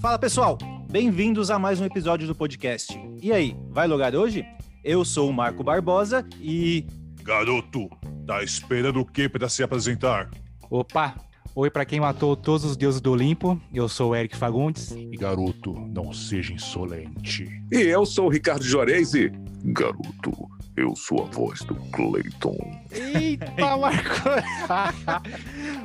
[0.00, 0.56] Fala pessoal,
[0.90, 2.98] bem-vindos a mais um episódio do podcast.
[3.20, 4.46] E aí, vai logar hoje?
[4.82, 6.86] Eu sou o Marco Barbosa e.
[7.22, 7.90] Garoto,
[8.26, 10.30] tá esperando o que para se apresentar?
[10.70, 11.14] Opa!
[11.54, 14.92] Oi para quem matou todos os deuses do Olimpo, eu sou o Eric Fagundes.
[14.92, 17.48] E garoto, não seja insolente.
[17.72, 19.32] E eu sou o Ricardo Jorez e...
[19.64, 20.48] Garoto,
[20.78, 22.56] eu sou a voz do Clayton.
[22.92, 23.46] Eita,
[23.76, 24.28] Marco!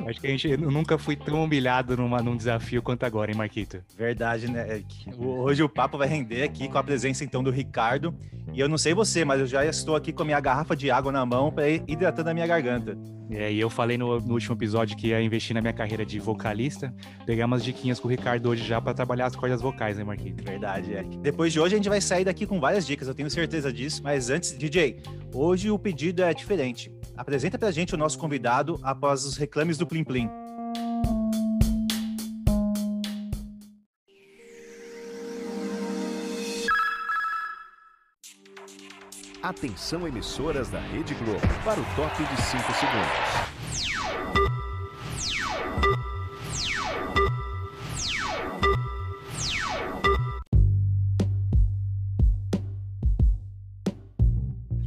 [0.07, 3.83] Acho que a gente nunca fui tão humilhado numa, num desafio quanto agora, hein, Marquito?
[3.97, 5.09] Verdade, né, Eric?
[5.17, 8.13] Hoje o papo vai render aqui com a presença então do Ricardo.
[8.53, 10.91] E eu não sei você, mas eu já estou aqui com a minha garrafa de
[10.91, 12.95] água na mão para ir hidratando a minha garganta.
[13.31, 16.19] É, e eu falei no, no, último episódio que ia investir na minha carreira de
[16.19, 16.93] vocalista.
[17.25, 20.43] Pegar umas diquinhas com o Ricardo hoje já para trabalhar as cordas vocais, né, Marquito?
[20.43, 21.17] Verdade, Eric.
[21.17, 24.01] Depois de hoje a gente vai sair daqui com várias dicas, eu tenho certeza disso.
[24.03, 24.55] Mas antes,
[25.33, 26.91] Hoje o pedido é diferente.
[27.15, 30.29] Apresenta pra gente o nosso convidado após os reclames do Plim Plim.
[39.41, 43.52] Atenção emissoras da Rede Globo para o top de 5 segundos.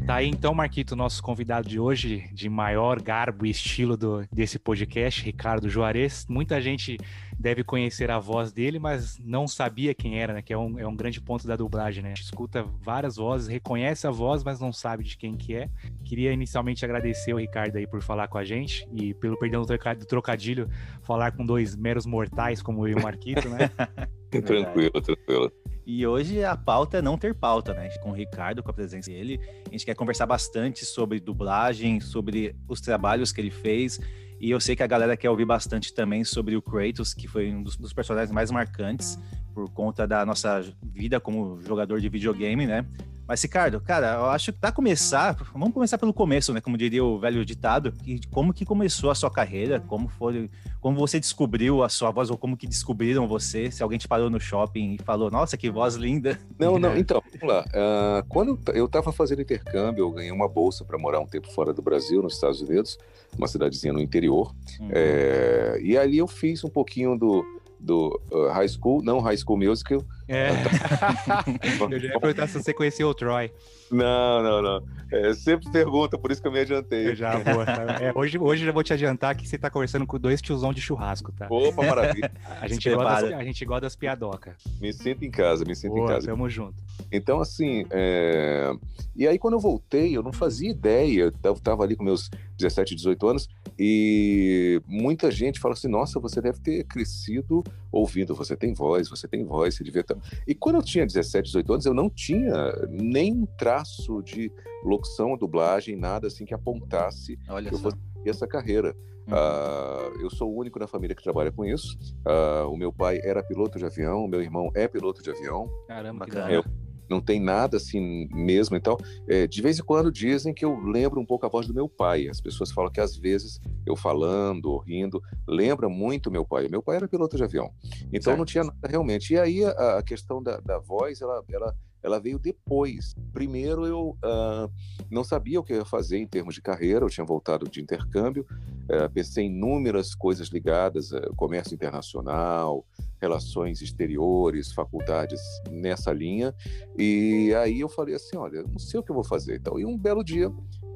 [0.07, 4.57] Tá aí então, Marquito, nosso convidado de hoje, de maior garbo e estilo do, desse
[4.57, 6.25] podcast, Ricardo Juarez.
[6.29, 6.97] Muita gente
[7.37, 10.43] deve conhecer a voz dele, mas não sabia quem era, né?
[10.43, 12.13] Que é um, é um grande ponto da dublagem, né?
[12.13, 15.69] A gente escuta várias vozes, reconhece a voz, mas não sabe de quem que é.
[16.05, 20.07] Queria inicialmente agradecer o Ricardo aí por falar com a gente e pelo perdão do
[20.07, 20.71] trocadilho,
[21.03, 23.69] falar com dois meros mortais como eu e o Marquito, né?
[24.31, 25.53] tranquilo, tranquilo.
[25.87, 27.89] E hoje a pauta é não ter pauta, né?
[28.03, 29.41] Com o Ricardo, com a presença dele.
[29.65, 34.01] A gente quer conversar bastante sobre dublagem, sobre os trabalhos que ele fez.
[34.41, 37.55] E eu sei que a galera quer ouvir bastante também sobre o Kratos, que foi
[37.55, 39.17] um dos, dos personagens mais marcantes
[39.55, 42.85] por conta da nossa vida como jogador de videogame, né?
[43.27, 46.61] Mas, Ricardo, cara, eu acho que para começar, vamos começar pelo começo, né?
[46.61, 50.49] Como diria o velho ditado, e como que começou a sua carreira, como foi,
[50.81, 54.31] como você descobriu a sua voz, ou como que descobriram você, se alguém te parou
[54.31, 56.39] no shopping e falou, nossa, que voz linda.
[56.59, 57.65] Não, não, então, vamos lá.
[57.65, 61.73] Uh, quando eu estava fazendo intercâmbio, eu ganhei uma bolsa para morar um tempo fora
[61.73, 62.97] do Brasil, nos Estados Unidos,
[63.37, 64.55] uma cidadezinha no interior.
[64.79, 64.89] Uhum.
[64.93, 67.45] É, e ali eu fiz um pouquinho do
[67.79, 70.03] do uh, High School, não High School Musical.
[70.29, 70.49] É.
[71.91, 73.51] eu já ia perguntar se você conheceu o Troy.
[73.91, 74.83] Não, não, não.
[75.13, 77.09] É, sempre pergunta, por isso que eu me adiantei.
[77.09, 77.65] Eu já vou.
[77.65, 77.99] Tá?
[78.01, 80.73] É, hoje, hoje eu já vou te adiantar que você tá conversando com dois tiozão
[80.73, 81.47] de churrasco, tá?
[81.49, 82.33] Opa, maravilha.
[82.61, 84.55] a, gente gosta das, a gente gosta das piadocas.
[84.81, 86.27] Me sinto em casa, me sinto Boa, em casa.
[86.27, 86.75] Tamo junto.
[87.13, 88.73] Então, assim, é...
[89.15, 92.97] e aí quando eu voltei, eu não fazia ideia, eu tava ali com meus 17,
[92.97, 93.49] 18 anos,
[93.79, 97.63] e muita gente fala assim, nossa, você deve ter crescido
[97.93, 100.43] ouvindo, você tem voz, você tem voz, você devia ter...
[100.47, 104.51] E quando eu tinha 17, 18 anos, eu não tinha nem um traço de
[104.85, 108.95] locução, dublagem, nada assim que apontasse Olha que eu fosse essa carreira.
[109.27, 109.35] Uhum.
[109.35, 111.99] Uh, eu sou o único na família que trabalha com isso.
[112.25, 115.69] Uh, o meu pai era piloto de avião, o meu irmão é piloto de avião.
[115.89, 116.53] Caramba, Bacana.
[116.53, 116.65] Eu,
[117.09, 118.77] não tem nada assim mesmo.
[118.77, 118.97] Então,
[119.29, 121.89] é, de vez em quando dizem que eu lembro um pouco a voz do meu
[121.89, 122.29] pai.
[122.29, 126.69] As pessoas falam que às vezes eu falando ou rindo lembra muito meu pai.
[126.69, 127.71] Meu pai era piloto de avião,
[128.09, 128.39] então certo.
[128.39, 129.33] não tinha nada realmente.
[129.33, 131.75] E aí a, a questão da, da voz, ela, ela
[132.07, 133.15] ela veio depois.
[133.33, 134.71] Primeiro, eu uh,
[135.11, 137.83] não sabia o que eu ia fazer em termos de carreira, eu tinha voltado de
[137.83, 142.87] intercâmbio, uh, pensei em inúmeras coisas ligadas a comércio internacional,
[143.21, 146.55] relações exteriores, faculdades nessa linha,
[146.97, 149.57] e aí eu falei assim, olha, não sei o que eu vou fazer.
[149.57, 150.49] Então, e um belo dia,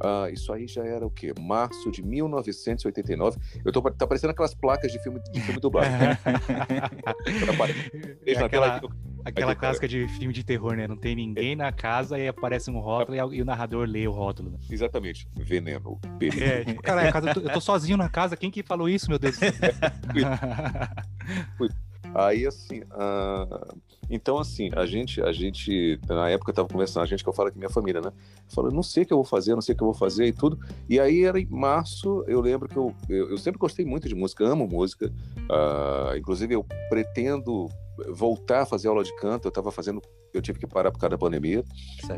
[0.03, 1.33] uh, isso aí já era o quê?
[1.39, 5.89] Março de 1989, eu tô, tá parecendo aquelas placas de filme, de filme dublado.
[8.27, 8.81] é aquela...
[9.23, 10.89] Aquela clássica de filme de terror, né?
[10.89, 14.51] Não tem ninguém na casa e aparece um rótulo e o narrador lê o rótulo.
[14.51, 14.59] Né?
[14.71, 15.29] Exatamente.
[15.37, 16.01] Veneno.
[16.19, 16.43] Veneno.
[16.43, 18.35] É, tipo, cara, eu tô, eu tô sozinho na casa.
[18.35, 19.39] Quem que falou isso, meu Deus?
[22.15, 23.77] Aí, assim, uh...
[24.09, 27.33] então, assim, a gente, a gente, na época eu tava conversando, a gente que eu
[27.33, 28.13] falo aqui, minha família, né?
[28.49, 30.27] Falando, não sei o que eu vou fazer, não sei o que eu vou fazer
[30.27, 30.59] e tudo.
[30.89, 34.15] E aí era em março, eu lembro que eu, eu, eu sempre gostei muito de
[34.15, 35.13] música, amo música.
[35.51, 36.17] Uh...
[36.17, 37.69] Inclusive, eu pretendo
[38.09, 40.01] voltar a fazer aula de canto, eu estava fazendo,
[40.33, 41.63] eu tive que parar por causa da pandemia.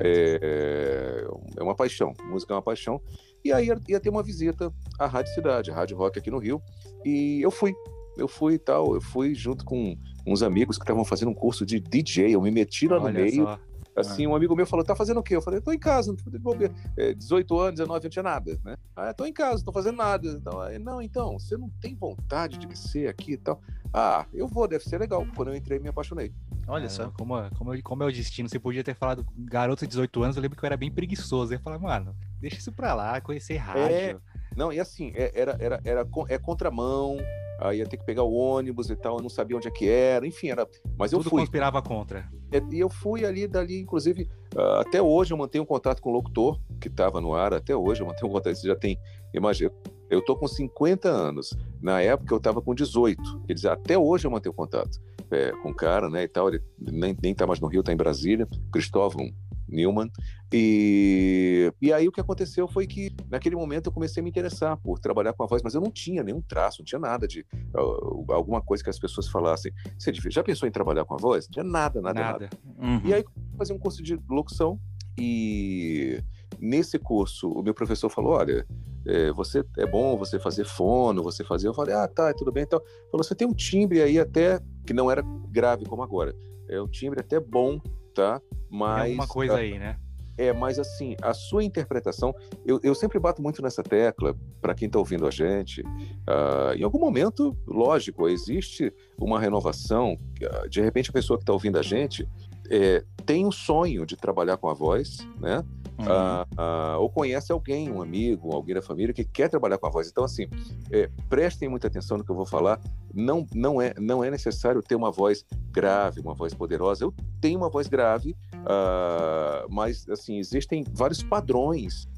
[0.01, 1.27] É,
[1.59, 3.01] é, uma paixão, música é uma paixão.
[3.45, 6.63] E aí ia, ter uma visita à Rádio Cidade, a Rádio Rock aqui no Rio,
[7.05, 7.75] e eu fui.
[8.17, 11.65] Eu fui e tal, eu fui junto com uns amigos que estavam fazendo um curso
[11.65, 13.45] de DJ, eu me meti lá Olha no meio.
[13.45, 13.59] Só.
[13.95, 15.37] Assim, um amigo meu falou, tá fazendo o quê?
[15.37, 16.73] Eu falei, tô em casa, não tô de bobeira.
[16.97, 18.77] É, 18 anos, 19, não tinha nada, né?
[18.97, 20.29] Ah, tô em casa, não tô fazendo nada.
[20.29, 23.61] Então, aí, não, então, você não tem vontade de ser aqui e tal?
[23.93, 25.27] Ah, eu vou, deve ser legal.
[25.37, 26.33] Quando eu entrei, me apaixonei.
[26.67, 27.11] Olha só.
[27.11, 28.49] Caramba, Como, como, como é o destino.
[28.49, 31.53] Você podia ter falado garoto de 18 anos, eu lembro que eu era bem preguiçoso.
[31.53, 34.23] Eu ia falar, mano, deixa isso pra lá, conhecer rádio.
[34.57, 37.19] Não, e assim, é- era, era, era, é contramão,
[37.63, 39.89] aí ia ter que pegar o ônibus e tal, eu não sabia onde é que
[39.89, 40.67] era, enfim, era.
[40.99, 41.41] Mas eu Tudo fui.
[41.41, 42.29] conspirava contra.
[42.51, 46.13] É, E eu fui ali, dali, inclusive, ah, até hoje eu mantenho contato com o
[46.13, 48.99] locutor que estava no ar, até hoje eu mantenho contato, isso já tem,
[49.33, 49.71] imagina,
[50.11, 54.27] eu tô com 50 anos, na época eu estava com 18, quer dizer, até hoje
[54.27, 55.01] eu mantenho contato
[55.31, 57.93] é, com o cara, né, e tal, ele nem, nem tá mais no Rio, tá
[57.93, 59.33] em Brasília, Cristóvão
[59.69, 60.11] Newman,
[60.53, 64.77] e, e aí o que aconteceu foi que naquele momento eu comecei a me interessar
[64.77, 67.47] por trabalhar com a voz, mas eu não tinha nenhum traço, não tinha nada de
[67.75, 71.47] ah, alguma coisa que as pessoas falassem, você já pensou em trabalhar com a voz?
[71.47, 72.39] Não tinha nada, nada, nada.
[72.39, 72.51] Nada.
[72.79, 73.09] Uhum.
[73.09, 73.25] E aí
[73.57, 74.79] fazer um curso de locução
[75.19, 76.23] e
[76.59, 78.67] nesse curso o meu professor falou, olha,
[79.07, 81.69] é, você é bom você fazer fono, você fazer.
[81.69, 82.63] Eu falei, ah, tá, tudo bem.
[82.63, 82.81] Então,
[83.11, 86.35] falou, você tem um timbre aí até que não era grave como agora.
[86.69, 87.81] É um timbre até bom,
[88.13, 88.41] tá?
[88.41, 89.97] Tem Mas alguma coisa aí, né?
[90.37, 94.87] é, mas assim, a sua interpretação, eu, eu sempre bato muito nessa tecla, para quem
[94.87, 95.83] está ouvindo a gente,
[96.27, 101.53] ah, em algum momento, lógico, existe uma renovação, ah, de repente a pessoa que está
[101.53, 102.27] ouvindo a gente
[102.71, 105.63] é, tem um sonho de trabalhar com a voz, né?
[105.99, 106.07] Uhum.
[106.09, 109.91] Ah, ah, ou conhece alguém, um amigo, alguém da família que quer trabalhar com a
[109.91, 110.09] voz.
[110.09, 110.47] Então, assim,
[110.91, 112.81] é, prestem muita atenção no que eu vou falar.
[113.15, 117.05] Não, não, é, não é necessário ter uma voz grave, uma voz poderosa.
[117.05, 118.37] Eu tenho uma voz grave,
[118.67, 122.09] ah, mas, assim, existem vários padrões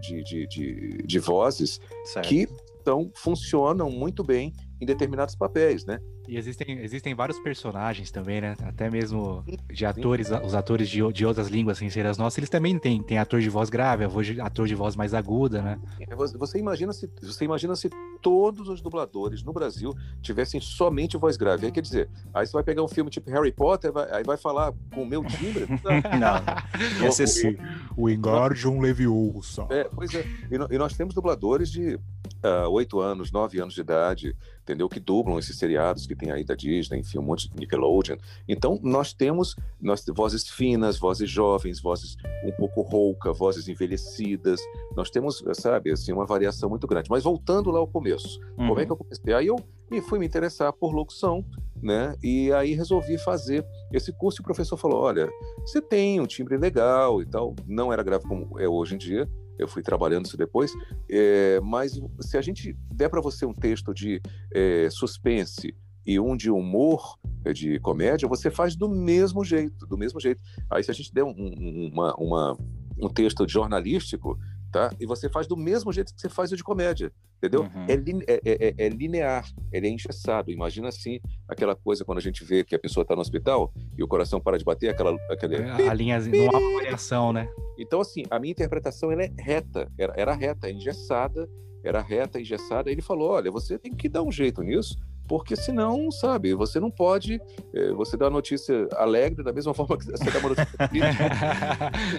[0.00, 2.26] de, de, de, de vozes Certo.
[2.26, 2.48] que
[2.80, 4.50] então, funcionam muito bem
[4.80, 6.00] em determinados papéis, né?
[6.28, 8.54] E existem, existem vários personagens também, né?
[8.62, 9.84] Até mesmo de sim.
[9.86, 13.18] atores, os atores de, de outras línguas sem ser as nossas, eles também têm, têm
[13.18, 14.04] ator de voz grave,
[14.40, 15.78] ator de- voz mais aguda, né?
[16.16, 17.88] Você você imagina se você imagina se
[18.20, 21.66] todos os dubladores no Brasil tivessem somente voz grave.
[21.66, 24.36] Aí quer dizer, aí você vai pegar um filme tipo Harry Potter, vai- aí vai
[24.36, 25.66] falar com o meu timbre.
[26.20, 27.56] Não, ia ser su-
[27.96, 29.66] o Engardium Leviosa.
[29.70, 30.24] É, pois é.
[30.50, 31.98] E, no- e nós temos dubladores de
[32.42, 34.88] ah, oito anos, nove anos de idade, entendeu?
[34.88, 38.16] Que dublam esses seriados que tem aí da Disney, enfim, um monte de Nickelodeon.
[38.46, 44.60] Então, nós temos nós, vozes finas, vozes jovens, vozes um pouco rouca, vozes envelhecidas.
[44.96, 47.08] Nós temos, sabe, assim, uma variação muito grande.
[47.10, 48.86] Mas voltando lá ao começo, como é Uhum.
[48.86, 49.32] que eu comecei?
[49.34, 49.56] Aí eu
[49.90, 51.44] me fui me interessar por locução,
[51.82, 52.14] né?
[52.22, 55.28] E aí resolvi fazer esse curso e o professor falou: olha,
[55.60, 57.54] você tem um timbre legal e tal.
[57.66, 59.28] Não era grave como é hoje em dia.
[59.58, 60.70] Eu fui trabalhando isso depois,
[61.10, 64.20] é, mas se a gente der para você um texto de
[64.54, 65.74] é, suspense
[66.08, 70.40] e um de humor, é, de comédia, você faz do mesmo jeito, do mesmo jeito.
[70.70, 72.56] Aí se a gente der um, um- uma, uma-
[72.98, 74.38] um texto jornalístico,
[74.72, 74.90] tá?
[74.98, 77.62] E você faz do mesmo jeito que você faz o de comédia, entendeu?
[77.62, 77.84] Uhum.
[77.88, 80.50] É, lin- é- é- é linear, ele é engessado.
[80.50, 84.02] Imagina assim, aquela coisa quando a gente vê que a pessoa está no hospital e
[84.02, 85.56] o coração para de bater, aquela, aquele...
[85.90, 87.48] A linha não há variação, né?
[87.78, 91.46] Então, assim, a minha interpretação ela é reta, era, era reta, engessada,
[91.84, 92.90] era reta, engessada.
[92.90, 94.96] Ele falou: olha, você tem que dar um jeito nisso,
[95.28, 97.40] porque senão, sabe, você não pode.
[97.74, 101.18] eh, você dá uma notícia alegre da mesma forma que você dá uma notícia triste,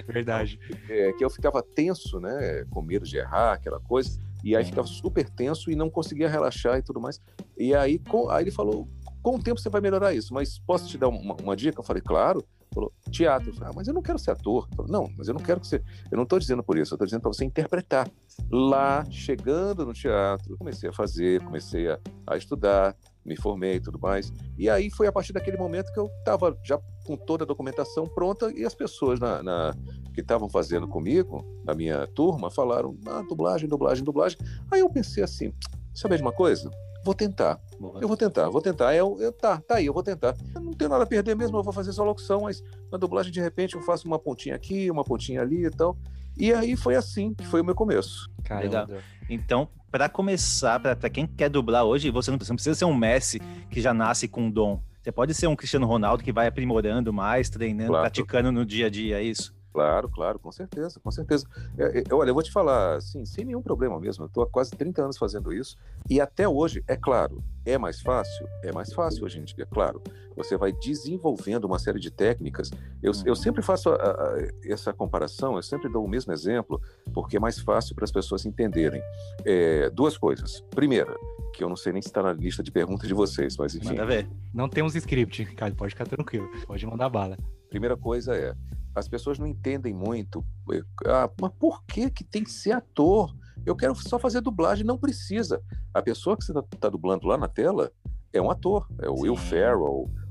[0.08, 0.60] Verdade.
[0.90, 4.88] eh, que eu ficava tenso, né, com medo de errar, aquela coisa, e aí ficava
[4.88, 7.20] super tenso e não conseguia relaxar e tudo mais.
[7.58, 8.88] E aí, com- aí ele falou:
[9.22, 11.80] com o tempo você vai melhorar isso, mas posso te dar uma, uma dica?
[11.80, 12.44] Eu falei: claro.
[12.72, 13.50] Falou, teatro.
[13.50, 14.70] Eu falei, ah, mas eu não quero ser ator.
[14.76, 15.82] Falei, não, mas eu não quero que você.
[16.12, 18.08] Eu não estou dizendo por isso, eu estou dizendo para você interpretar.
[18.52, 22.96] Lá, chegando no teatro, comecei a fazer, comecei a, a estudar,
[23.26, 24.32] me formei e tudo mais.
[24.58, 28.08] E aí foi a partir daquele momento que eu estava já com toda a documentação
[28.08, 29.76] pronta e as pessoas na, na-
[30.14, 34.38] que estavam fazendo comigo, na minha turma, falaram: ah, dublagem, dublagem, dublagem.
[34.72, 35.54] Aí eu pensei assim:
[35.94, 36.70] sabe de uma coisa?
[37.04, 37.62] Vou tentar.
[37.80, 38.00] Boa.
[38.02, 38.94] Eu vou tentar, vou tentar.
[38.94, 40.36] Eu, eu, tá, tá aí, eu vou tentar.
[40.54, 42.62] Eu não tenho nada a perder mesmo, eu vou fazer só locução, mas
[42.92, 45.98] na dublagem, de repente, eu faço uma pontinha aqui, uma pontinha ali e tal.
[46.38, 48.30] E aí foi assim que foi o meu começo.
[48.44, 48.86] Caramba.
[48.86, 49.02] Legal.
[49.30, 52.94] Então, para começar, para quem quer dublar hoje, você não, você não precisa ser um
[52.96, 54.82] Messi que já nasce com dom.
[55.02, 58.04] Você pode ser um Cristiano Ronaldo que vai aprimorando mais, treinando, Claro.
[58.04, 59.54] praticando no dia a dia, é isso?
[59.80, 61.46] Claro, claro, com certeza, com certeza.
[61.78, 64.26] É, é, olha, eu vou te falar, assim, sem nenhum problema mesmo.
[64.26, 65.78] Eu estou há quase 30 anos fazendo isso.
[66.10, 68.46] E até hoje, é claro, é mais fácil?
[68.62, 70.02] É mais fácil hoje em dia, claro.
[70.36, 72.70] Você vai desenvolvendo uma série de técnicas.
[73.02, 76.82] Eu, eu sempre faço a- a- essa comparação, eu sempre dou o mesmo exemplo,
[77.14, 79.02] porque é mais fácil para as pessoas entenderem.
[79.46, 80.60] É, duas coisas.
[80.72, 81.16] Primeira,
[81.54, 83.90] que eu não sei nem se está na lista de perguntas de vocês, mas enfim.
[83.90, 84.28] Manda ver.
[84.54, 86.50] Não temos script, cara, pode ficar tranquilo.
[86.68, 87.38] Pode mandar bala.
[87.70, 88.56] primeira coisa é,
[88.96, 90.44] as pessoas não entendem muito.
[90.72, 93.34] eh, Ah, mas por que que tem que ser ator?
[93.66, 95.62] Eu quero só fazer dublagem, não precisa.
[95.94, 97.92] A pessoa que você está dublando lá na tela
[98.34, 99.82] é um ator, é o Will Sim, Ferrell,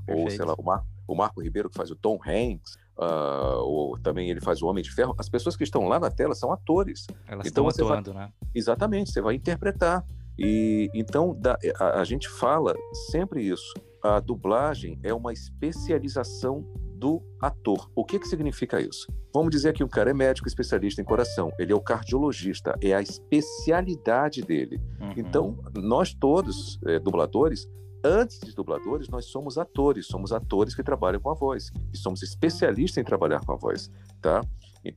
[0.07, 3.97] ou sei lá, o, Mar- o Marco Ribeiro que faz o Tom Hanks, ah, ou
[3.99, 5.15] também ele faz o Homem de Ferro.
[5.17, 7.05] As pessoas que estão lá na tela são atores.
[7.27, 8.31] Elas Então estão você vai- atuando, né?
[8.53, 10.03] Exatamente, você vai interpretar.
[10.37, 12.73] E então da- a, a gente fala
[13.11, 13.73] sempre isso.
[14.01, 16.65] A dublagem é uma especialização
[16.99, 17.89] do ator.
[17.95, 19.07] O que que significa isso?
[19.33, 22.93] Vamos dizer que um cara é médico especialista em coração, ele é o cardiologista, é
[22.93, 24.81] a especialidade dele.
[24.99, 25.13] Uhum.
[25.15, 27.67] Então, nós todos, eh, dubladores,
[28.03, 32.21] antes de dubladores, nós somos atores, somos atores que trabalham com a voz, e somos
[32.21, 33.89] especialistas em trabalhar com a voz,
[34.21, 34.41] tá?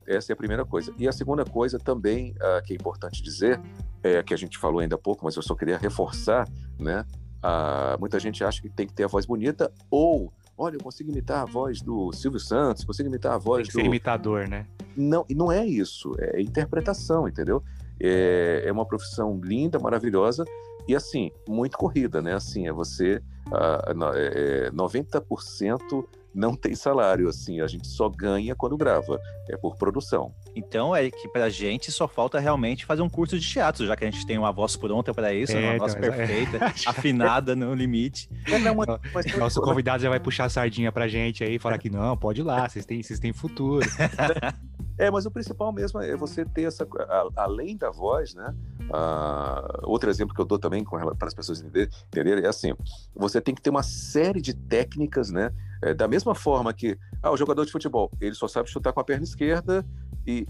[0.07, 0.93] Essa é a primeira coisa.
[0.97, 3.59] E a segunda coisa também, ah, que é importante dizer,
[4.01, 6.47] é, que a gente falou ainda há pouco, mas eu só queria reforçar,
[6.79, 7.05] né?
[7.41, 11.11] Ah, muita gente acha que tem que ter a voz bonita, ou, olha, eu consigo
[11.11, 13.79] imitar a voz do Silvio Santos, consigo imitar a Tem voz que do...
[13.79, 14.65] ser imitador, né?
[14.95, 17.63] Não, não é isso, é interpretação, entendeu?
[17.99, 20.45] É, é uma profissão linda, maravilhosa
[20.87, 22.33] e assim, muito corrida, né?
[22.33, 28.55] Assim, é você ah, é, é, 90% não tem salário, assim, a gente só ganha
[28.55, 29.19] quando grava,
[29.49, 30.33] é por produção.
[30.55, 34.05] Então é que pra gente só falta realmente fazer um curso de teatro, já que
[34.05, 37.55] a gente tem uma voz pronta pra isso, É, uma voz então, é- perfeita, afinada
[37.55, 38.29] no limite.
[38.45, 42.15] É, Nosso convidado já vai puxar a sardinha pra gente aí e falar que não,
[42.15, 43.85] pode ir lá, vocês têm, vocês têm futuro.
[44.95, 46.83] É, mas o principal mesmo é você ter essa.
[47.09, 48.53] a- além da voz, né?
[48.93, 52.73] ah, outro exemplo que eu dou também para as pessoas entender- entenderem é assim:
[53.15, 55.51] você tem que ter uma série de técnicas, né?
[55.81, 58.99] É, da mesma forma que ah, o jogador de futebol ele só sabe chutar com
[58.99, 59.83] a perna esquerda
[60.25, 60.45] e,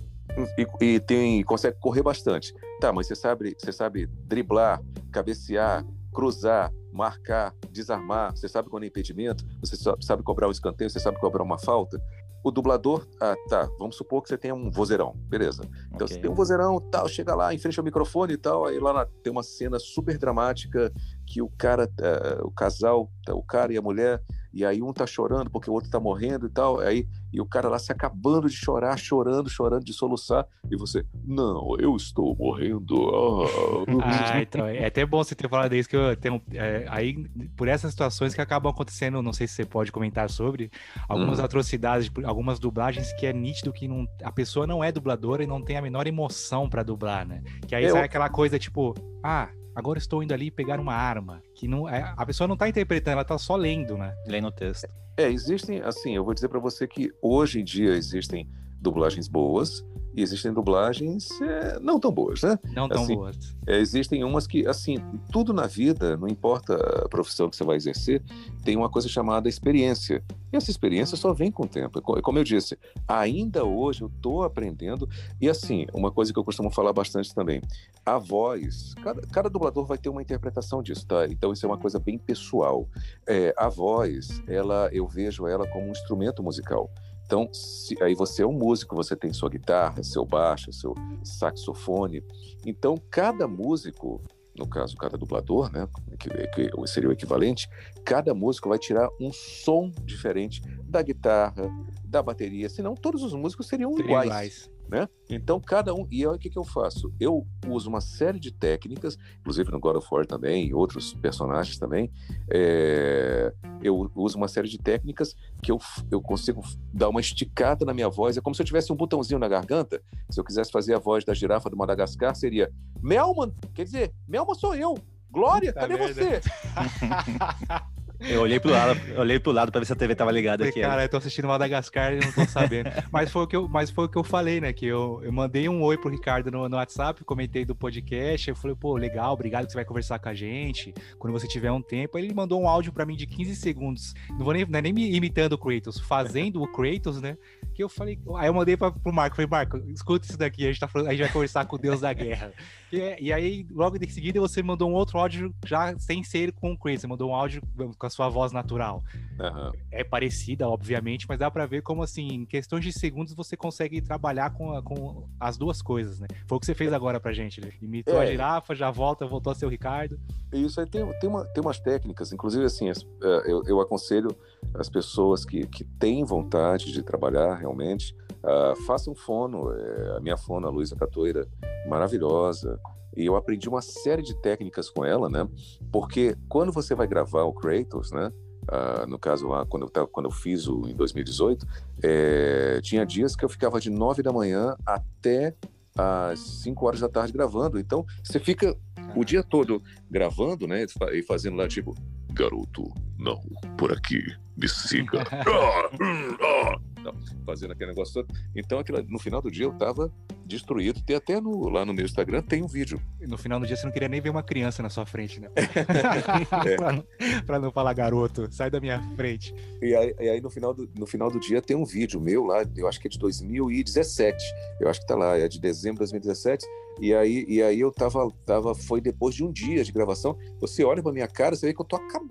[0.58, 2.54] e, e tem, consegue correr bastante.
[2.80, 8.88] Tá, mas você sabe, você sabe driblar, cabecear, cruzar, marcar, desarmar, você sabe quando é
[8.88, 12.00] impedimento, você sa- sabe cobrar um escanteio, você sabe cobrar uma falta.
[12.44, 15.64] O dublador, ah, tá, vamos supor que você tenha um vozeirão, beleza.
[15.88, 16.08] Então Ok.
[16.10, 19.06] você tem um vozeirão, tal, chega lá, em frente ao microfone e tal, aí lá
[19.24, 20.92] tem uma cena super dramática
[21.26, 24.22] que o cara, eh, o casal, tá, o cara e a mulher,
[24.54, 27.46] e aí um tá chorando porque o outro tá morrendo e tal, aí e o
[27.46, 32.36] cara lá se acabando de chorar, chorando, chorando de soluçar, e você, não, eu estou
[32.36, 32.96] morrendo.
[34.04, 36.42] ah." Ah, então, é até bom você ter falado isso, que eu tenho.
[36.54, 37.16] é, aí,
[37.58, 40.70] por essas situações que acabam acontecendo, não sei se você pode comentar sobre,
[41.10, 41.44] algumas Hum.
[41.46, 45.62] atrocidades, algumas dublagens que é nítido que não, a pessoa não é dubladora e não
[45.62, 47.42] tem a menor emoção pra dublar, né?
[47.68, 48.94] Que aí Eu- sai aquela coisa tipo,
[49.24, 49.50] ah.
[49.76, 51.42] Agora estou indo ali pegar uma arma.
[51.64, 54.14] Que não é, a pessoa não tá interpretando, ela tá só lendo, né?
[54.28, 54.86] Lendo o texto.
[55.16, 58.46] É, existem, assim, eu vou dizer para você que hoje em dia existem
[58.82, 59.82] dublagens boas
[60.16, 62.58] e existem dublagens é, não tão boas, né?
[62.76, 63.38] Não tão Assim, boas.
[63.66, 64.98] É, existem umas que, assim,
[65.32, 68.22] tudo na vida, não importa a profissão que você vai exercer,
[68.64, 70.24] tem uma coisa chamada experiência.
[70.52, 72.00] E essa experiência só vem com o tempo.
[72.02, 72.78] Co- Como eu disse,
[73.08, 75.10] ainda hoje eu estou aprendendo.
[75.42, 77.60] E, assim, uma coisa que eu costumo falar bastante também:
[78.06, 81.26] a voz, cada, cada dublador vai ter uma interpretação disso, tá?
[81.26, 82.88] Então, isso é uma coisa bem pessoal.
[83.26, 86.90] É, a voz, ela, eu vejo ela como um instrumento musical.
[87.26, 92.24] Então, se- aí você é um músico, você tem sua guitarra, seu baixo, seu saxofone.
[92.66, 94.22] Então, cada músico,
[94.56, 95.88] no caso, cada dublador, né,
[96.20, 97.68] que, que seria o equivalente,
[98.06, 101.70] cada músico vai tirar um som diferente da guitarra,
[102.06, 104.72] da bateria, senão todos os músicos seriam Seriam iguais iguais.
[104.90, 105.08] Né?
[105.30, 106.08] Então, cada um.
[106.12, 107.12] E aí, o que, que eu faço?
[107.20, 111.78] Eu uso uma série de técnicas, inclusive no God of War também, e outros personagens
[111.78, 112.12] também.
[112.50, 115.80] é, Eu uso uma série de técnicas que eu,
[116.12, 116.62] eu consigo
[116.94, 118.38] dar uma esticada na minha voz.
[118.38, 120.02] É como se eu tivesse um botãozinho na garganta.
[120.30, 122.72] Se eu quisesse fazer a voz da girafa do Madagascar, seria
[123.02, 124.96] Melman, quer dizer, Melman sou eu.
[125.32, 126.14] Glória, cadê merda.
[126.14, 126.42] você?
[128.30, 130.82] Eu olhei pro lado, olhei pro lado pra ver se a TV tava ligada aqui.
[130.82, 132.90] cara, eu tô assistindo Madagascar e não tô sabendo.
[133.12, 134.72] mas, foi o que eu, mas foi o que eu falei, né?
[134.72, 138.50] Que eu, eu mandei um oi pro Ricardo no, no WhatsApp, comentei do podcast.
[138.50, 140.94] Eu falei, pô, legal, obrigado que você vai conversar com a gente.
[141.20, 142.18] Quando você tiver um tempo.
[142.18, 144.14] Aí ele mandou um áudio pra mim de 15 segundos.
[144.30, 147.38] Não vou nem, não é nem me imitando o Kratos, fazendo o Kratos, né?
[147.74, 148.20] Que eu falei.
[148.38, 151.08] Aí eu mandei pra, pro Marco, falei, Marco, escuta isso daqui, a gente, tá falando,
[151.08, 152.54] a gente vai conversar com o Deus da Guerra.
[152.94, 156.52] E, é- e aí, logo em seguida, você mandou um outro áudio já sem ser
[156.52, 157.02] com o Kratos.
[157.02, 157.60] Você mandou um áudio
[157.98, 159.04] com a sua voz natural
[159.40, 159.72] Aham.
[159.92, 164.00] é parecida, obviamente, mas dá pra ver como, assim, em questões de segundos você consegue
[164.00, 166.28] trabalhar com, a- com as duas coisas, né?
[166.48, 167.72] Foi o que você fez agora pra gente, né?
[167.82, 168.28] Imitou a É.
[168.28, 170.20] girafa, já volta, voltou a ser o Ricardo.
[170.54, 174.30] Isso aí tem, tem, uma, tem umas técnicas, inclusive assim, as- eh, eu, eu aconselho
[174.76, 179.72] as pessoas que, que têm vontade de trabalhar realmente, ah, façam fono.
[179.74, 181.48] eh, a minha fono, a Luísa Catoira,
[181.88, 182.80] maravilhosa.
[183.16, 185.48] E eu aprendi uma série de técnicas com ela, né?
[185.92, 188.32] Porque quando você vai gravar o Kratos, né?
[188.68, 191.66] ah, no caso lá, quando eu, quando eu fiz o em 2018,
[192.04, 195.54] é, tinha dias que eu ficava de 9 da manhã até
[195.96, 197.80] às 5 horas da tarde gravando.
[197.80, 198.76] Então, você fica
[199.16, 200.86] o dia todo gravando, né?
[201.12, 201.96] E fazendo lá, tipo,
[202.34, 203.42] garoto, não,
[203.78, 204.22] por aqui,
[204.58, 205.24] me siga.
[205.46, 206.94] Ah, hum, ah.
[207.04, 207.14] Não,
[207.46, 208.34] fazendo aquele negócio todo.
[208.56, 210.12] Então, aquilo, no final do dia, eu tava
[210.46, 211.02] destruído.
[211.04, 213.00] Tem até no, lá no meu Instagram, tem um vídeo.
[213.22, 215.50] No final do dia, você não queria nem ver uma criança na sua frente, né?
[216.66, 216.76] é.
[216.78, 217.04] pra, não,
[217.46, 219.54] pra, não, falar, garoto, sai da minha frente.
[219.82, 222.46] E aí, e aí, no, final do, no final do dia, tem um vídeo meu
[222.46, 224.44] lá, eu acho que é de 2017.
[224.80, 226.66] Eu acho que tá lá, é de dezembro de 2017
[227.00, 230.38] e aí, e aí eu tava, tava, foi depois de um dia de gravação.
[230.60, 232.23] Você olha pra minha cara, você vê que eu tô acabado.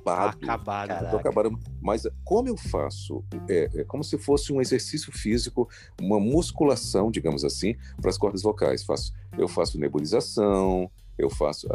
[0.42, 1.10] Acabado.
[1.10, 1.58] Tô acabado.
[1.80, 3.24] Mas como eu faço?
[3.48, 5.68] É, é como se fosse um exercício físico,
[6.00, 8.82] uma musculação, digamos assim, para as cordas vocais.
[8.82, 11.68] Faço, eu faço nebulização, eu faço.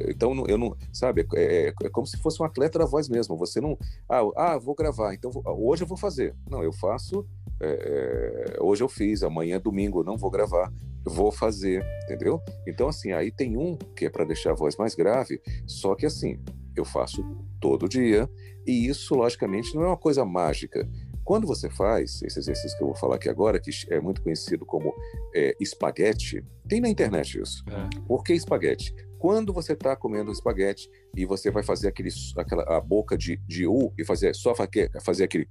[0.00, 0.76] Então, eu não.
[0.92, 3.36] Sabe, é, é, é, como se fosse um atleta da voz mesmo.
[3.36, 3.78] Você não.
[4.08, 6.34] Ah, ah vou gravar, então vou, hoje eu vou fazer.
[6.48, 7.26] Não, eu faço.
[7.60, 10.72] É, é hoje eu fiz, amanhã é domingo, eu não vou gravar
[11.04, 12.40] vou fazer, entendeu?
[12.66, 16.06] Então, assim, aí tem um que é para deixar a voz mais grave, só que
[16.06, 16.38] assim,
[16.80, 17.22] eu faço
[17.60, 18.28] todo dia,
[18.66, 20.88] e isso, logicamente, não é uma coisa mágica.
[21.24, 24.66] Quando você faz esse exercício que eu vou falar aqui agora, que é muito conhecido
[24.66, 24.92] como
[25.34, 27.64] é, espaguete, tem na internet isso.
[27.68, 28.00] É.
[28.06, 28.94] Por que espaguete?
[29.18, 33.66] Quando você está comendo espaguete e você vai fazer aquele, aquela, a boca de, de
[33.66, 35.48] U e fazer só fazer aquele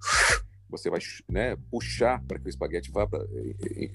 [0.74, 1.00] você vai
[1.30, 3.24] né, puxar para que o espaguete vá para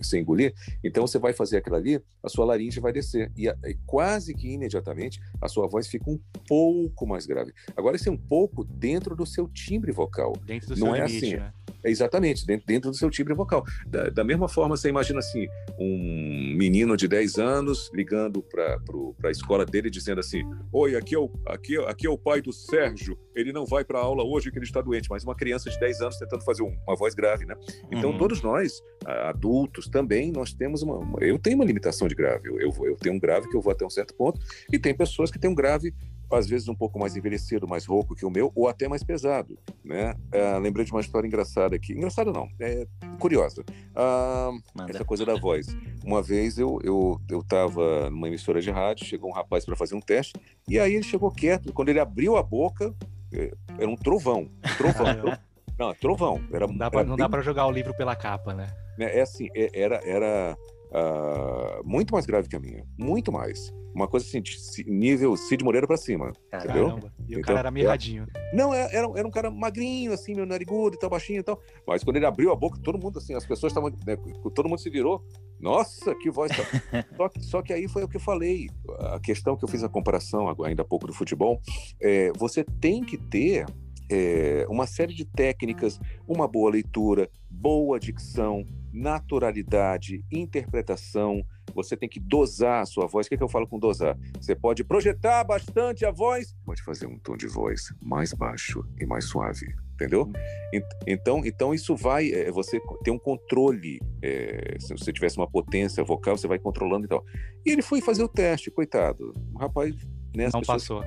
[0.00, 3.74] se engolir, então você vai fazer aquilo ali, a sua laringe vai descer e, e,
[3.84, 7.52] quase que imediatamente a sua voz fica um pouco mais grave.
[7.76, 10.34] Agora esse é um pouco dentro do seu timbre vocal.
[10.44, 11.36] Dentro do Não é limite, assim.
[11.36, 11.52] Né?
[11.84, 13.64] É exatamente, dentro, dentro do seu timbre vocal.
[13.86, 15.46] Da, da, mesma forma, você imagina assim,
[15.78, 18.78] um menino de 10 anos ligando para
[19.24, 20.42] a escola dele dizendo assim:
[20.72, 23.98] Oi, aqui é, o, aqui, aqui é o pai do Sérgio, ele não vai para
[23.98, 26.62] a aula hoje que ele está doente, mas uma criança de 10 anos tentando fazer
[26.62, 27.54] um, uma voz grave, né?
[27.92, 28.18] Então, uhum.
[28.18, 31.18] todos nós, adultos também, nós temos uma, uma.
[31.20, 33.72] eu tenho uma limitação de grave, eu, eu, eu tenho um grave que eu vou
[33.72, 34.40] até um certo ponto,
[34.72, 35.94] e tem pessoas que têm um grave
[36.30, 39.58] às vezes um pouco mais envelhecido, mais rouco que o meu, ou até mais pesado,
[39.84, 40.14] né?
[40.34, 41.92] Uh, lembrei de uma história engraçada aqui.
[41.92, 42.86] Engraçada não, é
[43.18, 43.62] curiosa.
[43.94, 45.66] Uh, essa coisa da voz.
[46.04, 49.94] Uma vez eu, eu, eu tava numa emissora de rádio, chegou um rapaz para fazer
[49.94, 50.34] um teste,
[50.68, 51.72] e aí ele chegou quieto.
[51.72, 52.94] Quando ele abriu a boca,
[53.32, 54.50] é, era um trovão.
[54.76, 55.14] Trovão.
[55.14, 55.38] trovão.
[55.78, 56.40] Não, trovão.
[56.52, 57.42] Era, não dá para bem...
[57.42, 58.66] jogar o livro pela capa, né?
[58.98, 60.58] É, é assim, é, era, era
[60.90, 62.84] uh, muito mais grave que a minha.
[62.98, 64.42] Muito mais uma coisa assim,
[64.86, 66.32] nível Cid Moreira pra cima.
[66.50, 66.98] Caramba.
[66.98, 67.10] Entendeu?
[67.28, 68.26] E o então, cara era mirradinho.
[68.34, 71.60] É, não, era, era um cara magrinho, assim, meu narigudo e tal, baixinho e tal.
[71.86, 73.90] Mas quando ele abriu a boca, todo mundo, assim, as pessoas estavam.
[73.90, 74.16] Né,
[74.54, 75.24] todo mundo se virou.
[75.60, 76.52] Nossa, que voz.
[76.52, 77.04] Tá.
[77.16, 78.68] só, que, só que aí foi o que eu falei.
[79.00, 81.60] A questão que eu fiz a comparação ainda há pouco do futebol.
[82.00, 83.66] É, você tem que ter
[84.10, 91.44] é, uma série de técnicas, uma boa leitura, boa dicção, naturalidade, interpretação.
[91.74, 93.26] Você tem que dosar a sua voz.
[93.26, 94.18] O que, é que eu falo com dosar?
[94.40, 99.06] Você pode projetar bastante a voz, pode fazer um tom de voz mais baixo e
[99.06, 99.66] mais suave.
[99.94, 100.22] Entendeu?
[100.22, 100.80] Uhum.
[101.06, 102.30] Então, então isso vai.
[102.30, 104.00] É, você tem um controle.
[104.22, 107.24] É, se você tivesse uma potência vocal, você vai controlando e tal.
[107.66, 109.34] E ele foi fazer o teste, coitado.
[109.52, 109.94] O rapaz.
[110.36, 111.04] Né, Não pessoas, passou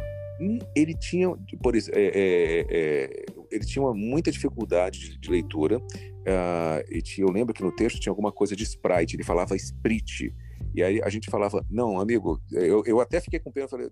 [0.75, 1.29] ele tinha,
[1.61, 5.79] por exemplo, é, é, é, ele tinha muita dificuldade de, de leitura.
[6.21, 9.55] Uh, e tinha, eu lembro que no texto tinha alguma coisa de sprite, ele falava
[9.55, 10.33] sprite.
[10.73, 13.89] E aí a gente falava, não, amigo, eu, eu até fiquei com pena, falei,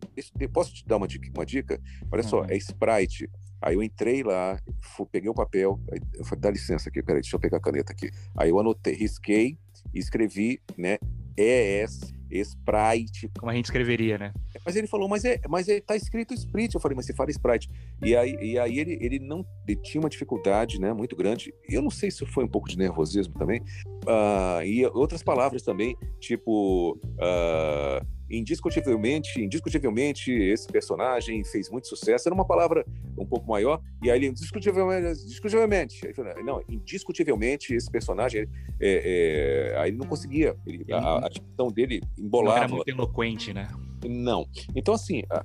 [0.51, 1.29] posso te dar uma dica?
[1.35, 1.79] Uma dica?
[2.11, 2.45] Olha só, uhum.
[2.49, 3.29] é Sprite.
[3.61, 7.21] Aí eu entrei lá, fui, peguei o papel, aí eu falei, dá licença aqui, peraí,
[7.21, 8.09] deixa eu pegar a caneta aqui.
[8.37, 9.57] Aí eu anotei, risquei
[9.93, 10.97] e escrevi, né,
[11.39, 13.29] ES Sprite.
[13.39, 14.33] Como a gente escreveria, né?
[14.63, 16.75] Mas ele falou, mas é, mas é, tá escrito Sprite.
[16.75, 17.69] Eu falei, mas você fala Sprite.
[18.03, 21.53] E aí, e aí ele, ele não ele tinha uma dificuldade, né, muito grande.
[21.67, 23.61] Eu não sei se foi um pouco de nervosismo também.
[24.05, 32.27] Uh, e outras palavras também, tipo uh, indiscutivelmente, indiscutivelmente, esse personagem fez muito sucesso.
[32.27, 32.85] Era uma palavra
[33.17, 36.07] um pouco maior, e aí ele, indiscutivelmente, indiscutivelmente
[36.43, 38.47] não, indiscutivelmente, esse personagem,
[38.79, 42.57] é, é, aí ele não conseguia, ele, a, a dicção dele embolava.
[42.59, 43.67] Não era muito eloquente, né?
[44.07, 44.47] Não.
[44.75, 45.43] Então, assim, a,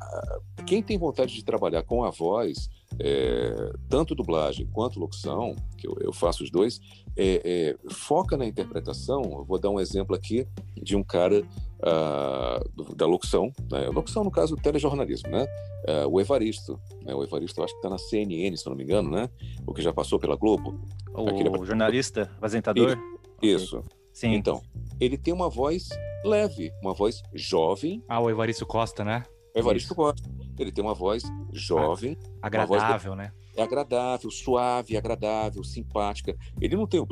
[0.67, 2.69] quem tem vontade de trabalhar com a voz,
[3.01, 6.81] é, tanto dublagem quanto locução, que eu, eu faço os dois,
[7.17, 9.23] é, é, foca na interpretação.
[9.23, 13.89] Eu vou dar um exemplo aqui de um cara uh, da locução, né?
[13.89, 15.47] locução no caso telejornalismo, né?
[15.87, 17.15] Uh, o Evaristo, né?
[17.15, 19.29] o Evaristo acho que está na CNN, se não me engano, né?
[19.67, 20.81] O que já passou pela Globo.
[21.15, 21.65] O Aquele...
[21.65, 22.99] jornalista, apresentador.
[23.41, 23.79] Isso.
[23.79, 23.91] Okay.
[24.13, 24.35] Sim.
[24.35, 24.63] Então,
[25.01, 25.89] ele tem uma voz
[26.25, 28.03] leve, uma voz jovem.
[28.09, 29.25] Ah, o Evaristo Costa, né?
[29.55, 29.95] O Evaristo Isso.
[29.95, 30.34] Costa.
[30.59, 32.17] Ele tem uma voz jovem.
[32.43, 33.33] Agradável, voz né?
[33.57, 36.37] é agradável, suave, agradável, simpática.
[36.61, 37.07] Ele não tem o.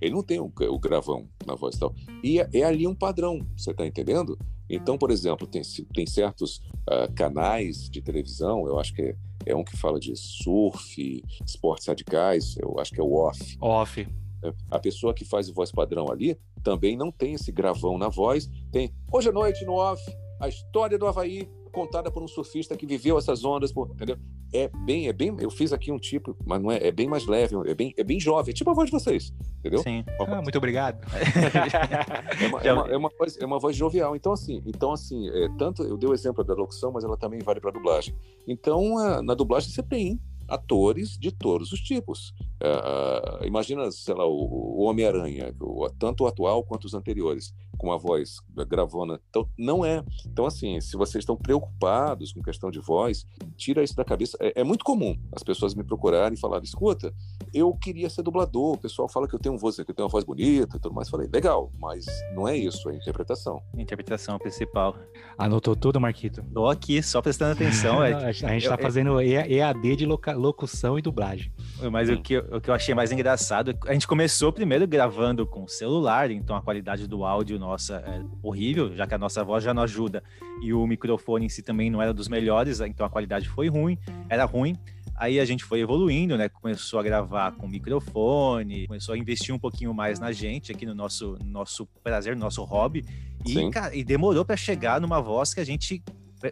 [0.00, 1.94] Ele não tem o, gravão na voz e tal.
[2.22, 4.38] E é, é ali um padrão, você está entendendo?
[4.68, 5.62] Então, por exemplo, tem,
[5.92, 6.56] tem certos
[6.88, 11.86] uh, canais de televisão, eu acho que é, é, um que fala de surf, esportes
[11.86, 13.58] radicais, eu acho que é o off.
[13.60, 14.08] Off.
[14.42, 18.08] É, a pessoa que faz o voz padrão ali também não tem esse gravão na
[18.08, 20.02] voz, tem hoje à noite no off,
[20.40, 24.16] a história do Havaí contada por um surfista que viveu essas ondas, entendeu?
[24.52, 27.26] É bem, é bem, eu fiz aqui um tipo, mas não é, é bem mais
[27.26, 29.80] leve, é bem, é bem jovem, é tipo a voz de vocês, entendeu?
[29.80, 30.04] Sim.
[30.20, 31.04] Ah, muito obrigado.
[32.40, 34.14] é, uma, é, uma, é, uma voz, é uma voz jovial.
[34.14, 37.40] Então assim, então assim, é, tanto eu dei o exemplo da locução, mas ela também
[37.40, 38.14] vale para dublagem.
[38.46, 42.32] Então na dublagem você tem atores de todos os tipos.
[42.62, 45.54] Uh, imagina, sei lá, o, o Homem-Aranha,
[45.98, 48.36] tanto o atual quanto os anteriores, com uma voz
[48.68, 49.20] gravona.
[49.28, 50.02] Então, não é.
[50.26, 54.36] Então, assim, se vocês estão preocupados com questão de voz, tira isso da cabeça.
[54.40, 57.12] É, é muito comum as pessoas me procurarem e falarem: escuta,
[57.52, 60.12] eu queria ser dublador, o pessoal fala que eu tenho, voz, que eu tenho uma
[60.12, 61.08] voz bonita e tudo mais.
[61.08, 63.62] Falei: legal, mas não é isso, é interpretação.
[63.76, 64.96] Interpretação principal.
[65.36, 66.42] Anotou tudo, Marquito?
[66.52, 68.02] Tô aqui, só prestando atenção.
[68.02, 71.52] É, a gente está fazendo EAD de locução e dublagem.
[71.90, 72.14] Mas hum.
[72.14, 76.30] o, que, o que eu achei mais engraçado, a gente começou primeiro gravando com celular,
[76.30, 79.82] então a qualidade do áudio nossa é horrível, já que a nossa voz já não
[79.82, 80.22] ajuda
[80.62, 83.98] e o microfone em si também não era dos melhores, então a qualidade foi ruim,
[84.28, 84.76] era ruim.
[85.16, 86.48] Aí a gente foi evoluindo, né?
[86.48, 90.94] Começou a gravar com microfone, começou a investir um pouquinho mais na gente aqui no
[90.94, 93.04] nosso, nosso prazer, no nosso hobby.
[93.46, 96.02] E, cara, e demorou para chegar numa voz que a gente.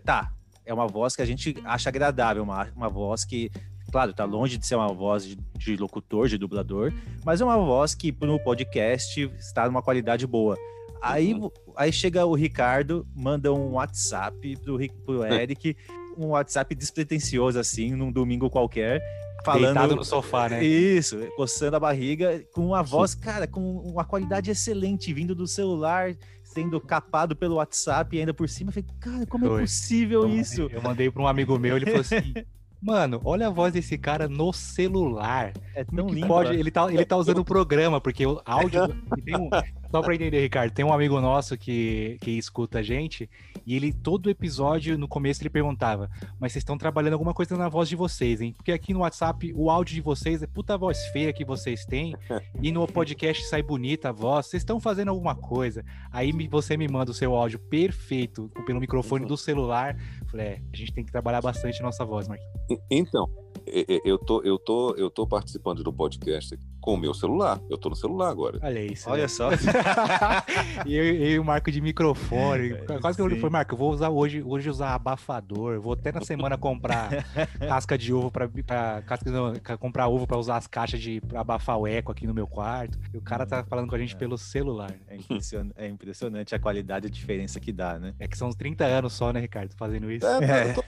[0.05, 0.33] Tá,
[0.65, 3.51] é uma voz que a gente acha agradável, uma, uma voz que
[3.93, 6.91] Claro, tá longe de ser uma voz de, de locutor, de dublador,
[7.27, 10.57] mas é uma voz que no podcast está numa qualidade boa.
[11.03, 11.51] Aí, uhum.
[11.77, 15.77] aí chega o Ricardo, manda um WhatsApp pro, pro Eric,
[16.17, 19.03] um WhatsApp despretensioso, assim, num domingo qualquer,
[19.45, 19.65] falando.
[19.65, 20.65] Deitado no sofá, né?
[20.65, 26.15] Isso, coçando a barriga, com uma voz, cara, com uma qualidade excelente, vindo do celular,
[26.45, 28.71] sendo capado pelo WhatsApp e ainda por cima.
[28.71, 29.59] Eu falei, cara, como é Foi.
[29.59, 30.63] é possível eu isso?
[30.63, 32.33] Mandei, eu mandei para um amigo meu, ele falou assim.
[32.83, 35.53] Mano, olha a voz desse cara no celular.
[35.73, 36.27] É tão lindo.
[36.27, 38.87] Pode, ele, tá, ele tá usando o programa, porque o áudio.
[38.87, 39.51] um,
[39.93, 43.29] só pra entender, Ricardo, tem um amigo nosso que, que escuta a gente,
[43.67, 47.69] e ele, todo episódio, no começo, ele perguntava: Mas vocês estão trabalhando alguma coisa na
[47.69, 48.55] voz de vocês, hein?
[48.57, 52.17] Porque aqui no WhatsApp, o áudio de vocês é puta voz feia que vocês têm,
[52.63, 55.85] e no podcast sai bonita a voz, vocês estão fazendo alguma coisa.
[56.11, 59.95] Aí você me manda o seu áudio perfeito, pelo microfone do celular.
[60.31, 62.51] Falei, é, a gente tem que trabalhar bastante a nossa voz, Marquinhos.
[62.91, 63.29] Então,
[64.05, 67.61] eu tô, eu tô, eu tô participando do podcast com o meu celular.
[67.71, 68.59] Eu tô no celular agora.
[68.63, 69.09] Olha isso.
[69.09, 69.29] Olha né?
[69.29, 69.51] só.
[70.85, 72.73] e eu, eu o Marco de microfone.
[72.73, 75.81] É, Quase que eu falei, Marco, eu vou usar hoje, hoje usar abafador.
[75.81, 77.25] Vou até na semana comprar
[77.59, 81.79] casca de ovo para casca não, comprar ovo para usar as caixas de pra abafar
[81.79, 82.99] o eco aqui no meu quarto.
[83.15, 84.19] E o cara tá falando com a gente é.
[84.19, 84.95] pelo celular.
[85.09, 88.15] É impressionante, é impressionante a qualidade e a diferença que dá, né?
[88.19, 90.27] É que são uns 30 anos só, né, Ricardo, fazendo isso.
[90.27, 90.71] É, é.
[90.71, 90.85] eu tô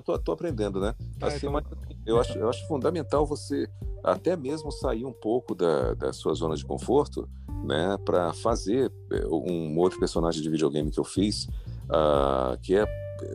[0.00, 0.94] tô, tô aprendendo, né?
[1.20, 1.64] Assim, mas,
[2.06, 3.68] eu, acho, eu acho fundamental você
[4.02, 7.28] até mesmo sair um pouco da, da sua zona de conforto,
[7.64, 7.96] né?
[8.04, 11.44] Para fazer é, um outro personagem de videogame que eu fiz,
[11.84, 12.84] uh, que é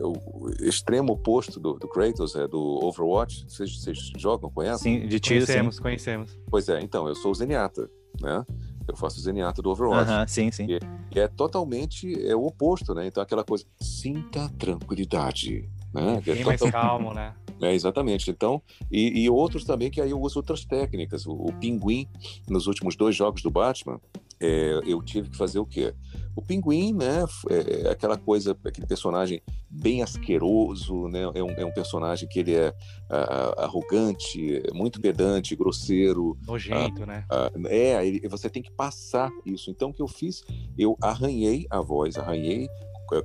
[0.02, 3.46] o extremo oposto do, do, Kratos, é do Overwatch.
[3.48, 5.02] Vocês, vocês jogam, conhecem?
[5.02, 5.82] Sim, de tiro, conhecemos, sim.
[5.82, 6.38] conhecemos.
[6.50, 7.88] Pois é, então, eu sou o Zenyatta,
[8.20, 8.44] né?
[8.86, 10.10] Eu faço o Zenyatta do Overwatch.
[10.10, 10.66] Uh -huh, sim, sim.
[10.68, 10.78] E,
[11.14, 13.06] e, é totalmente é o oposto, né?
[13.06, 15.70] Então, aquela coisa, sinta tranquilidade.
[15.92, 16.20] Né?
[16.24, 17.34] Bem é mais calmo, né?
[17.60, 18.30] É, exatamente.
[18.30, 21.26] Então, e, e, outros também que aí eu uso outras técnicas.
[21.26, 22.06] O, o Pinguim,
[22.48, 24.00] nos últimos dois jogos do Batman,
[24.40, 25.92] é, eu tive que fazer o quê?
[26.36, 31.64] O Pinguim, né, é, é aquela coisa, aquele personagem bem asqueroso, né, é um, é
[31.64, 36.38] um personagem que ele é uh, arrogante, muito pedante, grosseiro.
[36.46, 37.24] Nojento, uh, né?
[37.28, 39.70] Uh, é, ele, você tem que passar isso.
[39.70, 40.44] Então, o que eu fiz?
[40.78, 42.68] Eu arranhei a voz, arranhei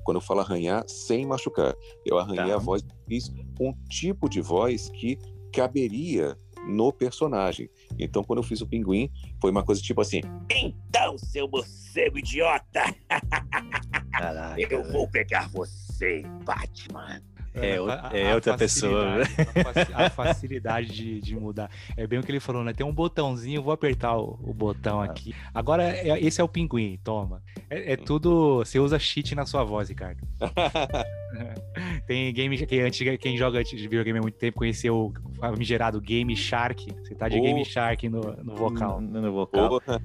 [0.04, 1.76] quando eu falo arranhar, sem machucar.
[2.06, 2.56] Eu arranhei tá.
[2.56, 5.18] a voz, fiz um tipo de voz que
[5.54, 7.70] caberia no personagem.
[8.00, 12.84] Então, quando eu fiz o pinguim, foi uma coisa tipo assim: Então, seu morcego idiota!
[14.12, 17.22] Caraca, eu vou pegar você, Batman.
[17.54, 19.18] É, a, é outra pessoa.
[19.18, 19.26] Né?
[19.94, 21.70] A, facilidade de, de, mudar.
[21.96, 22.74] É bem o que ele falou, né?
[22.74, 25.06] Tem um botãozinho, vou apertar o, o botão ah.
[25.06, 25.36] aqui.
[25.54, 27.42] Agora, é, esse é o pinguim, toma.
[27.70, 28.60] É, é, tudo.
[28.60, 30.22] Você usa cheat na sua voz, Ricardo.
[32.08, 36.88] Tem game que antes, quem joga videogame há muito tempo conheceu o famigerado Game Shark.
[37.04, 37.42] Você tá de oh.
[37.42, 39.02] Game Shark no, no vocal.
[39.02, 39.80] No, no vocal.
[39.88, 40.00] Oh.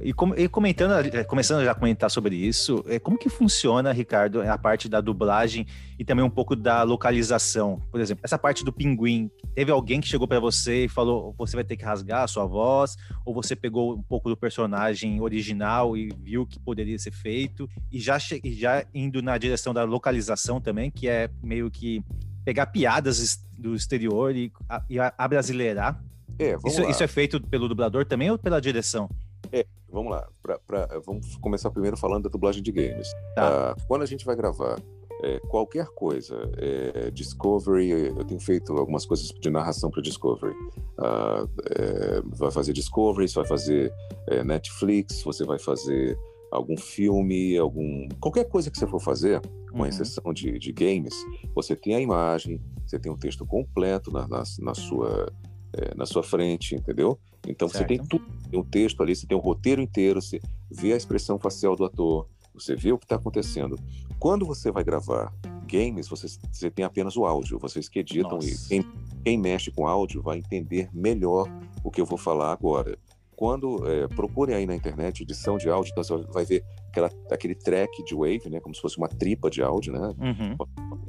[0.00, 0.92] E, com, e, comentando,
[1.26, 5.66] começando já a comentar sobre isso, é, como que funciona, Ricardo, a parte da dublagem
[5.98, 7.80] e também um pouco da localização?
[7.90, 11.56] Por exemplo, essa parte do pinguim, teve alguém que chegou para você e falou, você
[11.56, 15.96] vai ter que rasgar a sua voz, ou você pegou um pouco do personagem original
[15.96, 20.90] e viu que poderia ser feito, e já, já indo na direção da localização também,
[20.90, 22.02] que é meio que
[22.44, 24.52] pegar piadas do exterior e,
[24.88, 26.02] e abrasileirar.
[26.38, 29.08] É, isso, isso, é feito pelo dublador também ou pela direção?
[29.52, 30.26] É, vamos lá.
[30.42, 33.08] Pra, pra, vamos começar primeiro falando da dublagem de games.
[33.34, 33.72] Tá.
[33.72, 34.76] Uh, quando a gente vai gravar
[35.24, 40.54] é, qualquer coisa, é, Discovery, eu tenho feito algumas coisas de narração para Discovery.
[40.98, 43.92] Uh, é, vai fazer Discovery, você vai fazer
[44.28, 46.18] é, Netflix, você vai fazer
[46.52, 49.40] algum filme, algum qualquer coisa que você for fazer,
[49.72, 49.86] com uhum.
[49.86, 51.14] exceção de, de games,
[51.54, 55.32] você tem a imagem, você tem o texto completo na, na, na sua
[55.72, 57.18] é, na sua frente, entendeu?
[57.48, 57.80] Então certo.
[57.80, 60.38] você tem tudo, tem um texto ali, você tem um roteiro inteiro, você
[60.70, 63.78] vê a expressão facial do ator, você vê o que está acontecendo.
[64.18, 65.34] Quando você vai gravar
[65.66, 68.48] games, você, você tem apenas o áudio, vocês que editam Nossa.
[68.48, 68.84] e quem,
[69.24, 71.48] quem mexe com áudio vai entender melhor
[71.82, 72.96] o que eu vou falar agora
[73.36, 77.54] quando é, procurem aí na internet edição de áudio, então você vai ver aquela, aquele
[77.54, 80.56] track de wave, né, como se fosse uma tripa de áudio, né, uhum.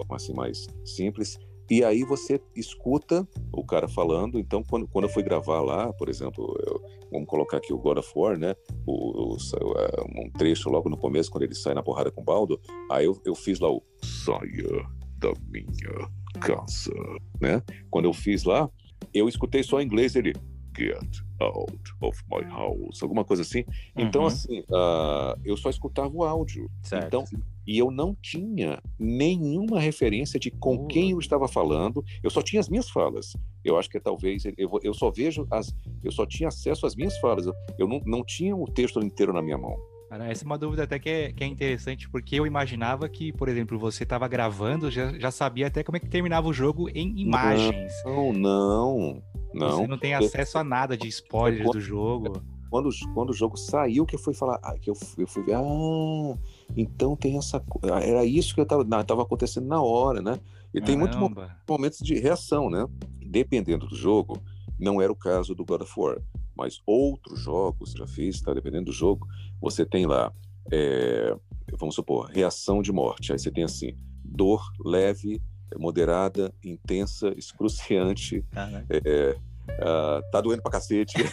[0.10, 1.38] assim mais simples.
[1.70, 4.40] E aí você escuta o cara falando.
[4.40, 7.98] Então, quando, quando eu fui gravar lá, por exemplo, eu, vamos colocar aqui o God
[7.98, 8.56] of War, né?
[8.86, 9.38] O, o,
[9.78, 12.60] é, um trecho logo no começo, quando ele sai na porrada com o Baldo.
[12.92, 16.94] Aí eu, eu fiz lá o Saia da minha casa,
[17.42, 17.62] né?
[17.90, 18.70] Quando eu fiz lá,
[19.14, 20.34] eu escutei só em inglês ele
[20.78, 23.64] Get out of my house, alguma coisa assim.
[23.96, 24.28] Então, uhum.
[24.28, 26.70] assim, uh, eu só escutava o áudio.
[26.82, 27.06] Certo.
[27.08, 27.26] Então,
[27.68, 30.88] e eu não tinha nenhuma referência de com uhum.
[30.88, 32.04] quem eu estava falando.
[32.22, 33.36] Eu só tinha as minhas falas.
[33.64, 37.18] Eu acho que talvez eu, eu só vejo as, eu só tinha acesso às minhas
[37.20, 37.46] falas.
[37.46, 39.76] Eu, eu não, não tinha o texto inteiro na minha mão.
[40.10, 43.34] Cara, essa é uma dúvida até que é, que é interessante, porque eu imaginava que,
[43.34, 46.88] por exemplo, você estava gravando, já, já sabia até como é que terminava o jogo
[46.90, 47.92] em imagens.
[48.06, 49.24] Não, não,
[49.60, 49.78] não.
[49.78, 52.44] Você não tem acesso a nada de spoilers quando, do jogo.
[52.70, 55.56] Quando, quando o jogo saiu, que eu fui falar, ah, que eu, eu fui ver,
[55.56, 56.38] ah,
[56.76, 57.64] então tem essa.
[58.02, 60.40] Era isso que eu tava, não, tava acontecendo na hora, né?
[60.74, 61.18] E tem muitos
[61.68, 62.86] momentos de reação, né?
[63.26, 64.42] Dependendo do jogo,
[64.78, 66.22] não era o caso do God of War,
[66.56, 68.54] mas outros jogos já fiz, tá?
[68.54, 69.26] Dependendo do jogo,
[69.62, 70.34] você tem lá,
[70.70, 71.34] é,
[71.78, 73.32] vamos supor, reação de morte.
[73.32, 75.42] Aí você tem assim, dor leve,
[75.78, 78.44] moderada, intensa, excruciante,
[78.90, 79.38] é,
[79.72, 81.16] Uh, tá doendo pra cacete.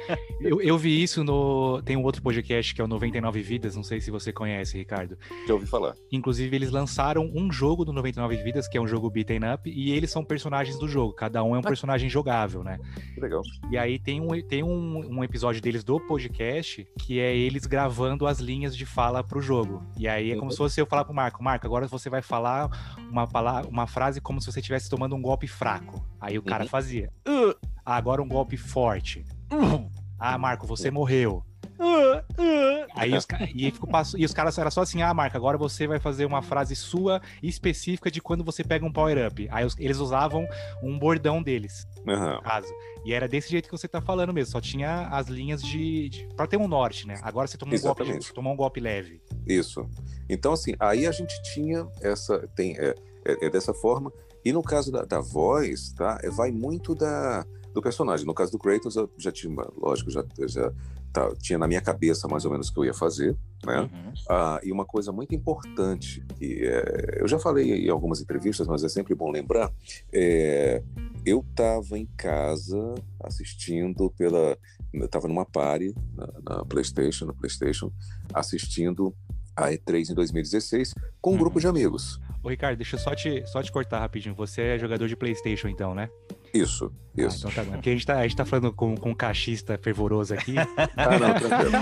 [0.40, 1.80] eu, eu, vi isso no.
[1.82, 5.16] Tem um outro podcast que é o 99 Vidas, não sei se você conhece, Ricardo.
[5.46, 5.94] Já ouvi falar.
[6.10, 9.92] Inclusive, eles lançaram um jogo do 99 Vidas, que é um jogo beaten up, e
[9.92, 11.12] eles são personagens do jogo.
[11.12, 11.68] Cada um é um ah.
[11.68, 12.78] personagem jogável, né?
[13.14, 13.42] Que legal.
[13.70, 18.26] E aí tem, um, tem um, um episódio deles do podcast que é eles gravando
[18.26, 19.82] as linhas de fala pro jogo.
[19.98, 20.50] E aí é como uhum.
[20.50, 22.70] se fosse eu falar pro Marco: Marco, agora você vai falar
[23.10, 26.04] uma, palavra, uma frase como se você estivesse tomando um golpe fraco.
[26.20, 26.68] Aí o cara uhum.
[26.68, 27.10] fazia.
[27.26, 27.49] Uh,
[27.96, 29.24] agora um golpe forte.
[29.52, 31.42] Uh, ah, Marco, você morreu.
[31.80, 32.86] Uh, uh.
[32.94, 35.98] Aí os, e, ficou, e os caras eram só assim: ah, Marco, agora você vai
[35.98, 39.48] fazer uma frase sua específica de quando você pega um power-up.
[39.50, 40.46] Aí os, eles usavam
[40.82, 42.34] um bordão deles, uhum.
[42.34, 42.68] no caso.
[43.02, 46.10] E era desse jeito que você tá falando mesmo, só tinha as linhas de.
[46.10, 47.18] de pra ter um norte, né?
[47.22, 49.22] Agora você tomou um, golpe, tomou um golpe leve.
[49.46, 49.88] Isso.
[50.28, 52.46] Então, assim, aí a gente tinha essa.
[52.54, 54.12] Tem, é, é, é dessa forma.
[54.44, 56.18] E no caso da, da voz, tá?
[56.22, 58.26] É, vai muito da, do personagem.
[58.26, 60.72] No caso do Kratos, eu já tinha, lógico, já, já
[61.12, 63.80] tá, tinha na minha cabeça mais ou menos o que eu ia fazer, né?
[63.82, 64.12] Uhum.
[64.28, 68.84] Ah, e uma coisa muito importante, que é, eu já falei em algumas entrevistas, mas
[68.84, 69.72] é sempre bom lembrar,
[70.12, 70.82] é,
[71.24, 74.56] eu estava em casa assistindo pela,
[74.94, 77.92] estava numa party na, na, PlayStation, no PlayStation,
[78.32, 79.14] assistindo
[79.56, 81.38] a E3 em 2016 com um uhum.
[81.38, 82.20] grupo de amigos.
[82.42, 84.34] Ô, Ricardo, deixa eu só te, só te cortar rapidinho.
[84.34, 86.08] Você é jogador de PlayStation, então, né?
[86.52, 87.46] Isso, ah, isso.
[87.46, 89.78] Ah, então tá Porque a gente tá, a gente tá falando com, com um cachista
[89.82, 90.54] fervoroso aqui.
[90.96, 91.72] ah, não, tranquilo.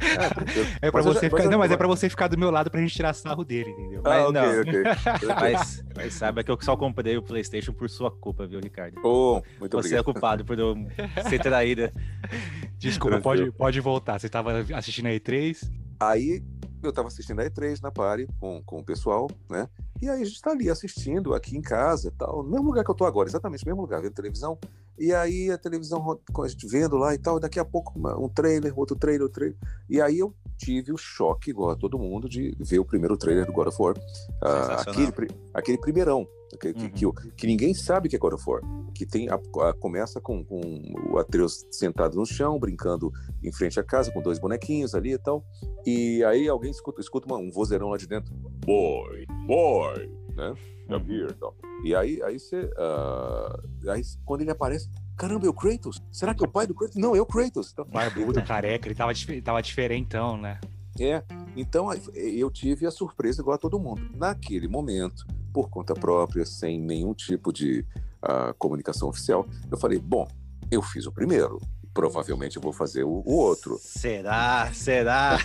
[0.00, 0.66] É, tranquilo.
[0.82, 2.80] É pra mas você ficar, não, mas é pra você ficar do meu lado pra
[2.80, 4.02] gente tirar sarro dele, entendeu?
[4.04, 4.60] Ah, mas, não.
[4.60, 4.82] ok,
[5.40, 9.00] mas, mas saiba que eu só comprei o PlayStation por sua culpa, viu, Ricardo?
[9.04, 10.00] Oh, muito você obrigado.
[10.00, 10.76] é culpado por eu
[11.28, 11.92] ser traída.
[12.78, 14.18] Desculpa, pode, pode voltar.
[14.18, 15.85] Você tava assistindo a E3?
[15.98, 16.42] Aí
[16.82, 19.68] eu tava assistindo a E3 na party com, com o pessoal, né?
[20.00, 22.90] E aí a gente tá ali assistindo aqui em casa, tal, no mesmo lugar que
[22.90, 24.58] eu tô agora, exatamente no mesmo lugar, vendo televisão.
[24.98, 28.78] E aí a televisão, a gente vendo lá e tal, daqui a pouco um trailer,
[28.78, 29.58] outro trailer, outro trailer.
[29.88, 33.44] E aí eu tive o choque, igual a todo mundo, de ver o primeiro trailer
[33.46, 33.94] do God of War.
[34.42, 35.12] Ah, aquele,
[35.54, 36.26] aquele primeirão,
[36.60, 36.90] que, que- Uhum.
[36.90, 38.60] que, o- que ninguém sabe que é God of War.
[38.94, 40.60] Que tem a- a- começa com, com
[41.10, 45.18] o Atreus sentado no chão, brincando em frente à casa, com dois bonequinhos ali e
[45.18, 45.44] tal.
[45.84, 48.32] E aí alguém escuta, escuta uma- um vozeirão lá de dentro.
[48.64, 50.54] Boy, boy, né?
[50.88, 51.12] Come Uhum.
[51.24, 51.54] here, tal.
[51.84, 52.70] E aí, aí você.
[52.78, 56.02] ah, aí quando ele aparece, caramba, é o Kratos?
[56.12, 56.96] Será que é o pai do Kratos?
[56.96, 57.72] Não, é o Kratos.
[57.72, 60.60] Então, Barbudo, careca, ele tava, dif- tava diferentão, né?
[60.98, 61.22] É,
[61.54, 64.00] então eu tive a surpresa igual a todo mundo.
[64.16, 67.84] Naquele momento, por conta própria, sem nenhum tipo de
[68.22, 70.26] ah, comunicação oficial, eu falei: bom,
[70.70, 71.60] eu fiz o primeiro,
[71.96, 73.78] provavelmente eu vou fazer o, o outro.
[73.80, 74.70] Será?
[74.74, 75.38] Será?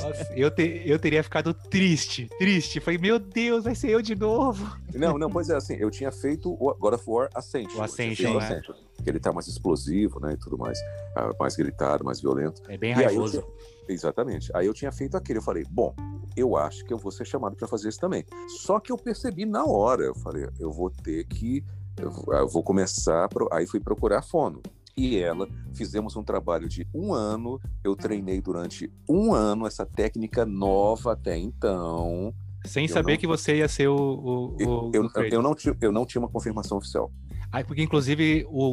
[0.00, 2.78] Nossa, eu, te- eu teria ficado triste, triste.
[2.78, 4.64] Falei, meu Deus, vai ser eu de novo.
[4.94, 7.80] Não, não, pois é, assim, eu tinha feito o God of War Ascension.
[7.80, 8.44] O Ascension, feito né?
[8.60, 10.78] Ascension, Que ele tá mais explosivo, né, e tudo mais,
[11.16, 12.62] ah, mais gritado, mais violento.
[12.68, 13.40] É bem E raivoso.
[13.42, 14.50] tinha- Exatamente.
[14.54, 15.92] Aí eu tinha feito aquele, eu falei, bom,
[16.36, 18.24] eu acho que eu vou ser chamado para fazer isso também.
[18.60, 21.64] Só que eu percebi na hora, eu falei, eu vou ter que,
[21.98, 24.60] eu vou- começar, aí fui procurar a fono.
[24.98, 30.44] E ela, fizemos um trabalho de um ano, eu treinei durante um ano essa técnica
[30.44, 32.34] nova até então.
[32.64, 33.94] Sem eu saber não- que você ia ser o.
[33.96, 35.32] o, Eu, o- eu, o Kratos.
[35.32, 37.10] eu não, tinha, eu não tinha uma confirmação oficial.
[37.50, 38.64] Ah, porque, inclusive, o,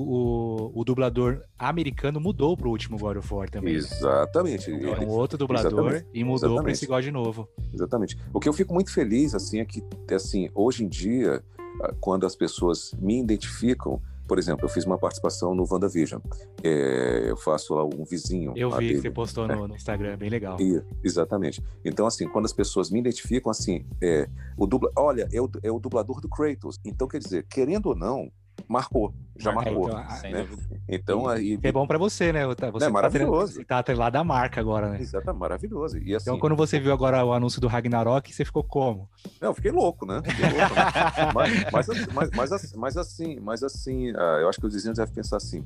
[0.74, 3.74] o, o dublador americano mudou pro último God of War também.
[3.74, 3.80] né?
[3.80, 4.70] Exatamente.
[4.70, 6.08] É Ele- um outro dublador Exatamente.
[6.14, 7.48] e mudou para esse God novo.
[7.74, 8.18] Exatamente.
[8.34, 9.82] O que eu fico muito feliz, assim, é que,
[10.14, 11.42] assim, hoje em dia,
[11.84, 16.22] ah, quando as pessoas me identificam, por exemplo, eu fiz uma participação no WandaVision.
[16.64, 18.54] É, eu faço lá um vizinho.
[18.56, 19.02] Eu vi que dele.
[19.02, 20.58] você postou no, no Instagram, bem legal.
[20.60, 21.64] E- exatamente.
[21.84, 25.72] Então, assim, quando as pessoas me identificam, assim, é, o dubla, olha, é o, é
[25.72, 26.80] o dublador do Kratos.
[26.84, 28.32] Então, quer dizer, querendo ou não,
[28.68, 29.14] marcou.
[29.38, 29.90] Já Marca- marcou.
[29.90, 30.48] então, a- Sem né?
[30.88, 31.60] Então, aí.
[31.62, 32.42] É bom pra você, né?
[32.56, 33.54] Tá- Você É tá maravilhoso.
[33.54, 35.02] Você tá atrelado à marca agora, né?
[35.02, 35.98] Exato, maravilhoso.
[35.98, 39.10] E assim, Então, quando você viu agora o anúncio do Ragnarok, você ficou como?
[39.42, 40.22] Não, eu fiquei louco, né?
[40.26, 40.86] Fiquei louco, né?
[41.36, 44.74] mas, mas, assim- mas, mas assim, mas assim, mas assim, ah, eu acho que os
[44.74, 45.64] vizinhos devem pensar assim.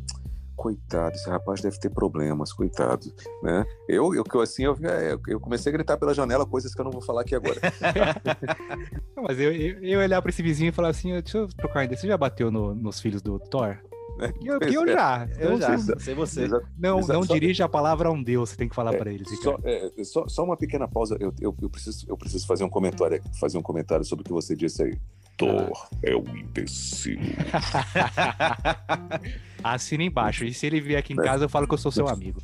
[0.59, 3.05] Coitado, esse rapaz deve ter problemas, coitado,
[3.41, 3.65] né?
[3.87, 6.91] Eu, eu, assim, eu, eu eu comecei a gritar pela janela coisas que eu não
[6.91, 7.57] vou falar aqui agora.
[9.15, 11.85] Não, Mas eu, eu, eu olhar pra esse vizinho e falar assim, deixa eu trocar
[11.85, 11.97] ideia.
[11.97, 13.77] Você já bateu no- nos filhos do Thor?
[14.17, 14.33] né?
[14.43, 15.29] Eu, eu já.
[15.39, 16.45] Eu já, sei você.
[16.77, 17.13] Não, Exato.
[17.13, 19.29] não Só- dirija a palavra a um Deus, você tem que falar É, pra eles.
[19.41, 21.15] Só, é, só, só uma pequena pausa.
[21.21, 24.33] Eu, eu, eu preciso, eu preciso fazer um comentário, fazer um comentário sobre o que
[24.33, 24.99] você disse aí.
[25.37, 27.17] Thor é um imbecil.
[29.63, 30.45] Assina embaixo.
[30.45, 32.41] E se ele vier aqui em casa, eu falo que eu sou seu amigo.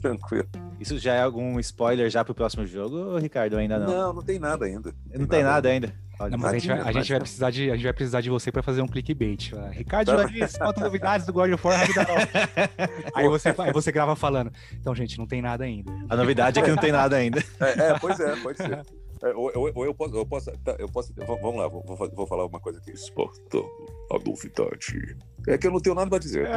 [0.00, 0.46] Tranquilo.
[0.80, 3.56] Isso já é algum spoiler já pro próximo jogo, Ricardo?
[3.56, 3.86] Ainda não.
[3.86, 4.94] Não, não tem nada ainda.
[5.14, 5.94] Não, tem nada ainda.
[6.18, 8.20] Olha, Não, mas a gente, vai, a gente vai precisar de, a gente vai precisar
[8.20, 9.52] de você pra fazer um clickbait.
[9.72, 12.32] Ricardo Juarez, conta novidades do God of War Ragnarok.
[13.14, 14.52] aí, você, aí você grava falando.
[14.74, 15.92] Então, gente, não tem nada ainda.
[16.08, 17.42] A novidade é que não tem nada ainda.
[17.58, 18.82] É, é, pois é, pode ser.
[19.24, 21.96] É, ou, ou- ou eu posso, eu posso, tá, eu posso, vamos lá, vou, vou,
[22.14, 22.90] vou falar uma coisa aqui.
[22.90, 23.64] Espartano,
[24.12, 25.16] a novidade.
[25.48, 26.46] É que eu não tenho nada pra dizer.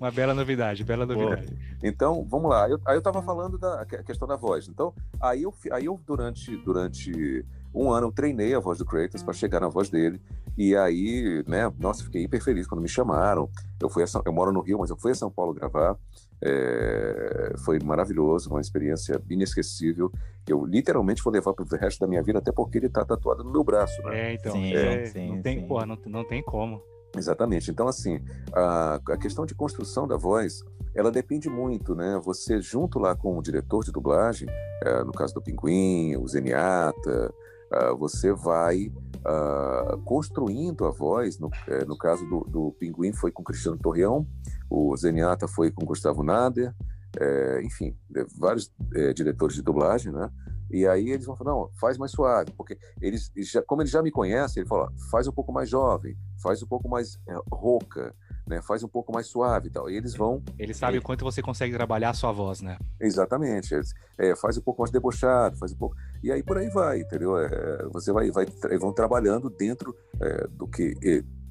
[0.00, 1.46] Uma bela novidade, bela novidade.
[1.82, 2.68] Então, vamos lá.
[2.68, 4.68] Eu- aí eu tava falando da que- questão da voz.
[4.68, 7.44] Então, aí eu, aí eu durante, durante
[7.74, 10.20] um ano eu treinei a voz do Kratos para chegar na voz dele.
[10.56, 13.48] E aí, né, nossa, fiquei hiper feliz quando me chamaram.
[13.80, 15.96] Eu fui a São, eu moro no Rio, mas eu fui a São Paulo gravar.
[16.42, 20.10] É, foi maravilhoso, uma experiência inesquecível.
[20.44, 23.44] que Eu literalmente vou levar pro resto da minha vida, até porque ele tá tatuado
[23.44, 24.30] no meu braço, né?
[24.30, 24.52] É, então.
[24.52, 25.66] Sim, é, sim, não tem, sim.
[25.66, 26.82] porra, não, não tem como.
[27.16, 27.70] Exatamente.
[27.70, 28.20] Então, assim,
[28.52, 32.20] a, a questão de construção da voz, ela depende muito, né?
[32.24, 34.48] Você, junto lá com o diretor de dublagem,
[34.82, 37.34] eh, no caso do Pinguim, o Zeniata,
[37.74, 38.92] ah, você vai
[39.24, 41.38] ah, construindo a voz.
[41.38, 44.26] No, eh, no caso do, do Pinguim, foi com Cristiano Torreão,
[44.70, 46.74] o Zeniata foi com Gustavo Nader,
[47.18, 50.30] eh, enfim, eh, vários eh, diretores de dublagem, né?
[50.70, 54.02] E aí eles vão falar, não, faz mais suave, porque eles, já, como eles já
[54.02, 58.14] me conhecem, ele fala, faz um pouco mais jovem, faz um pouco mais é, rouca,
[58.46, 58.60] né?
[58.62, 59.90] Faz um pouco mais suave e tal.
[59.90, 62.78] E eles vão, Ele sabe o quanto você consegue trabalhar a sua voz, né?
[63.00, 65.96] exatamente, eles, é, faz um pouco mais debochado, faz um pouco.
[66.22, 67.36] E aí por aí vai, entendeu?
[67.38, 68.46] É, você vai, vai
[68.78, 70.94] vão trabalhando dentro é, do que,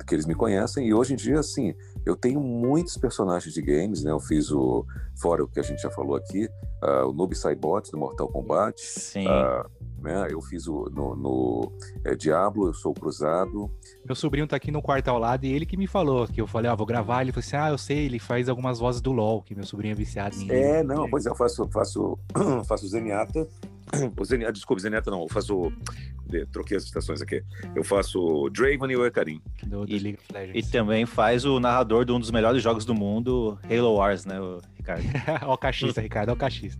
[0.05, 0.87] que eles me conhecem.
[0.87, 1.73] E hoje em dia, assim,
[2.05, 4.11] eu tenho muitos personagens de games, né?
[4.11, 4.85] Eu fiz o,
[5.15, 6.49] fora o que a gente já falou aqui,
[6.81, 8.79] ah, o Noob Saibot do Mortal Kombat.
[8.81, 9.27] Sim.
[9.27, 9.65] ah,
[10.03, 10.27] né?
[10.29, 11.71] Eu fiz o, no, no
[12.03, 13.71] é, Diablo, eu sou o Cruzado.
[14.05, 16.45] Meu sobrinho tá aqui no quarto ao lado e ele que me falou que eu
[16.45, 17.21] falei, ah, vou gravar.
[17.21, 19.93] Ele falou assim: ah, eu sei, ele faz algumas vozes do LOL, que meu sobrinho
[19.93, 20.51] é viciado em.
[20.51, 22.19] É, não, pois é, eu faço, faço,
[22.67, 23.47] faço Zenyatta
[24.47, 25.71] o desculpa, Zenyatta não, eu faço.
[26.25, 27.43] de- Troquei as estações aqui.
[27.75, 29.41] Eu faço Draven e o Ekarim.
[29.63, 32.85] Do, do E- League of E também faz o narrador de um dos melhores jogos
[32.85, 35.03] do mundo, Halo Wars, né, o Ricardo?
[35.45, 36.79] Ó o cachista, Ricardo, ó o cachista.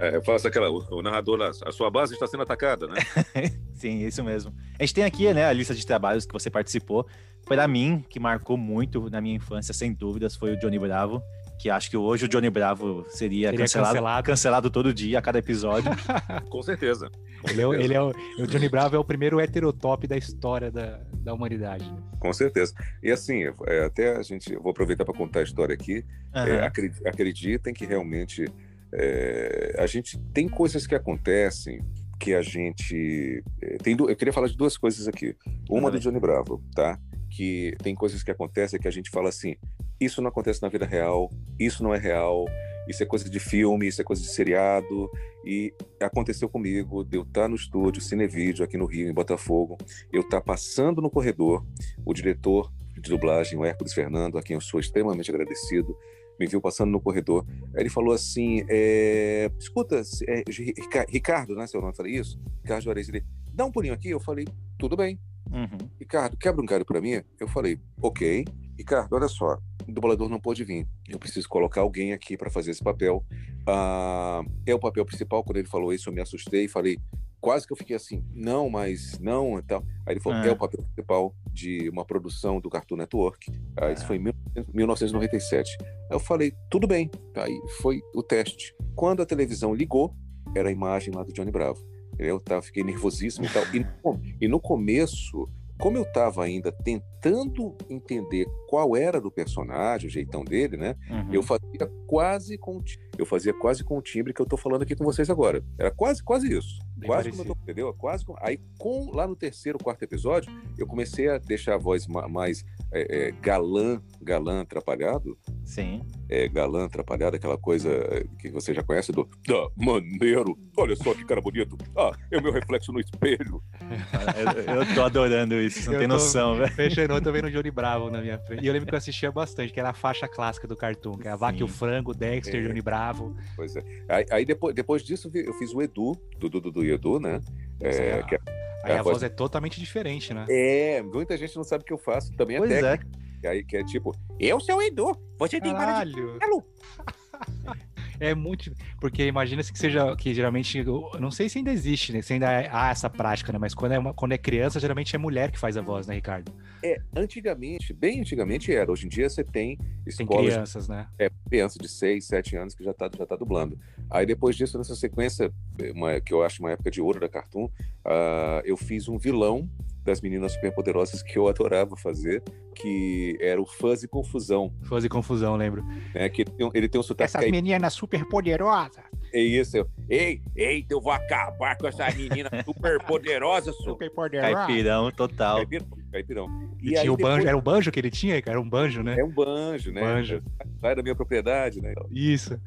[0.00, 0.70] É, eu faço aquela.
[0.70, 2.96] O, o narrador lá, a sua base está sendo atacada, né?
[3.74, 4.52] Sim, isso mesmo.
[4.78, 7.06] A gente tem aqui, né, a lista de trabalhos que você participou.
[7.46, 11.22] Para mim, que marcou muito na minha infância, sem dúvidas, foi o Johnny Bravo.
[11.60, 14.26] Que acho que hoje o Johnny Bravo seria, Seria cancelado, cancelado.
[14.26, 15.90] cancelado todo dia, a cada episódio.
[16.48, 17.10] Com certeza.
[17.42, 18.08] Com Ele é, ele é o,
[18.38, 21.84] o Johnny Bravo é o primeiro heterotop da história da, da humanidade.
[21.84, 21.98] né?
[22.18, 22.72] Com certeza.
[23.02, 24.52] E assim, é, até a gente.
[24.54, 26.02] eu Vou aproveitar para contar a história aqui.
[26.34, 26.64] É, Aham.
[26.64, 28.46] acre- acreditem que realmente
[28.94, 31.80] é, a gente tem coisas que acontecem
[32.18, 35.34] que a gente é, tem eu queria falar de duas coisas aqui
[35.70, 36.00] uma Manda do.
[36.02, 36.98] Johnny Bravo tá
[37.30, 39.54] que tem coisas que acontecem que a gente fala assim
[40.00, 42.46] isso não acontece na vida real isso não é real
[42.88, 45.10] isso é coisa de filme isso é coisa de seriado
[45.44, 49.78] e aconteceu comigo de eu estar no estúdio Cinevídeo aqui no Rio em Botafogo
[50.12, 51.64] eu estar passando no corredor
[52.04, 55.96] o diretor de dublagem o Hércules Fernando a quem eu sou extremamente agradecido
[56.38, 57.44] me viu passando no corredor.
[57.74, 61.66] Ele falou assim: é, escuta, é, Rica- Ricardo, né?
[61.66, 61.92] Seu nome?
[61.92, 62.40] Eu falei isso?
[62.62, 63.10] Ricardo Juarez.
[63.10, 63.22] Ele,
[63.52, 64.08] dá um pulinho aqui.
[64.08, 64.46] Eu falei:
[64.78, 65.20] tudo bem.
[65.52, 65.88] Uhum.
[65.98, 67.22] Ricardo, quebra um galho para mim?
[67.38, 68.44] Eu falei: ok.
[68.78, 70.86] Ricardo, olha só, o dublador não pôde vir.
[71.08, 73.22] Eu preciso colocar alguém aqui para fazer esse papel.
[73.66, 75.44] Ah, é o papel principal.
[75.44, 76.98] Quando ele falou isso, eu me assustei e falei.
[77.42, 79.82] Quase que eu fiquei assim, não, mas não e tal.
[80.06, 80.46] Aí ele falou, Ah.
[80.46, 83.50] é o papel principal de uma produção do Cartoon Network.
[83.78, 84.32] Ah, isso foi em
[84.74, 85.76] 1997.
[85.80, 87.10] Aí eu falei, tudo bem.
[87.34, 88.74] Aí foi o teste.
[88.94, 90.14] Quando a televisão ligou,
[90.54, 91.82] era a imagem lá do Johnny Bravo.
[92.20, 93.62] Eu tava, fiquei nervosíssimo e tal.
[93.74, 95.48] E no, e no começo,
[95.78, 100.94] como eu estava ainda tentando entender qual era do personagem, o jeitão dele, né?
[101.10, 101.32] Uhum.
[101.34, 102.82] Eu fazia quase com
[103.18, 105.62] eu fazia quase com o timbre que eu tô falando aqui com vocês agora.
[105.78, 106.78] Era quase quase isso.
[106.96, 107.94] Bem quase como eu tô, entendeu?
[107.94, 112.06] Quase com- aí com lá no terceiro, quarto episódio, eu comecei a deixar a voz
[112.06, 116.02] ma- mais é, é, galã, galã atrapalhado, Sim.
[116.28, 121.14] é, galã atrapalhado, aquela coisa é, que você já conhece do ah, maneiro, olha só
[121.14, 123.62] que cara bonito, ah, é o meu reflexo no espelho.
[124.66, 126.72] Eu, eu tô adorando isso, você não Eu tem tô- noção, velho.
[126.72, 128.62] Fechando, eu tô vendo o Johnny Bravo na minha frente.
[128.62, 131.26] E eu lembro que eu assistia bastante, que era a faixa clássica do Cartoon, que
[131.26, 131.68] é a Vaca e o.
[131.68, 132.68] Frango, Dexter, É.
[132.68, 133.34] Johnny Bravo.
[133.56, 133.82] Pois é.
[134.08, 137.40] Aí, aí depois, depois disso vi- eu fiz o Edu, do Dudu do Edu, né?
[137.80, 138.40] É, que é-
[138.82, 140.46] Aí é a voz voz- é totalmente diferente, né?
[140.48, 142.80] é, muita gente não sabe o que eu faço, também é Pois é.
[142.80, 143.18] técnica.
[143.44, 146.38] Aí, que é tipo, eu sou o Edu, você tem cara de Caralho!
[148.20, 148.70] É muito.
[149.00, 150.14] Porque imagina-se que seja.
[150.14, 150.78] Que geralmente.
[150.78, 152.20] Eu não sei se ainda existe, né?
[152.22, 153.58] Se ainda há essa prática, né?
[153.58, 156.14] Mas quando é, uma- quando é criança, geralmente é mulher que faz a voz, né,
[156.14, 156.52] Ricardo?
[156.84, 158.90] É, antigamente, bem antigamente era.
[158.92, 161.06] Hoje em dia você tem Tem escolas de crianças, né?
[161.18, 163.78] é, criança de 6, 7 anos que já tá, já tá dublando.
[164.10, 165.50] Aí depois disso, nessa sequência,
[165.94, 167.68] uma, que eu acho uma época de ouro da Cartoon,
[168.04, 169.68] ah, eu fiz um vilão
[170.10, 172.42] das meninas superpoderosas que eu adorava fazer,
[172.74, 175.82] que era o Fuzzy Confusão, Fazer confusão, lembro.
[176.14, 176.28] né?
[176.28, 177.56] Que ele tem, um- ele tem um sotaque Essas caipira.
[177.62, 179.02] meninas super poderosas.
[179.32, 179.76] É isso.
[179.76, 183.90] eu, ei, ei, eu vou acabar com essa menina super poderosa, sou.
[183.92, 184.54] Super poderosas.
[184.66, 185.56] Caipirão total.
[185.58, 185.86] Caipirão.
[186.10, 186.48] Caipirão.
[186.80, 188.56] E tinha o depois- banjo, era o banjo que ele tinha, cara?
[188.58, 189.16] Era um banjo, né?
[189.18, 190.00] É um banjo, né?
[190.00, 190.42] Banjo.
[190.80, 191.94] Sai da minha propriedade, né?
[192.10, 192.58] Isso.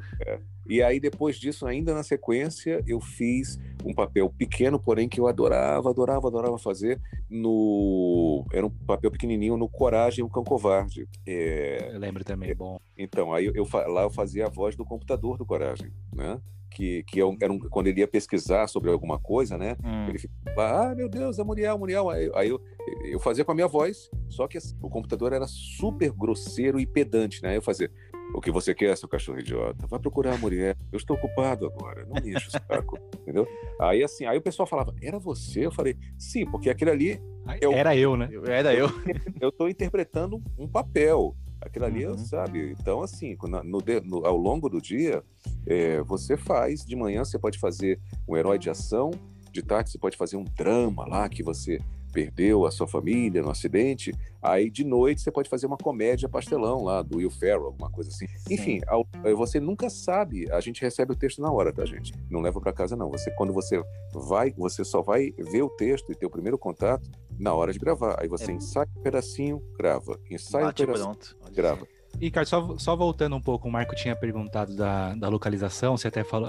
[0.65, 5.27] E aí, depois disso, ainda na sequência, eu fiz um papel pequeno, porém que eu
[5.27, 7.01] adorava, adorava, adorava fazer.
[7.29, 11.07] No Era um papel pequenininho no Coragem, o Cão Covarde.
[11.25, 12.79] É, Eu lembro também, bom.
[12.97, 16.39] Então, aí eu, eu lá eu fazia a voz do computador do Coragem, né?
[16.73, 19.75] Que, que é um- era um- quando ele ia pesquisar sobre alguma coisa, né?
[19.83, 20.07] Hum.
[20.09, 22.09] Ele ficava, ah, meu Deus, é Muriel, Muriel.
[22.09, 22.59] Aí, aí eu,
[23.05, 26.85] eu fazia com a minha voz, só que assim, o computador era super grosseiro e
[26.85, 27.49] pedante, né?
[27.49, 27.91] Aí eu fazia,
[28.33, 29.85] o que você quer, seu cachorro idiota?
[29.87, 30.75] Vai procurar a Muriel.
[30.91, 33.47] Eu estou ocupado agora, não me enche o saco, entendeu?
[33.79, 35.65] Aí assim, aí o pessoal falava, era você?
[35.65, 37.21] Eu falei, sim, porque aquele ali,
[37.61, 38.29] Eu- Era eu, né?
[38.31, 38.87] Eu- Era eu.
[39.41, 41.35] eu estou interpretando um papel.
[41.65, 42.17] Aquilo ali, Uhum.
[42.17, 42.75] sabe?
[42.79, 45.23] Então, assim, no- no ao longo do dia,
[45.65, 46.85] é, você faz.
[46.85, 49.11] De manhã você pode fazer um herói de ação,
[49.51, 51.79] de tarde você pode fazer um drama lá que você
[52.13, 54.13] perdeu a sua família no acidente.
[54.41, 58.09] Aí de noite você pode fazer uma comédia pastelão lá do Will Ferrell, alguma coisa
[58.11, 58.25] assim.
[58.49, 60.49] Enfim, ao- eh, você nunca sabe.
[60.51, 62.13] A gente recebe o texto na hora, tá, gente?
[62.29, 63.09] Não leva para casa não.
[63.09, 63.81] Você quando você
[64.13, 67.09] vai, você só vai ver o texto e ter o primeiro contato
[67.39, 68.17] na hora de gravar.
[68.21, 68.53] Aí você É.
[68.55, 70.19] ensaia um pedacinho, grava.
[70.29, 71.17] Ensaia um pedacinho,
[71.53, 71.87] grava.
[72.19, 76.07] E, Ricardo, só, só voltando um pouco, o Marco tinha perguntado da, da localização, você
[76.07, 76.47] até falou,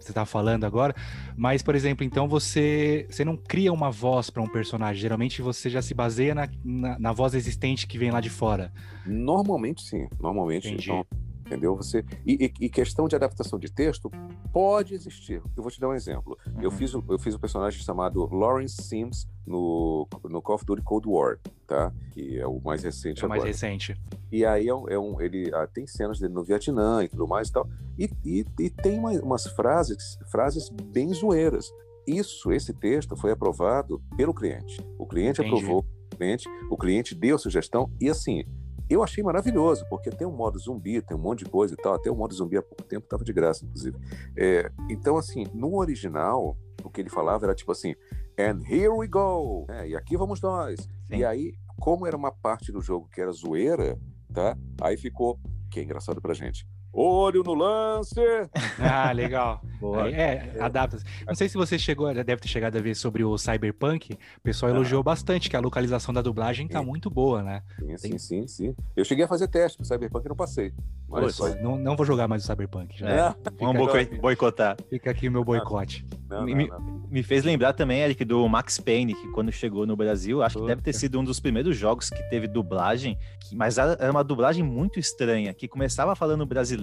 [0.00, 0.94] você tá falando agora,
[1.36, 5.68] mas, por exemplo, então você, você não cria uma voz para um personagem, geralmente você
[5.70, 8.72] já se baseia na, na, na voz existente que vem lá de fora.
[9.06, 10.68] Normalmente sim, normalmente.
[10.68, 10.90] Entendi.
[10.90, 11.06] Então,
[11.46, 11.76] entendeu?
[11.76, 14.10] Você e, e- e questão de adaptação de texto
[14.52, 15.42] pode existir.
[15.56, 16.36] Eu vou te dar um exemplo.
[16.60, 16.76] Eu Uhum.
[16.76, 21.06] fiz o- eu fiz um personagem chamado Lawrence Sims no no Call of Duty Cold
[21.08, 21.38] War,
[21.72, 21.92] tá?
[22.12, 23.96] Que é o mais recente É o mais recente.
[24.30, 27.26] E aí é um, é um- ele ah, tem cenas dele no Vietnã e tudo
[27.26, 27.66] mais e tal.
[27.98, 31.70] E, e, e tem uma- umas frases, frases bem zoeiras.
[32.06, 34.84] Isso, esse texto foi aprovado pelo cliente.
[34.98, 35.56] O cliente Entendi.
[35.56, 38.44] aprovou o cliente, o cliente deu sugestão e assim,
[38.90, 41.94] eu achei maravilhoso, porque tem um modo zumbi, tem um monte de coisa e tal.
[41.94, 43.96] Até o modo zumbi há pouco tempo estava de graça, inclusive.
[44.36, 47.94] É, então, assim, no original, o que ele falava era tipo assim,
[48.38, 49.88] and here we go, né?
[49.88, 50.80] e aqui vamos nós.
[51.06, 51.16] Sim.
[51.18, 53.98] E aí, como era uma parte do jogo que era zoeira,
[54.32, 54.56] tá?
[54.80, 55.38] Aí ficou,
[55.70, 56.66] que é engraçado pra gente.
[56.92, 58.20] Olho no lance!
[58.78, 59.60] Ah, legal.
[59.80, 60.08] Boa.
[60.10, 60.98] É, adapta.
[61.26, 64.12] Não sei se você chegou, já deve ter chegado a ver sobre o Cyberpunk.
[64.14, 64.74] O pessoal Ah.
[64.74, 66.86] elogiou bastante, que a localização da dublagem tá Sim.
[66.86, 67.62] muito boa, né?
[67.78, 68.74] Sim, sim, sim, sim.
[68.96, 70.72] Eu cheguei a fazer teste pro Cyberpunk e não passei.
[71.08, 71.48] Mas só...
[71.56, 72.98] Não, não vou jogar mais o Cyberpunk.
[72.98, 73.08] Já.
[73.08, 74.76] É, Vamos boi- boicotar.
[74.88, 76.06] fica aqui o meu boicote.
[76.28, 77.02] Não, Me- não, não.
[77.10, 80.66] Me fez lembrar também, Eric, do Max Payne, que quando chegou no Brasil, acho que
[80.66, 84.24] deve ter sido um dos primeiros jogos que teve dublagem, que- mas era era uma
[84.24, 86.81] dublagem muito estranha, que começava falando brasileiro,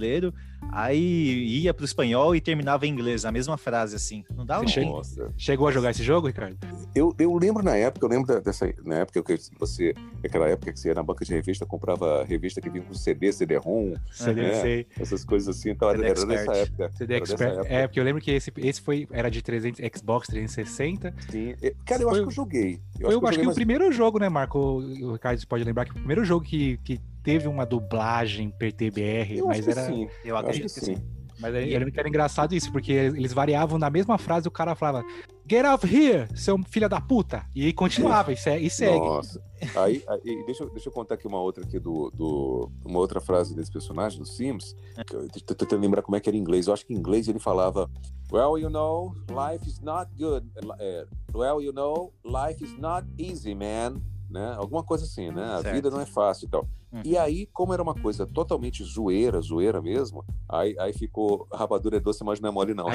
[0.71, 4.23] aí ia pro espanhol e terminava em inglês, a mesma frase, assim.
[4.35, 4.89] Não dava Você um...
[4.91, 5.33] Nossa.
[5.37, 6.57] Chegou a jogar esse jogo, Ricardo?
[6.95, 9.93] Eu, eu lembro na época, eu lembro dessa na época que você,
[10.23, 13.31] aquela época que você ia na banca de revista, comprava revista que vinha com CD,
[13.31, 14.61] CD-ROM, CD, É.
[14.61, 14.87] sei.
[14.99, 15.69] essas coisas assim.
[15.71, 16.91] Então, CD era nessa época.
[16.95, 17.51] CD Era Expert.
[17.53, 17.67] época.
[17.73, 21.13] É, porque eu lembro que esse, esse foi, era de 300, Xbox 360.
[21.29, 21.55] Sim.
[21.61, 22.79] E, Cara, eu Foi- acho que eu joguei.
[22.99, 24.59] Eu eu acho que, joguei, o mas- primeiro jogo, né, Marco?
[24.59, 29.37] O Ricardo pode lembrar que o primeiro jogo que, que teve uma dublagem per TBR,
[29.37, 29.85] eu mas era.
[29.85, 30.07] sim.
[30.25, 30.95] Eu Acho acredito que que sim.
[30.95, 31.03] sim.
[31.39, 34.51] Mas aí, eu lembro que era engraçado isso, porque eles variavam na mesma frase, o
[34.51, 35.05] cara falava,
[35.49, 37.45] Get off here, seu filho da puta!
[37.55, 38.99] E aí continuava, e, se- e segue.
[39.05, 39.41] Nossa.
[39.77, 43.21] Aí, aí deixa, eu- deixa eu contar aqui uma outra aqui do, do uma outra
[43.21, 44.75] frase desse personagem do Sims.
[45.07, 46.67] Que eu tô tentando lembrar como é que era em inglês.
[46.67, 47.89] Eu acho que em inglês ele falava
[48.31, 50.45] Well, you know, life is not good.
[50.79, 54.01] É, well, you know, life is not easy, man.
[54.29, 54.53] Né?
[54.57, 55.43] Alguma coisa assim, né?
[55.45, 55.73] A Certo.
[55.73, 56.67] vida não é fácil e tal.
[56.91, 57.01] Uhum.
[57.05, 61.99] E aí, como era uma coisa totalmente zoeira, zoeira mesmo, aí, aí ficou rapadura é
[61.99, 62.87] doce, mas não é mole, não.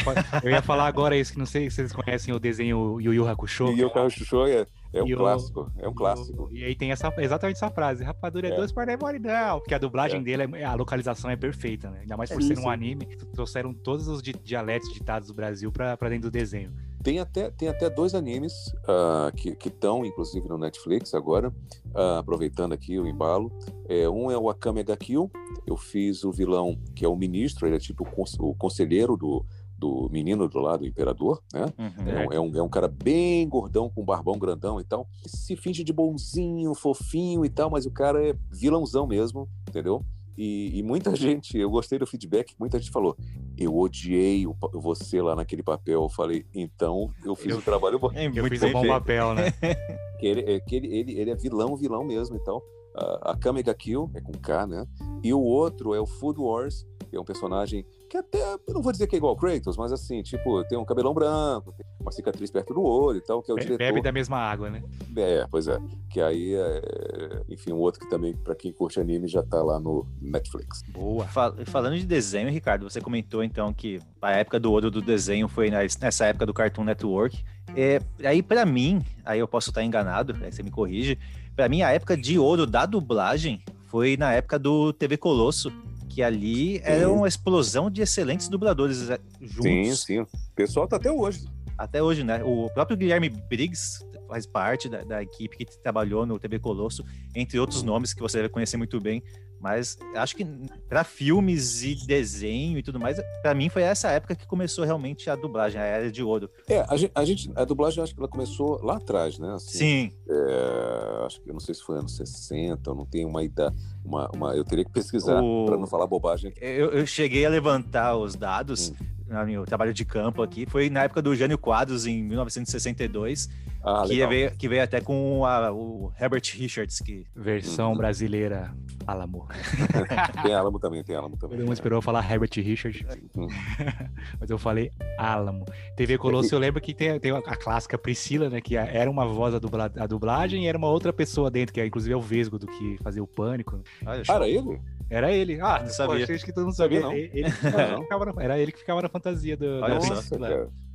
[0.43, 3.29] Eu ia falar agora isso, que não sei se vocês conhecem o desenho Yu Yu
[3.29, 3.69] Hakusho.
[3.73, 5.71] E o carro chuchu é, é um o- clássico.
[5.79, 6.49] É um clássico.
[6.51, 8.57] o- E aí tem essa, exatamente essa frase, rapadura é, É.
[8.57, 9.61] doce, mas não é mole não.
[9.61, 10.23] Porque a dublagem É.
[10.25, 12.01] dele, é- a localização é perfeita, né?
[12.01, 12.63] Ainda mais por ser isso.
[12.63, 16.73] um anime, trouxeram todos os di- dialetos ditados do Brasil pra, pra dentro do desenho.
[17.05, 21.55] Tem até, tem até dois animes ah, que estão, inclusive, no Netflix agora,
[21.95, 23.53] ah, aproveitando aqui o embalo.
[23.87, 25.31] É, um é o Akame ga Kill.
[25.67, 29.19] Eu fiz o vilão, que é o ministro, ele é tipo o cons- o conselheiro
[29.19, 29.45] do,
[29.77, 31.67] do menino do lado, do imperador, né?
[31.79, 32.09] Uhum.
[32.09, 35.07] É, um, é, um, é um cara bem gordão, com barbão grandão e tal.
[35.27, 40.03] Se finge de bonzinho, fofinho e tal, mas o cara é vilãozão mesmo, entendeu?
[40.37, 43.17] E, e muita gente, eu gostei do feedback, muita gente falou,
[43.57, 46.03] eu odiei o você lá naquele papel.
[46.03, 48.11] Eu falei, então eu fiz Eu- o trabalho bom.
[48.15, 49.53] É Eu muito fiz um bom papel, né?
[50.21, 52.63] Que ele, é, que ele, ele, ele é vilão, vilão mesmo e tal.
[52.97, 54.87] A a Kamega Kill, é com K, né?
[55.23, 58.93] E o outro é o Food Wars, é um personagem que até, eu não vou
[58.93, 62.13] dizer que é igual ao Kratos, mas assim, tipo, tem um cabelão branco, tem uma
[62.13, 63.79] cicatriz perto do olho e tal, que é o Be- diretor.
[63.79, 64.83] Bebe da mesma água, né?
[65.17, 65.79] É, pois é.
[66.11, 67.43] Que aí, é...
[67.49, 70.83] enfim, um outro que também, pra quem curte anime, já tá lá no Netflix.
[70.89, 71.25] Boa.
[71.27, 75.49] Fal- Falando de desenho, Ricardo, você comentou então que a época do ouro do desenho
[75.49, 77.43] foi nessa época do Cartoon Network.
[77.77, 81.19] É, aí, pra mim, aí eu posso estar enganado, aí você me corrige.
[81.57, 85.73] Pra mim, a época de ouro da dublagem foi na época do TV Colosso,
[86.15, 89.63] que ali era uma explosão de excelentes dubladores é, juntos.
[89.65, 90.21] Sim, sim.
[90.21, 91.45] O pessoal tá até hoje.
[91.77, 92.41] Até hoje, né?
[92.45, 93.99] O próprio Guilherme Briggs
[94.29, 97.05] faz parte da, da equipe que trabalhou no TV Colosso,
[97.35, 99.23] entre outros nomes que você deve conhecer muito bem.
[99.61, 100.45] Mas acho que
[100.91, 105.31] para filmes e desenho e tudo mais, para mim foi essa época que começou realmente
[105.31, 106.51] a dublagem, a era de ouro.
[106.69, 109.55] É, a gente, a, gente- a dublagem, acho que ela começou lá atrás, né?
[109.55, 113.27] Assim, Sim, é, acho que eu não sei se foi anos 60, eu não tenho
[113.27, 113.75] uma idade.
[114.05, 117.49] Uma, uma- eu teria que pesquisar O- para não falar bobagem eu, eu cheguei a
[117.49, 118.93] levantar os dados
[119.27, 120.67] no meu trabalho de campo aqui.
[120.67, 123.49] Foi na época do Jânio Quadros, em 1962,
[123.87, 124.29] Ah, que, legal.
[124.31, 127.99] veio, que veio até com a- o Herbert Richards, que Versão Uhum.
[127.99, 128.75] brasileira
[129.07, 129.47] Alamo.
[130.43, 131.59] Tem Alamo também, tem Alamo também.
[131.59, 133.07] Todo mundo esperou falar Herbert Richard,
[133.37, 133.47] Hum.
[134.41, 135.67] mas eu falei Alamo.
[135.97, 138.61] TV Colosso, eu lembro que tem, tem a clássica Priscila, né?
[138.61, 141.81] Que era uma voz a, dubla, a dublagem e era uma outra pessoa dentro, que
[141.81, 143.83] é, inclusive é o Vesgo do que fazia o Pânico.
[144.07, 144.81] Ah, era ele?
[145.11, 145.61] Era ele.
[145.61, 146.27] Ah, Não sabia.
[146.27, 147.15] Pô, que todo mundo Sabia, sabia.
[147.15, 147.25] não.
[147.27, 147.49] Ele, ele
[147.93, 148.03] Não.
[148.03, 150.37] ficava na- era ele que ficava na fantasia do, da Olha só.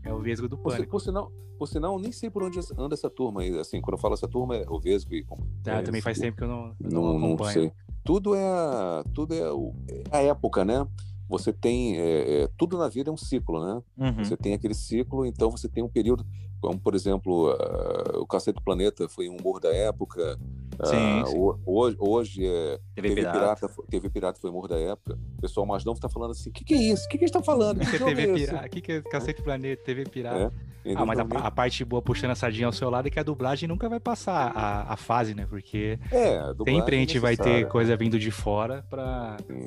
[0.03, 0.91] É o Vesgo do Por, Pânico.
[0.91, 3.57] por sinal, por sinal, eu nem sei por onde anda essa turma aí.
[3.59, 5.25] Assim, quando eu falo essa turma, é o Vesgo e.
[5.63, 7.71] Tá, é, também faz assim, tempo que eu não, eu não, Não, não sei.
[8.03, 10.87] tudo é a, tudo é, é a época, né?
[11.27, 13.83] Você tem é, é, tudo na vida é um ciclo, né?
[13.97, 14.23] Uhum.
[14.25, 16.25] Você tem aquele ciclo, então você tem um período,
[16.61, 20.37] como por exemplo, ah, o Cacete do Planeta foi um humor da época.
[20.85, 21.37] Sim, ah, sim.
[21.37, 23.37] ho- hoje, hoje é TV, TV Pirata.
[23.39, 25.19] Pirata, foi- TV Pirata foi humor da época.
[25.37, 27.05] O pessoal mais novo está falando assim: o que, que é isso?
[27.05, 27.77] O que, que eles estão falando?
[27.77, 28.65] O que, que é TV esse?" Pirata?
[28.65, 29.83] O que, que é Cacete Planeta?
[29.83, 30.53] TV Pirata?
[30.85, 33.19] É, Ah, mas a, a parte boa puxando a sardinha ao seu lado é que
[33.19, 35.45] a dublagem nunca vai passar a, a fase, né?
[35.49, 38.85] Porque É, sempre a é gente vai ter coisa vindo de fora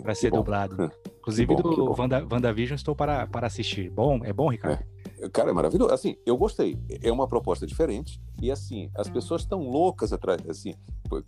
[0.05, 0.91] que ser dublado.
[1.21, 1.95] Inclusive bom, que do bom.
[2.03, 3.91] Wanda, WandaVision estou para, para assistir.
[3.91, 4.21] Bom?
[4.25, 4.83] É bom, Ricardo?
[5.31, 5.93] Cara, é maravilhoso.
[5.93, 6.79] Assim, eu gostei.
[7.03, 8.21] É uma proposta diferente.
[8.41, 10.41] E assim, as pessoas estão loucas atrás.
[10.49, 10.75] Assim,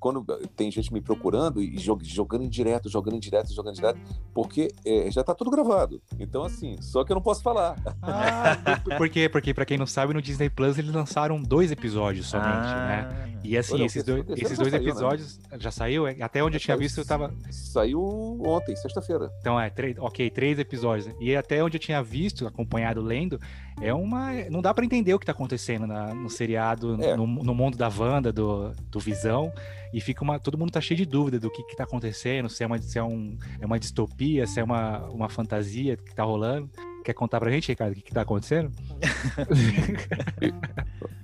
[0.01, 0.25] quando
[0.57, 4.01] tem gente me procurando e jog- jogando em direto, jogando em direto, jogando em direto,
[4.33, 6.01] porque é, já tá tudo gravado.
[6.19, 7.77] Então, assim, só que eu não posso falar.
[8.03, 8.57] Ah,
[8.99, 9.29] por quê?
[9.29, 13.09] Porque, pra quem não sabe, no Disney Plus eles lançaram dois episódios somente, né?
[13.11, 14.91] Ah, E assim, Olha, esses dois, esses dois saiu, né?
[14.91, 16.07] episódios já saiu?
[16.07, 17.33] É, Até onde eu tinha Saiu- visto, eu tava.
[17.51, 18.03] Saiu
[18.45, 19.31] ontem, sexta-feira.
[19.41, 21.07] Então, é, três, ok, três episódios.
[21.07, 21.15] né?
[21.21, 23.39] E até onde eu tinha visto, acompanhado, lendo,
[23.81, 24.33] é uma.
[24.51, 27.17] Não dá pra entender o que tá acontecendo na- no seriado, É.
[27.17, 29.53] no, no mundo da Wanda, do, do Visão.
[29.93, 30.39] E fica uma.
[30.41, 32.99] Todo mundo tá cheio de dúvida do que, que tá acontecendo, se é uma, se
[32.99, 36.69] é um, é uma distopia, se é uma, uma fantasia que tá rolando.
[37.05, 38.73] Quer contar pra gente, Ricardo, o que, que tá acontecendo?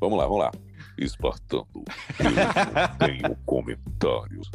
[0.00, 0.50] Vamos lá, vamos lá.
[0.98, 4.50] Espartano, eu não tenho comentários.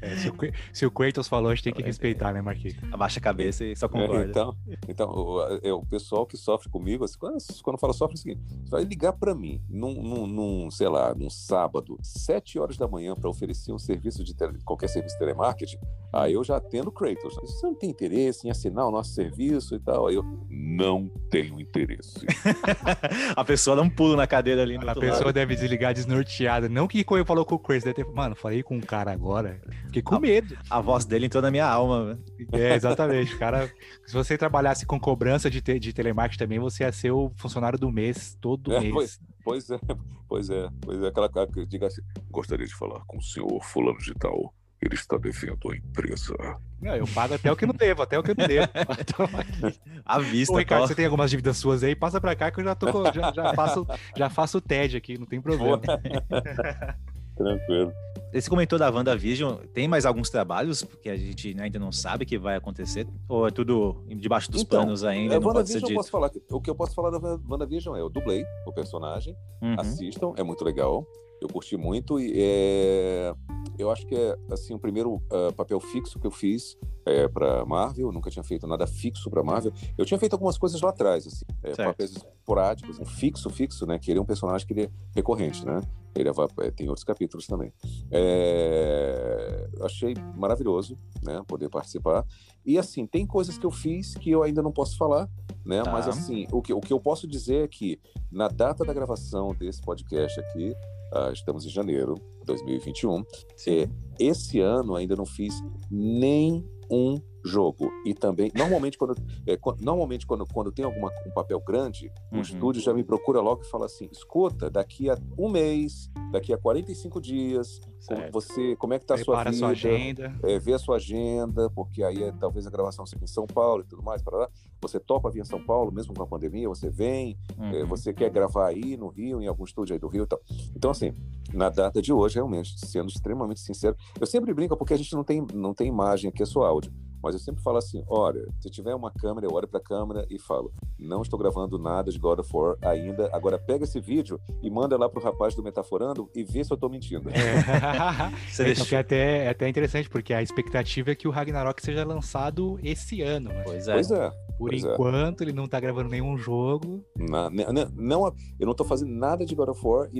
[0.00, 2.76] É, se, o, Que- se o Kratos falou, a gente tem que respeitar, né, Marquinhos?
[2.92, 4.24] abaixa a cabeça e só concorda.
[4.28, 4.56] Então,
[4.88, 8.20] então o, é, o pessoal que sofre comigo, assim, quando, quando fala sofre, é o
[8.20, 12.76] seguinte: você vai ligar para mim num, num, num, sei lá, num sábado, sete horas
[12.76, 15.78] da manhã, para oferecer um serviço de tele- qualquer serviço de telemarketing,
[16.12, 17.34] aí eu já atendo o Kratos.
[17.36, 20.06] Você não tem interesse em assinar o nosso serviço e tal?
[20.06, 22.14] Aí eu não tenho interesse.
[23.36, 24.76] a pessoa dá um pulo na cadeira ali.
[24.76, 25.32] A pessoa lado.
[25.32, 26.68] deve desligar desnorteada.
[26.68, 28.12] Não que quando falou com o Kratos, deve ter.
[28.12, 29.60] Mano, falei com um cara agora.
[29.86, 30.56] Fiquei com medo.
[30.70, 32.18] A voz dele entrou na minha alma.
[32.52, 33.34] É, exatamente.
[33.34, 33.70] O cara,
[34.06, 37.78] se você trabalhasse com cobrança de, te- de telemarketing também, você ia ser o funcionário
[37.78, 38.92] do mês, todo É, mês.
[38.92, 39.78] pois- Pois é,
[40.28, 43.62] pois é, pois é, aquela cara que diga assim: gostaria de falar com o senhor
[43.62, 44.52] Fulano de Tal.
[44.86, 46.34] Ele está devendo a empresa.
[46.80, 48.68] Não, eu pago até o que não devo, até o que eu não devo.
[49.36, 49.80] Aqui.
[50.04, 50.86] À vista, Ô, Ricardo, tó.
[50.88, 51.96] você tem algumas dívidas suas aí?
[51.96, 55.18] Passa pra cá que eu já, tô, já, já faço, já faço o TED aqui,
[55.18, 55.80] não tem problema.
[57.36, 57.92] Tranquilo.
[58.32, 62.38] Você comentou da WandaVision, tem mais alguns trabalhos que a gente ainda não sabe que
[62.38, 63.06] vai acontecer?
[63.28, 65.34] Ou é tudo debaixo dos Então, panos ainda?
[65.34, 65.94] É, não pode ser dito?
[65.94, 66.30] posso falar.
[66.50, 67.18] O que eu posso falar da
[67.48, 69.76] WandaVision é: eu dublei o personagem, Uhum.
[69.78, 71.06] assistam, é muito legal.
[71.40, 73.34] Eu curti muito e é,
[73.78, 77.64] eu acho que é assim o primeiro ah, papel fixo que eu fiz é, para
[77.66, 78.06] Marvel.
[78.08, 79.72] Eu nunca tinha feito nada fixo para Marvel.
[79.98, 83.98] Eu tinha feito algumas coisas lá atrás, assim, é, papéis esporádicos, um fixo, fixo, né?
[83.98, 85.80] Que ele é um personagem que ele é recorrente, né?
[86.14, 87.70] Ele vai- é, tem outros capítulos também.
[88.10, 91.42] É, achei maravilhoso, né?
[91.46, 92.24] Poder participar.
[92.64, 95.28] E assim, tem coisas que eu fiz que eu ainda não posso falar,
[95.64, 95.82] né?
[95.82, 95.92] Tá.
[95.92, 98.00] Mas assim, o que, o que eu posso dizer é que
[98.32, 100.74] na data da gravação desse podcast aqui,
[101.12, 103.24] ah, estamos em janeiro de 2021,
[103.56, 103.80] Sim.
[103.80, 103.88] é,
[104.18, 105.54] esse ano ainda não fiz
[105.90, 107.90] nem um jogo.
[108.04, 109.14] E também, normalmente, quando,
[109.46, 112.40] é, normalmente quando, quando tem alguma, um papel grande, o Uhum.
[112.42, 116.58] estúdio já me procura logo e fala assim: escuta, daqui a um mês, daqui a
[116.58, 118.32] 45 dias, Certo.
[118.32, 119.56] você, como é que tá a sua a vida?
[119.56, 120.36] sua agenda.
[120.42, 123.82] é, ver a sua agenda, porque aí é, talvez a gravação seja em São Paulo
[123.82, 124.48] e tudo mais, para lá.
[124.82, 127.36] Você topa vir em São Paulo, mesmo com a pandemia, você vem,
[127.72, 127.86] é, Uhum.
[127.86, 130.40] você quer gravar aí no Rio, em algum estúdio aí do Rio e tal.
[130.76, 131.14] Então, assim,
[131.52, 135.24] na data de hoje, realmente, sendo extremamente sincero, eu sempre brinco porque a gente não
[135.24, 136.92] tem, não tem imagem aqui, é só áudio.
[137.26, 140.24] Mas eu sempre falo assim: olha, se tiver uma câmera, eu olho para a câmera
[140.30, 143.28] e falo: não estou gravando nada de God of War ainda.
[143.32, 146.76] Agora pega esse vídeo e manda lá pro rapaz do Metaforando e vê se eu
[146.76, 147.28] tô mentindo.
[147.30, 148.30] É.
[148.48, 152.04] Você Então, é até, é até interessante, porque a expectativa é que o Ragnarok seja
[152.04, 153.50] lançado esse ano.
[153.52, 153.92] Mas Pois é.
[153.92, 154.45] Pois é.
[154.58, 154.92] Por pois é.
[154.92, 157.04] enquanto, ele não tá gravando nenhum jogo.
[157.16, 160.18] Na- não, eu não tô fazendo nada de God of War e,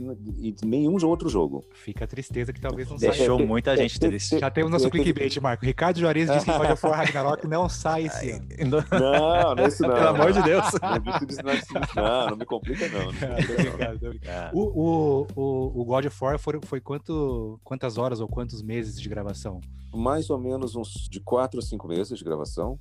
[0.49, 1.65] e nenhum outro jogo.
[1.73, 3.13] Fica a tristeza que talvez não saia.
[3.13, 4.39] Deixou É, muita é, gente é, triste.
[4.39, 5.65] Já temos nosso é, clickbait, Marco.
[5.65, 8.47] Ricardo Juarez disse que God of War Ragnarok não sai esse ano.
[8.91, 9.95] Não, não é isso não.
[9.95, 10.65] Pelo amor de Deus.
[10.81, 10.99] Não, é
[11.95, 13.07] não, é não, me complica não.
[14.53, 19.09] o, o, o God of War foi, foi quanto, quantas horas ou quantos meses de
[19.09, 19.61] gravação?
[19.95, 22.79] Mais ou menos uns de quatro a cinco meses de gravação.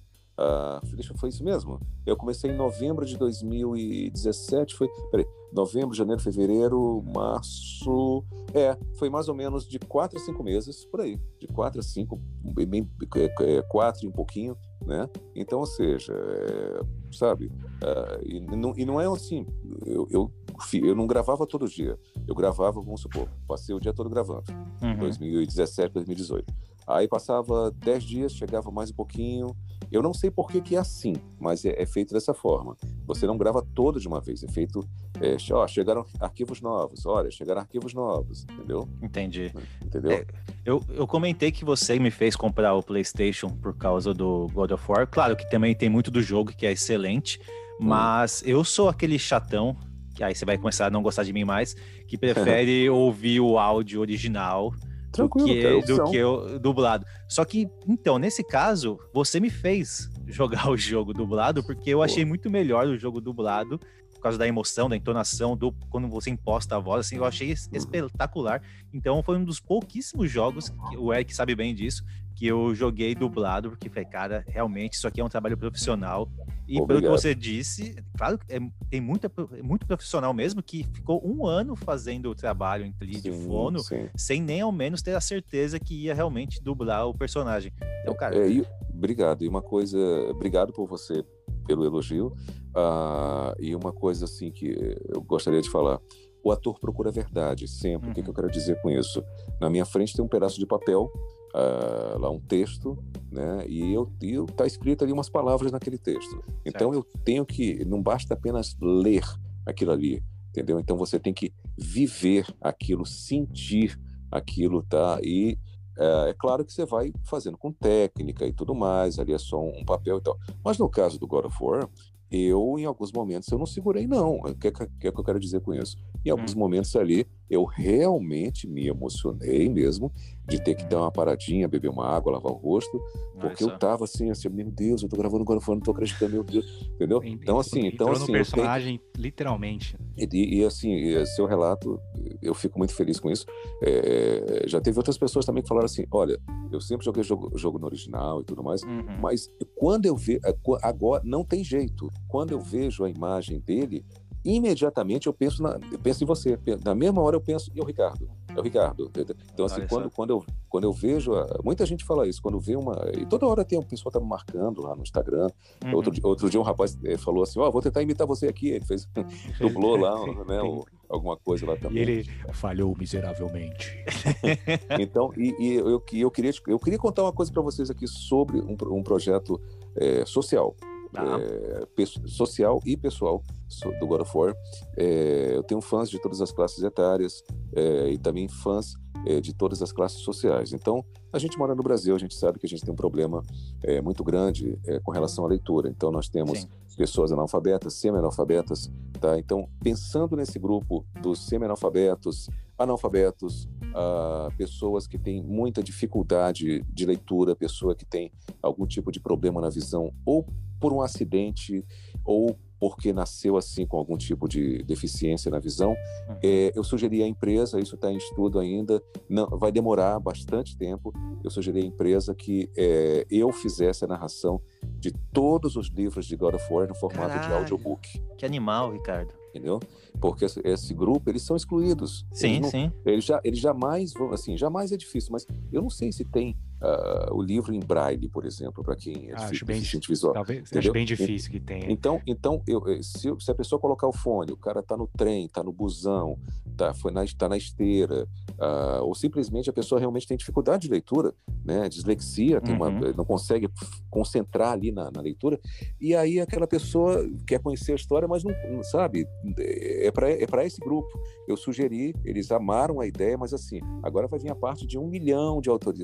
[0.94, 1.80] Deixa, foi isso mesmo?
[2.06, 8.24] Eu comecei em novembro de 2017, foi, peraí, novembro, janeiro, fevereiro, março,
[8.54, 11.84] é, foi mais ou menos de quatro a cinco meses, por aí, de quatro a
[11.84, 15.10] cinco, bem, é, é, quatro e um pouquinho, né?
[15.34, 16.82] Então, ou seja, é,
[17.12, 17.50] sabe,
[17.82, 19.48] ah, e, não, e não é assim,
[19.86, 20.32] eu, eu,
[20.74, 24.44] eu não gravava todo dia, eu gravava, vamos supor, passei o dia todo gravando,
[24.82, 24.98] uhum.
[24.98, 26.54] 2017, 2018.
[26.88, 29.56] Aí passava 10 dias, chegava mais um pouquinho.
[29.92, 32.76] Eu não sei por que, que é assim, mas é, é feito dessa forma.
[33.06, 34.88] Você não grava todo de uma vez, é feito.
[35.22, 38.88] É, ó, chegaram arquivos novos, olha, chegaram arquivos novos, entendeu?
[39.02, 39.52] Entendi.
[39.84, 40.12] Entendeu?
[40.12, 40.26] É,
[40.66, 44.84] eu, eu comentei que você me fez comprar o PlayStation por causa do God of
[44.92, 45.08] War.
[45.08, 47.40] Claro que também tem muito do jogo que é excelente,
[47.80, 47.88] Hum.
[47.88, 49.76] mas eu sou aquele chatão,
[50.16, 51.76] que aí você vai começar a não gostar de mim mais,
[52.08, 54.74] que prefere ouvir o áudio original
[55.16, 57.06] Tranquilo, do que, cara, do que o dublado.
[57.28, 62.26] Só que, então, nesse caso, você me fez jogar o jogo dublado, porque eu achei
[62.26, 63.80] muito melhor o jogo dublado,
[64.26, 67.56] causa da emoção, da entonação, do quando você imposta a voz, assim, eu achei Uhum.
[67.74, 68.62] espetacular.
[68.94, 72.04] Então, foi um dos pouquíssimos jogos, que o Eric sabe bem disso,
[72.36, 76.30] que eu joguei dublado, porque falei, cara, realmente isso aqui é um trabalho profissional.
[76.68, 77.12] E pelo que Obrigado.
[77.12, 78.60] você disse, claro, é,
[78.90, 83.32] tem muita, é muito profissional mesmo que ficou um ano fazendo o trabalho em de
[83.32, 84.10] fono, sim.
[84.18, 87.72] sem nem ao menos ter a certeza que ia realmente dublar o personagem.
[88.02, 89.44] Então, cara, É, e- obrigado.
[89.44, 89.98] E uma coisa,
[90.30, 91.24] obrigado por você
[91.66, 92.34] pelo elogio.
[92.76, 96.00] Ah, e uma coisa assim que eu gostaria de falar.
[96.44, 98.12] O ator procura a verdade sempre.
[98.12, 98.36] O que, que eu Uhum.
[98.36, 99.24] quero dizer com isso?
[99.60, 101.12] Na minha frente tem um pedaço de papel,
[101.56, 102.98] ah, lá um texto,
[103.32, 103.66] né?
[103.68, 106.44] E eu, eu tá escrito ali umas palavras naquele texto.
[106.64, 109.24] Então eu tenho que, não basta apenas ler
[109.66, 110.80] aquilo ali, entendeu?
[110.80, 114.00] Então você tem que viver aquilo, sentir
[114.32, 115.18] aquilo, tá?
[115.24, 115.58] E
[115.98, 119.60] é, é claro que você vai fazendo com técnica e tudo mais, ali é só
[119.60, 120.38] um, um papel e tal.
[120.64, 121.90] Mas no caso do God of War,
[122.32, 124.38] eu, em alguns momentos, eu não segurei, não.
[124.38, 125.96] O que, é que, que é que eu quero dizer com isso?
[126.26, 130.12] Em alguns momentos ali, eu realmente me emocionei mesmo
[130.48, 133.00] de ter que dar uma paradinha, beber uma água, lavar o rosto,
[133.40, 135.92] porque olha eu tava assim, assim, meu Deus, eu tô gravando of War, não tô
[135.92, 136.66] acreditando, meu Deus,
[136.96, 137.22] entendeu?
[137.24, 139.96] Então, assim, então, assim, no eu tenho- personagem, literalmente.
[140.18, 142.00] e, e, assim, seu relato,
[142.42, 143.46] eu fico muito feliz com isso.
[143.84, 146.40] É, já teve outras pessoas também que falaram assim: olha,
[146.72, 149.18] eu sempre joguei jogo, jogo no original e tudo mais, Uhum.
[149.22, 150.40] mas quando eu vejo.
[150.82, 152.10] Agora, não tem jeito.
[152.28, 154.06] Quando eu vejo a imagem dele,
[154.44, 156.58] imediatamente eu penso, na, eu penso em você.
[156.84, 158.30] Na mesma hora eu penso, e o Ricardo?
[158.56, 159.12] É o Ricardo.
[159.54, 160.10] Então, assim, Olha quando, só.
[160.12, 161.32] quando, eu, quando eu vejo.
[161.64, 162.94] muita gente fala isso, quando vê uma.
[163.18, 165.50] E toda hora tem um pessoal tá me marcando lá no Instagram.
[165.84, 165.96] Uhum.
[165.96, 168.70] Outro, dia- outro dia um rapaz eh, falou assim: Ó, vou tentar imitar você aqui.
[168.70, 169.08] Ele fez,
[169.60, 170.14] dublou lá,
[170.48, 172.02] né, o- alguma coisa lá E também.
[172.04, 173.92] ele falhou miseravelmente.
[175.00, 178.08] Então, e, e eu, que- eu, queria, eu queria contar uma coisa para vocês aqui
[178.08, 179.60] sobre um, um projeto
[179.98, 180.76] eh, social.
[181.16, 181.88] Tá.
[181.96, 184.54] pesso- social e pessoal so- do God of War.
[184.98, 187.44] Eh, eu tenho fãs de todas as classes etárias
[187.76, 188.94] eh, e também fãs
[189.26, 190.72] eh, de todas as classes sociais.
[190.74, 191.04] Então,
[191.34, 193.44] a gente mora no Brasil, a gente sabe que a gente tem um problema
[193.84, 195.90] eh, muito grande eh, com relação à leitura.
[195.90, 196.68] Então, nós temos Sim.
[196.98, 199.38] pessoas analfabetas, semi-analfabetas, tá?
[199.40, 207.56] Então, pensando nesse grupo dos semi-analfabetos, analfabetos, ah, pessoas que têm muita dificuldade de leitura,
[207.56, 210.46] pessoa que tem algum tipo de problema na visão, ou
[210.80, 211.84] por um acidente,
[212.24, 215.92] ou porque nasceu assim com algum tipo de deficiência na visão,
[216.30, 216.36] Uhum.
[216.44, 221.14] eh, eu sugeri à empresa, isso está em estudo ainda, não, vai demorar bastante tempo,
[221.44, 224.62] eu sugeri à empresa que eh, eu fizesse a narração
[225.00, 227.62] de todos os livros de God of War no formato de Caralho.
[227.62, 229.34] audiobook, Que animal, Ricardo.
[229.50, 229.80] entendeu?
[230.20, 232.26] Porque esse, esse grupo, eles são excluídos.
[232.34, 232.92] Sim, eles, não- sim.
[233.06, 236.58] eles, já, eles jamais vão, assim, jamais é difícil, mas eu não sei se tem
[236.86, 240.34] ah, o livro em braille, por exemplo, para quem é Acho defi- bem deficiente visual.
[240.34, 241.92] Talvez, acho bem difícil que tenha.
[241.92, 245.08] Então, então eu, eh, se, se a pessoa colocar o fone, o cara tá no
[245.08, 246.38] trem, tá no busão,
[246.78, 248.28] tá, foi na, tá na esteira,
[248.60, 251.34] ah, ou simplesmente a pessoa realmente tem dificuldade de leitura,
[251.64, 251.88] né?
[251.90, 253.14] Dislexia, tem uma, Uhum.
[253.16, 253.68] não consegue
[254.10, 255.60] concentrar ali na, na leitura,
[256.00, 259.28] e aí aquela pessoa quer conhecer a história, mas não, não sabe,
[259.58, 261.08] é para é pra esse grupo.
[261.48, 265.08] Eu sugeri, eles amaram a ideia, mas assim, agora vai vir a parte de um
[265.08, 266.04] milhão de autori-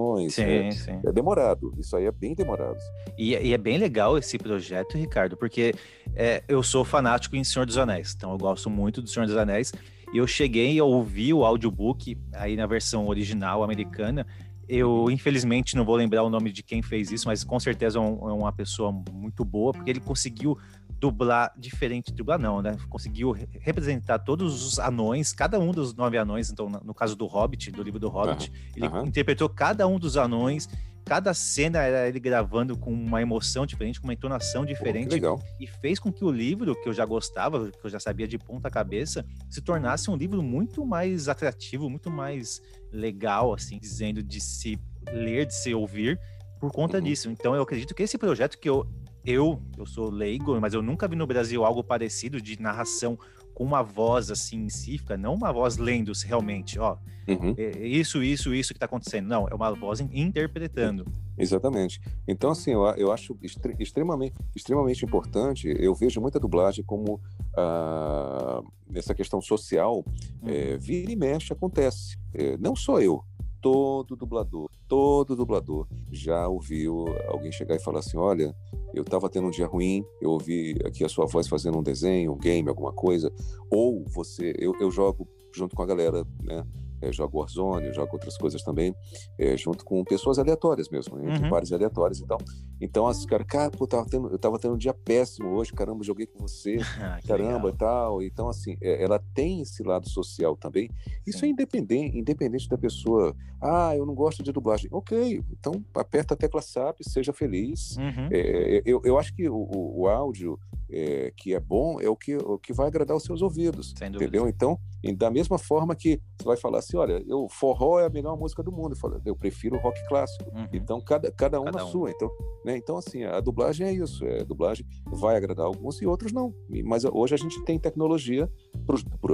[0.00, 0.34] autorizações.
[0.34, 0.70] Sim, né?
[0.70, 1.08] sim.
[1.08, 2.76] É demorado, isso aí é bem demorado.
[3.18, 5.74] E, e é bem legal esse projeto, Ricardo, porque
[6.14, 9.36] é, eu sou fanático em Senhor dos Anéis, então eu gosto muito do Senhor dos
[9.36, 9.72] Anéis.
[10.12, 14.26] E eu cheguei a ouvir o audiobook aí na versão original americana.
[14.68, 18.00] Eu, infelizmente, não vou lembrar o nome de quem fez isso, mas com certeza é,
[18.00, 20.58] um- é uma pessoa muito boa, porque ele conseguiu
[21.00, 22.76] dublar diferente, dublar não, né?
[22.88, 27.26] Conseguiu re- representar todos os anões, cada um dos nove anões, então, no caso do
[27.26, 29.06] Hobbit, do livro do Hobbit, ele aham.
[29.06, 30.68] interpretou cada um dos anões,
[31.06, 35.40] cada cena era ele gravando com uma emoção diferente, com uma entonação Pô, diferente, legal.
[35.58, 38.38] e fez com que o livro, que eu já gostava, que eu já sabia de
[38.38, 42.60] ponta cabeça, se tornasse um livro muito mais atrativo, muito mais
[42.92, 44.78] legal, assim, dizendo de se
[45.10, 46.20] ler, de se ouvir,
[46.60, 47.04] por conta Uhum.
[47.04, 47.30] disso.
[47.30, 48.86] Então eu acredito que esse projeto que eu
[49.24, 53.18] eu, eu sou leigo, mas eu nunca vi no Brasil algo parecido de narração
[53.54, 56.96] com uma voz assim cívica, não uma voz lendo realmente, ó,
[57.28, 57.54] Uhum.
[57.58, 59.26] é- é isso, isso, isso que tá acontecendo.
[59.28, 61.04] Não, é uma voz in- interpretando.
[61.36, 62.00] Exatamente.
[62.26, 65.68] Então, assim, eu, eu acho extre- extremamente, extremamente importante.
[65.78, 67.20] Eu vejo muita dublagem como
[67.56, 68.62] ah,
[68.94, 70.04] essa questão social,
[70.44, 72.16] é, vira e mexe acontece.
[72.34, 73.22] É, não só eu,
[73.60, 78.54] todo dublador, todo dublador já ouviu alguém chegar e falar assim: olha,
[78.94, 82.32] eu estava tendo um dia ruim, eu ouvi aqui a sua voz fazendo um desenho,
[82.32, 83.32] um game, alguma coisa.
[83.70, 86.64] Ou você, eu, eu jogo junto com a galera, né?
[87.02, 88.94] É, jogo Warzone, jogo outras coisas também,
[89.38, 91.50] é, junto com pessoas aleatórias mesmo, né, entre Uhum.
[91.50, 92.38] pares aleatórios e tal.
[92.80, 96.02] Então, as cara, cara, pô, tava tendo, eu tava tendo um dia péssimo hoje, caramba,
[96.04, 96.76] joguei com você,
[97.16, 97.68] Ah, caramba legal.
[97.68, 98.22] e tal.
[98.22, 100.90] Então, assim, é, ela tem esse lado social também.
[101.26, 103.34] Isso é independente, independente da pessoa.
[103.62, 104.88] Ah, eu não gosto de dublagem.
[104.92, 107.96] Ok, então aperta a tecla SAP, seja feliz.
[107.96, 108.28] Uhum.
[108.30, 110.58] É, eu, eu acho que o, o- o áudio
[110.92, 113.94] é, que é bom é o que, o que vai agradar os seus ouvidos.
[114.00, 114.48] Entendeu?
[114.48, 114.78] Então,
[115.16, 118.62] da mesma forma que você vai falar assim: olha, eu, forró é a melhor música
[118.62, 118.92] do mundo.
[118.92, 120.50] Eu, falo, eu prefiro o rock clássico.
[120.50, 120.68] Uhum.
[120.72, 121.88] Então, cada, cada um Cada na um.
[121.88, 122.10] sua.
[122.10, 122.30] Então,
[122.64, 122.76] né?
[122.76, 124.24] então, assim, a dublagem é isso.
[124.24, 126.54] É, a dublagem vai agradar alguns e outros não.
[126.84, 128.50] Mas hoje a gente tem tecnologia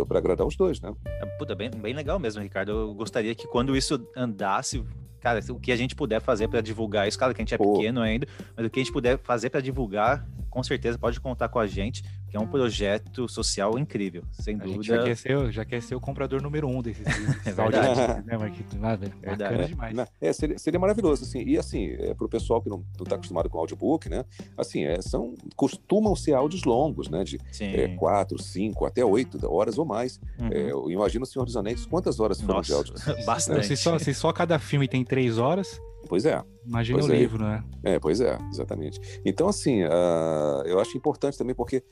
[0.06, 0.94] para agradar os dois, né?
[1.06, 2.72] É, Puta, bem, bem legal mesmo, Ricardo.
[2.72, 4.84] Eu gostaria que quando isso andasse,
[5.20, 7.58] cara, o que a gente puder fazer para divulgar isso, claro que a gente é
[7.58, 7.74] Pô.
[7.74, 11.48] pequeno ainda, mas o que a gente puder fazer para divulgar, com certeza pode contar
[11.48, 15.04] com a gente, que é um projeto social incrível, sem A gente já dúvida.
[15.04, 18.26] quer, ser, já quer ser o comprador número um desses, desses É verdade.
[18.26, 18.76] né, Marquito?
[18.82, 19.42] Ah, velho, Verdade.
[19.50, 19.94] Bacana É, demais.
[19.94, 20.06] né?
[20.20, 21.42] É, seria, seria maravilhoso, assim.
[21.44, 24.24] E assim, é, para o pessoal que não está acostumado com audiobook, né?
[24.58, 27.22] Assim, é, são, costumam ser áudios longos, né?
[27.22, 30.20] De é, quatro, cinco, até oito horas ou mais.
[30.40, 30.48] Uhum.
[30.52, 32.94] É, eu imagino o Senhor dos Anéis, quantas horas foram de Nossa, áudio?
[33.24, 33.66] bastante.
[33.68, 36.42] Se só, se só cada filme tem três horas, Pois é.
[36.64, 37.18] imagina Pois o é.
[37.18, 37.64] livro, né?
[37.82, 39.00] É, pois é, exatamente.
[39.24, 41.82] Então, assim, ah, eu acho importante também porque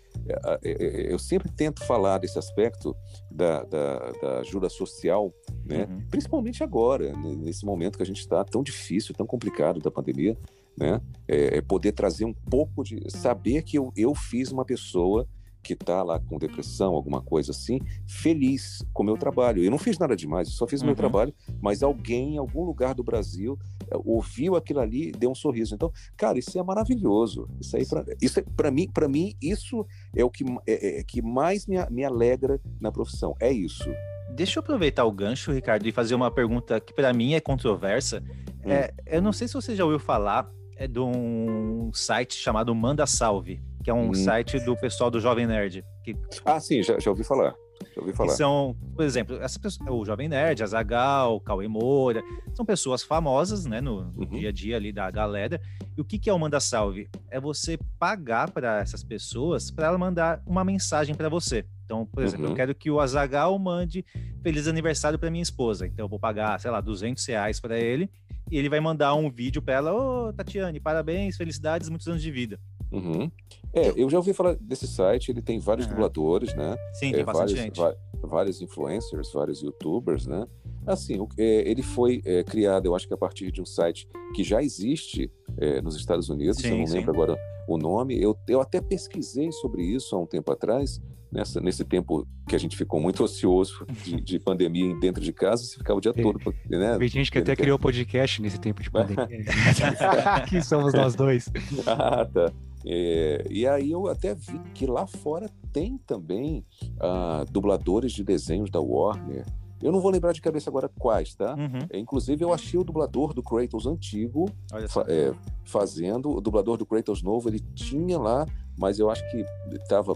[0.63, 2.97] eh, eu sempre tento falar desse aspecto
[3.31, 5.33] da, da, da ajuda social,
[5.65, 5.87] né?
[5.91, 6.07] Uhum.
[6.11, 10.37] Principalmente agora, né, nesse momento que a gente está tão difícil, tão complicado da pandemia,
[10.79, 11.01] né?
[11.29, 15.27] É, é poder trazer um pouco de saber que eu, eu fiz uma pessoa
[15.65, 19.65] que está lá com depressão, alguma coisa assim, feliz com o meu trabalho.
[19.65, 20.97] Eu não fiz nada demais, eu só fiz o meu Uhum.
[20.97, 23.59] trabalho, mas alguém em algum lugar do Brasil
[23.91, 25.75] eh, ouviu aquilo ali e deu um sorriso.
[25.75, 27.49] Então, cara, isso é maravilhoso.
[27.61, 31.03] Isso aí, pra, isso é, para mim, para mim, isso é o que, é, é-
[31.03, 33.35] que mais me, me alegra na profissão.
[33.41, 33.89] É isso.
[34.37, 38.23] Deixa eu aproveitar o gancho, Ricardo, e fazer uma pergunta que para mim é controversa.
[38.65, 38.71] Hum.
[38.71, 43.07] É, eu não sei se você já ouviu falar é de um site chamado Manda
[43.07, 44.15] Salve, que é um Hum.
[44.15, 47.55] site do pessoal do Jovem Nerd, que Ah, sim, já, já ouvi falar.
[47.95, 48.31] Já ouvi falar.
[48.33, 52.23] são, por exemplo, essa pessoa, o Jovem Nerd, a Zagal, Cauê Moura,
[52.55, 54.27] são pessoas famosas, né, no, no Uhum.
[54.27, 55.61] dia a dia ali da galera.
[55.97, 57.09] E o que, que é o Manda Salve?
[57.31, 61.65] É você pagar para essas pessoas para ela mandar uma mensagem para você.
[61.85, 62.57] Então, por exemplo, eu Uhum.
[62.57, 64.05] quero que o Azagal mande
[64.43, 65.87] feliz aniversário para minha esposa.
[65.87, 68.09] Então, eu vou pagar, sei lá, 200 reais para ele
[68.51, 72.31] e ele vai mandar um vídeo para ela: Ô, Tatiane, parabéns, felicidades, muitos anos de
[72.31, 72.59] vida.
[72.95, 73.31] Uhum.
[73.73, 75.95] É, eu já ouvi falar desse site, ele tem vários Aham.
[75.95, 76.77] dubladores, né?
[76.95, 77.81] Sim, É, tem bastante vários, gente.
[77.81, 80.47] va- vários influencers, vários youtubers, né?
[80.87, 84.07] Assim, o- é, ele foi é, criado, eu acho que a partir de um site
[84.35, 86.95] que já existe é, nos Estados Unidos, eu Sim, não sim.
[86.99, 87.37] lembro agora
[87.69, 88.21] o nome.
[88.21, 91.01] Eu, eu até pesquisei sobre isso há um tempo atrás,
[91.33, 95.65] nessa, nesse tempo que a gente ficou muito ocioso de, de pandemia dentro de casa,
[95.65, 96.23] você ficava o dia É.
[96.23, 96.39] todo,
[96.69, 96.99] né?
[96.99, 99.27] Tem gente que até criou podcast nesse tempo de pandemia.
[100.49, 101.49] que somos nós dois.
[101.87, 102.53] Ah, tá.
[102.87, 106.65] É, e aí eu até vi que lá fora tem também
[107.01, 109.45] ah, dubladores de desenhos da Warner.
[109.83, 111.55] Eu não vou lembrar de cabeça agora quais, tá?
[111.55, 114.49] Uhum, É, Inclusive, eu achei o dublador do Kratos antigo
[114.89, 116.31] fa- é, fazendo.
[116.31, 118.47] O dublador do Kratos novo, ele tinha lá,
[118.79, 120.15] mas eu acho que estava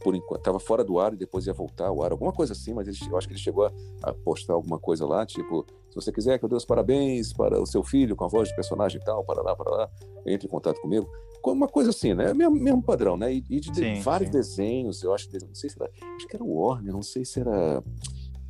[0.00, 2.72] por enquanto estava fora do ar e depois ia voltar ao ar, alguma coisa assim,
[2.74, 3.72] mas ele- eu acho que ele chegou a,
[4.02, 7.60] a postar alguma coisa lá, tipo, se você quiser que eu dê os parabéns para
[7.60, 9.90] o seu filho com a voz de personagem e tal, para lá, para lá,
[10.26, 11.08] entre em contato comigo.
[11.42, 12.34] Com Uma coisa assim, né?
[12.34, 13.32] Mesmo, mesmo padrão, né?
[13.32, 14.32] E, e de, de Sim, vários sim.
[14.36, 17.40] desenhos, eu acho, que- não sei se era, acho que era Warner, não sei se
[17.40, 17.82] era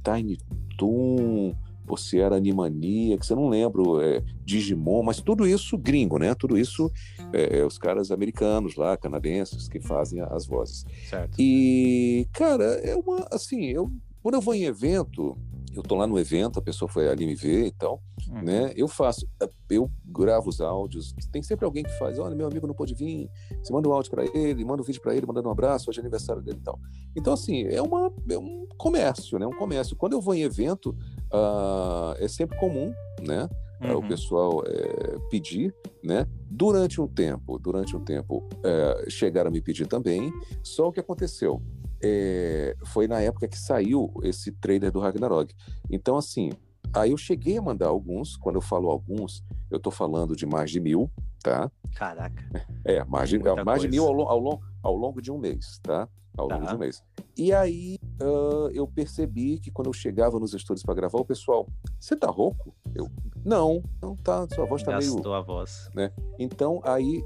[0.03, 0.39] Tiny
[0.79, 1.55] Toon
[1.93, 6.35] ou se era Animaniacs, eu não lembro, é, Digimon, mas tudo isso gringo, né?
[6.35, 6.91] Tudo isso
[7.33, 10.85] é, é, os caras americanos lá, canadenses, que fazem as vozes.
[11.09, 11.37] Certo.
[11.39, 13.91] E, cara, é uma, assim, eu,
[14.23, 15.37] quando eu vou em evento,
[15.75, 18.43] eu tô lá no evento, a pessoa foi ali me ver e tal, Uhum.
[18.43, 18.73] né?
[18.77, 19.27] Eu faço,
[19.71, 23.31] eu gravo os áudios, tem sempre alguém que faz, olha, meu amigo não pôde vir,
[23.63, 25.99] você manda um áudio para ele, manda um vídeo para ele, mandando um abraço, hoje
[26.01, 26.79] é aniversário dele e tal.
[27.17, 29.47] Então, assim, é, uma, é um comércio, né?
[29.47, 29.97] Um comércio.
[29.97, 30.95] Quando eu vou em evento,
[31.33, 33.49] ah, é sempre comum, né?
[33.81, 34.09] o Uhum.
[34.09, 35.73] pessoal é, pedir,
[36.03, 36.27] né?
[36.51, 40.33] Durante um tempo, durante um tempo, é, chegaram a me pedir também.
[40.65, 41.63] Só o que aconteceu?
[42.03, 45.55] é, foi na época que saiu esse trailer do Ragnarok.
[45.91, 46.51] Então, assim,
[46.93, 48.37] aí eu cheguei a mandar alguns.
[48.37, 51.11] Quando eu falo alguns, eu tô falando de mais de mil,
[51.43, 51.71] tá?
[51.95, 52.45] Caraca.
[52.85, 56.09] É, mais de, mais de mil ao, ao, ao longo de um mês, tá?
[56.39, 56.71] Ao longo Tá.
[56.71, 57.03] de um mês.
[57.37, 61.67] E aí ah, eu percebi que quando eu chegava nos estúdios para gravar, o pessoal,
[61.99, 62.75] você tá rouco?
[62.95, 63.09] Eu,
[63.45, 65.15] não, não tá, sua voz tá meio.
[65.15, 65.91] Gastou a voz.
[66.39, 67.23] Então, aí,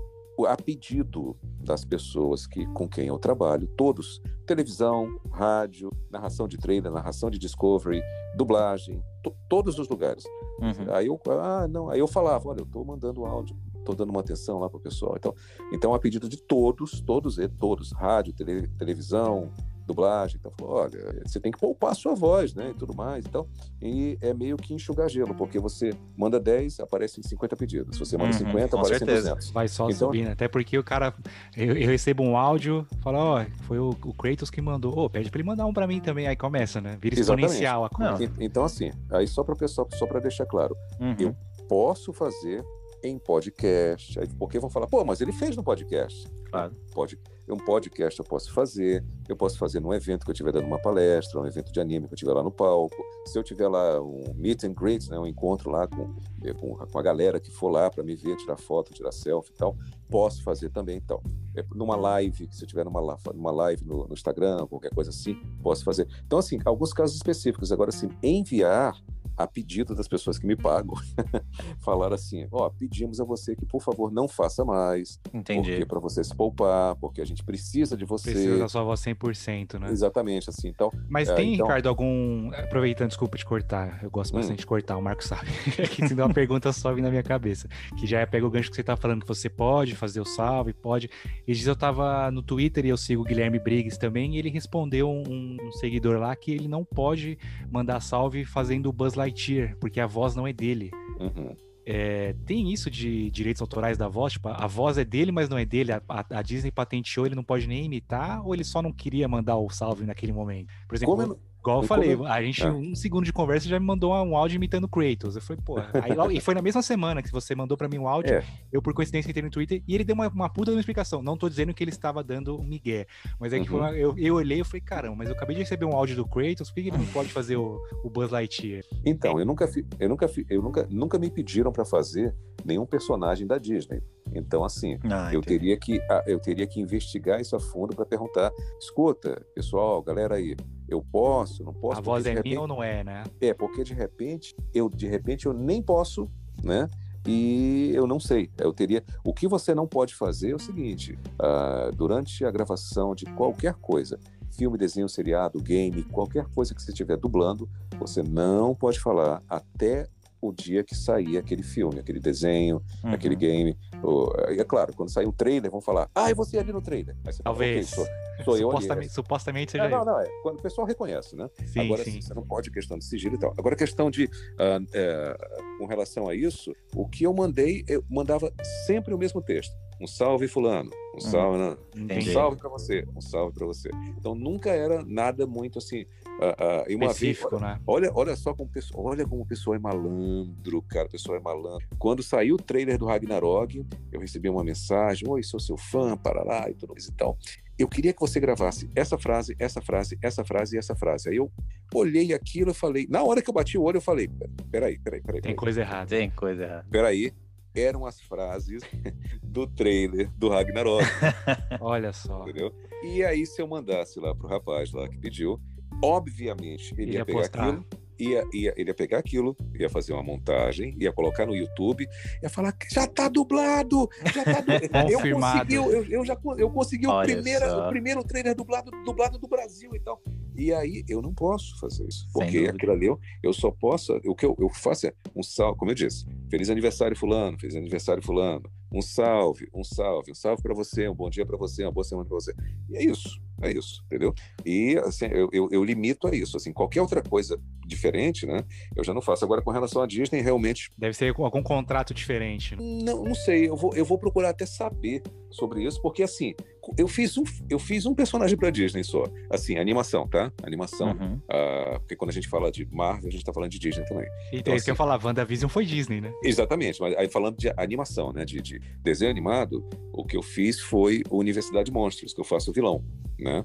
[0.49, 6.91] a pedido das pessoas que, com quem eu trabalho, todos, televisão, rádio, narração de trailer,
[6.91, 8.03] narração de Discovery,
[8.37, 10.25] dublagem, to- todos os lugares.
[10.61, 10.93] Uhum.
[10.95, 14.21] Aí eu, ah, não, aí eu falava, olha, eu tô mandando áudio, tô dando uma
[14.21, 15.15] atenção lá pro pessoal.
[15.17, 15.35] Então,
[15.73, 19.51] então a pedido de todos, todos, e- todos, rádio, tele- televisão,
[19.85, 23.27] dublagem, então falou, olha, você tem que poupar a sua voz, né, e tudo mais,
[23.27, 23.49] então,
[23.83, 28.17] e é meio que enxugar gelo, porque você manda 10, aparecem 50 pedidos, se você
[28.17, 29.29] manda Uhum, 50, com aparecem certeza.
[29.31, 29.51] 200.
[29.51, 30.29] Vai só Então- subindo.
[30.29, 31.13] Até porque o cara.
[31.57, 34.97] Eu, eu recebo um áudio, fala, ó, foi o, o Kratos que mandou.
[34.97, 36.29] Ô, pede pra ele mandar um pra mim também.
[36.29, 36.97] Aí começa, né?
[37.01, 37.91] Vira exponencial a
[38.39, 41.17] Então, assim, aí só para pessoal, só para deixar claro, Uhum.
[41.19, 41.37] Eu-
[41.69, 42.63] posso fazer
[43.03, 46.29] em podcast, porque vão falar, pô, mas ele fez no podcast.
[46.51, 46.75] Claro.
[46.93, 50.67] Pode, um podcast eu posso fazer, eu posso fazer num evento que eu estiver dando
[50.67, 52.97] uma palestra, um evento de anime que eu estiver lá no palco,
[53.27, 56.75] se eu tiver lá um meet and greet, né, um encontro lá com, eh, com,
[56.77, 59.77] com a galera que for lá para me ver, tirar foto, tirar selfie e tal,
[60.11, 61.23] posso fazer também então.
[61.57, 63.01] É, numa live, se eu tiver numa,
[63.35, 66.07] numa live no, no Instagram, qualquer coisa assim, posso fazer.
[66.27, 67.73] Então, assim, alguns casos específicos.
[67.73, 68.95] Agora, assim, enviar
[69.43, 70.95] a pedido das pessoas que me pagam,
[71.81, 75.71] falar assim, ó, pedimos a você que, por favor, não faça mais, Entendi.
[75.71, 78.31] porque para você se poupar, porque a gente precisa de você.
[78.33, 79.91] Precisa da sua voz 100%, né?
[79.91, 80.69] Exatamente, assim.
[80.69, 82.51] Então, Mas É, tem, então- Ricardo, algum.
[82.55, 84.03] Aproveitando, desculpa te cortar.
[84.03, 84.39] Eu gosto Hum.
[84.39, 85.49] bastante de cortar, o Marco sabe.
[85.79, 87.69] É que se dá uma pergunta vem na minha cabeça.
[87.99, 90.73] Que já pega o gancho que você tá falando que você pode fazer o salve,
[90.73, 91.09] pode.
[91.47, 94.49] Esses dias eu tava no Twitter e eu sigo o Guilherme Briggs também, e ele
[94.51, 97.39] respondeu um, um seguidor lá que ele não pode
[97.71, 99.32] mandar salve fazendo o Buzz Lightyear,
[99.81, 100.91] porque a voz não é dele.
[101.19, 101.55] uhum.
[101.85, 104.35] É, tem isso de direitos autorais da voz?
[104.35, 105.91] Tipo, a voz é dele, mas não é dele.
[105.91, 109.27] A, a- a Disney patenteou, ele não pode nem imitar, ou ele só não queria
[109.27, 110.69] mandar o salve naquele momento?
[110.87, 112.71] Por exemplo, Como eu igual eu falei, a gente, É.
[112.71, 115.37] um segundo de conversa, já me mandou um áudio imitando Kratos.
[115.37, 118.09] Eu falei, pô, aí e foi na mesma semana que você mandou pra mim um
[118.09, 118.45] áudio, É.
[118.73, 121.23] eu por coincidência entrei no Twitter, e ele deu uma, uma puta de uma explicação.
[121.23, 123.07] Não tô dizendo que ele estava dando um migué,
[123.39, 123.79] mas é que Uhum.
[123.79, 126.27] uma- eu, eu olhei e falei, caramba, mas eu acabei de receber um áudio do
[126.27, 128.83] Kratos, por que ele não pode fazer o, o Buzz Lightyear?
[129.07, 132.35] Então, eu nunca, fi- eu nunca, fi- eu nunca, nunca me pediram para fazer
[132.65, 134.03] nenhum personagem da Disney.
[134.35, 135.59] Então, assim, Ah, eu entendi.
[135.59, 138.51] teria que ah, eu teria que investigar isso a fundo para perguntar,
[138.81, 140.57] escuta, pessoal, galera aí,
[140.93, 141.99] eu posso, não posso?
[141.99, 143.25] a voz é repente- minha ou não é, né?
[143.41, 146.31] É, porque de repente, eu de repente eu nem posso,
[146.63, 146.89] né?
[147.27, 148.51] E eu não sei.
[148.59, 149.05] Eu teria.
[149.25, 153.75] O que você não pode fazer é o seguinte: ah, durante a gravação de qualquer
[153.75, 154.19] coisa,
[154.51, 157.69] filme, desenho, seriado, game, qualquer coisa que você estiver dublando,
[157.99, 160.09] você não pode falar até
[160.43, 163.13] o dia que sair aquele filme, aquele desenho, Uhum.
[163.13, 163.79] aquele game.
[164.03, 166.83] Ou, e é claro, quando sair o trailer, vão falar: Ah, e você ali no
[166.83, 167.15] trailer.
[167.25, 167.93] Você fala, Talvez.
[167.93, 168.81] "Ok, sou, sou eu ali.
[168.83, 170.29] supostamente, supostamente seja É, não, não, é.
[170.43, 171.49] Quando o pessoal reconhece, né?
[171.65, 172.21] Sim, Agora, sim.
[172.21, 173.55] você não pode questão de sigilo e tal.
[173.57, 174.29] Agora, questão de.
[174.59, 175.37] ah, é,
[175.79, 178.53] com relação a isso, o que eu mandei, eu mandava
[178.87, 179.73] sempre o mesmo texto.
[180.01, 180.91] Um salve, Fulano.
[181.15, 181.77] Um salve, né?
[182.17, 183.07] um salve para você.
[183.15, 183.89] Um salve para você.
[184.19, 186.05] Então, nunca era nada muito assim.
[186.43, 187.81] Ah, ah, e uma vez, Específico, né?
[187.87, 191.07] Olha, olha só como o pessoal, olha como o pessoal é malandro, cara.
[191.07, 191.87] O pessoal é malandro.
[191.99, 196.69] Quando saiu o trailer do Ragnarok, eu recebi uma mensagem: Oi, sou seu fã, parará
[196.69, 197.39] e tudo mais e tal.
[197.79, 201.29] Eu queria que você gravasse essa frase, essa frase, essa frase e essa frase.
[201.29, 201.51] Aí eu
[201.95, 204.29] olhei aquilo e falei, na hora que eu bati o olho, eu falei:
[204.71, 205.41] Peraí, peraí, peraí.
[205.41, 205.55] Tem peraí.
[205.57, 206.07] coisa errada.
[206.07, 206.87] Tem coisa errada.
[206.91, 207.33] Peraí.
[207.75, 208.83] Eram as frases
[209.43, 211.07] do trailer do Ragnarok
[211.81, 212.43] Olha só.
[212.43, 212.71] entendeu?
[213.03, 215.59] E aí, se eu mandasse lá pro rapaz lá que pediu,
[216.03, 217.69] obviamente ele ia, ia pegar postar.
[217.69, 217.87] aquilo,
[218.19, 222.07] ia, ia, ele ia pegar aquilo, ia fazer uma montagem, ia colocar no YouTube,
[222.43, 225.11] ia falar que já tá dublado, já tá dublado.
[225.11, 229.49] eu consegui, eu, eu já eu consegui o, primeira, o primeiro trailer dublado, dublado do
[229.49, 230.23] Brasil e tal.
[230.55, 234.35] E aí eu não posso fazer isso, porque aquilo ali eu, eu só posso, o
[234.35, 238.23] que eu, eu faço é um salve, como eu disse, feliz aniversário fulano, feliz aniversário
[238.23, 241.93] fulano, um salve, um salve, um salve para você, um bom dia para você, uma
[241.93, 242.55] boa semana para você.
[242.91, 244.35] E é isso, é isso, entendeu?
[244.65, 246.57] E assim, eu, eu, eu limito a isso.
[246.57, 248.65] Assim, qualquer outra coisa diferente, né?
[248.95, 249.45] Eu já não faço.
[249.45, 252.77] Agora, com relação à Disney, realmente Deve ser com algum contrato diferente.
[252.77, 252.83] né?
[252.83, 253.69] não, não sei.
[253.69, 255.23] Eu vou, eu vou procurar até saber
[255.53, 256.55] sobre isso, porque assim,
[256.99, 259.25] eu fiz um, eu fiz um personagem para Disney só.
[259.51, 260.53] Assim, animação, tá?
[260.63, 261.13] Animação.
[261.13, 261.41] Uhum.
[261.51, 264.27] ah, porque quando a gente fala de Marvel, a gente tá falando de Disney também.
[264.53, 266.33] E Então, é isso que eu assim- falar, WandaVision foi Disney, né?
[266.43, 270.81] Exatamente, mas aí falando de animação, né, de, de desenho animado, o que eu fiz
[270.81, 273.05] foi Universidade Monstros, que eu faço o vilão,
[273.39, 273.65] né?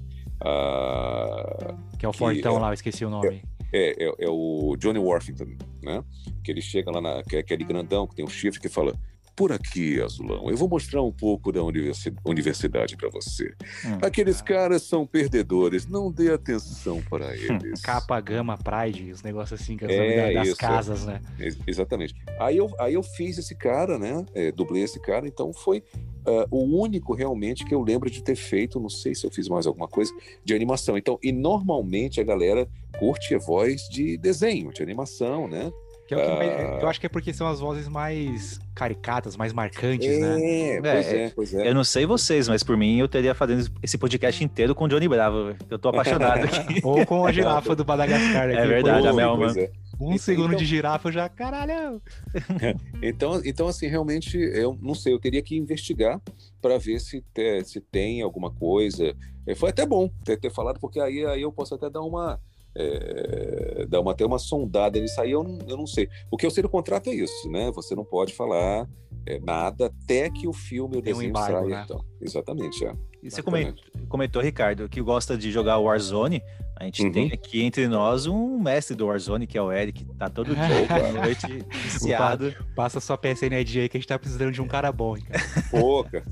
[0.71, 3.41] Ah, Que é o Fortão é- lá, eu esqueci o nome.
[3.73, 5.45] é, é, é o Johnny Worthington,
[5.83, 6.03] né?
[6.43, 8.93] Que ele chega lá, na, que é aquele grandão que tem um chifre que fala:
[9.38, 13.53] Por aqui, Azulão, eu vou mostrar um pouco da universi- universidade para você.
[13.85, 13.99] Hum.
[14.01, 17.79] Aqueles caras são perdedores, não dê atenção para eles.
[17.81, 20.67] Capa, Gama, Pride, os negócios assim, que é, É, das isso, é.
[20.67, 21.21] casas, né?
[21.39, 22.15] Ex- Exatamente.
[22.39, 24.25] Aí eu, aí eu fiz esse cara, né?
[24.33, 25.83] É, dublei esse cara, então foi
[26.25, 28.79] ah, o único realmente que eu lembro de ter feito.
[28.79, 30.11] Não sei se eu fiz mais alguma coisa
[30.43, 30.97] de animação.
[30.97, 32.67] Então, e normalmente a galera
[32.97, 35.71] curte a voz de desenho, de animação, né?
[36.08, 36.80] Que é o que mais- Ah.
[36.82, 40.38] eu acho que é porque são as vozes mais caricatas, mais marcantes, né?
[40.41, 41.70] É, pois É, é, pois é.
[41.70, 44.88] Eu não sei vocês, mas por mim eu teria fazendo esse podcast inteiro com o
[44.88, 45.53] Johnny Bravo.
[45.70, 46.80] Eu tô apaixonado aqui.
[46.84, 48.47] Ou com a girafa do Madagascar.
[48.47, 48.53] né?
[48.55, 49.68] É verdade, a Mel, Pois mano.
[49.68, 49.72] é.
[49.99, 52.01] Um Então- segundo então- de girafa já, caralho.
[53.01, 56.22] Então, então, assim, realmente, eu não sei, eu teria que investigar
[56.62, 59.14] para ver se, te- se tem alguma coisa.
[59.45, 62.39] É, Foi até bom ter, ter falado, porque aí, aí eu posso até dar uma.
[62.78, 66.07] É, dar uma, até uma sondada nisso aí, eu não, eu não sei.
[66.32, 67.71] O que eu sei do contrato é isso, né?
[67.75, 68.88] Você não pode falar
[69.25, 71.67] é, nada até que o filme, o Tem um desenho embargo, saia.
[71.78, 71.82] né?
[71.86, 72.05] Então.
[72.21, 72.93] Exatamente, é.
[73.23, 76.41] E você comentou, comentou, Ricardo, que gosta de jogar Warzone.
[76.80, 77.11] A gente Uhum.
[77.11, 80.53] tem aqui entre nós um mestre do Warzone, que é o Eric, que tá todo
[80.53, 81.07] dia Opa.
[81.07, 81.47] à noite
[81.84, 82.53] viciado.
[82.75, 85.23] Passa sua PSN ID aí que a gente tá precisando de um cara bom, hein,
[85.28, 85.43] cara.
[85.71, 86.23] Pouca.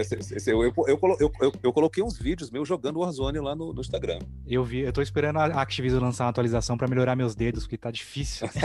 [0.00, 1.32] Esse- Eu, eu, eu,
[1.62, 4.18] eu- coloquei uns vídeos meus jogando Warzone lá no, no Instagram.
[4.46, 7.76] Eu vi, eu tô esperando a Activision lançar uma atualização pra melhorar meus dedos, porque
[7.78, 8.48] tá difícil.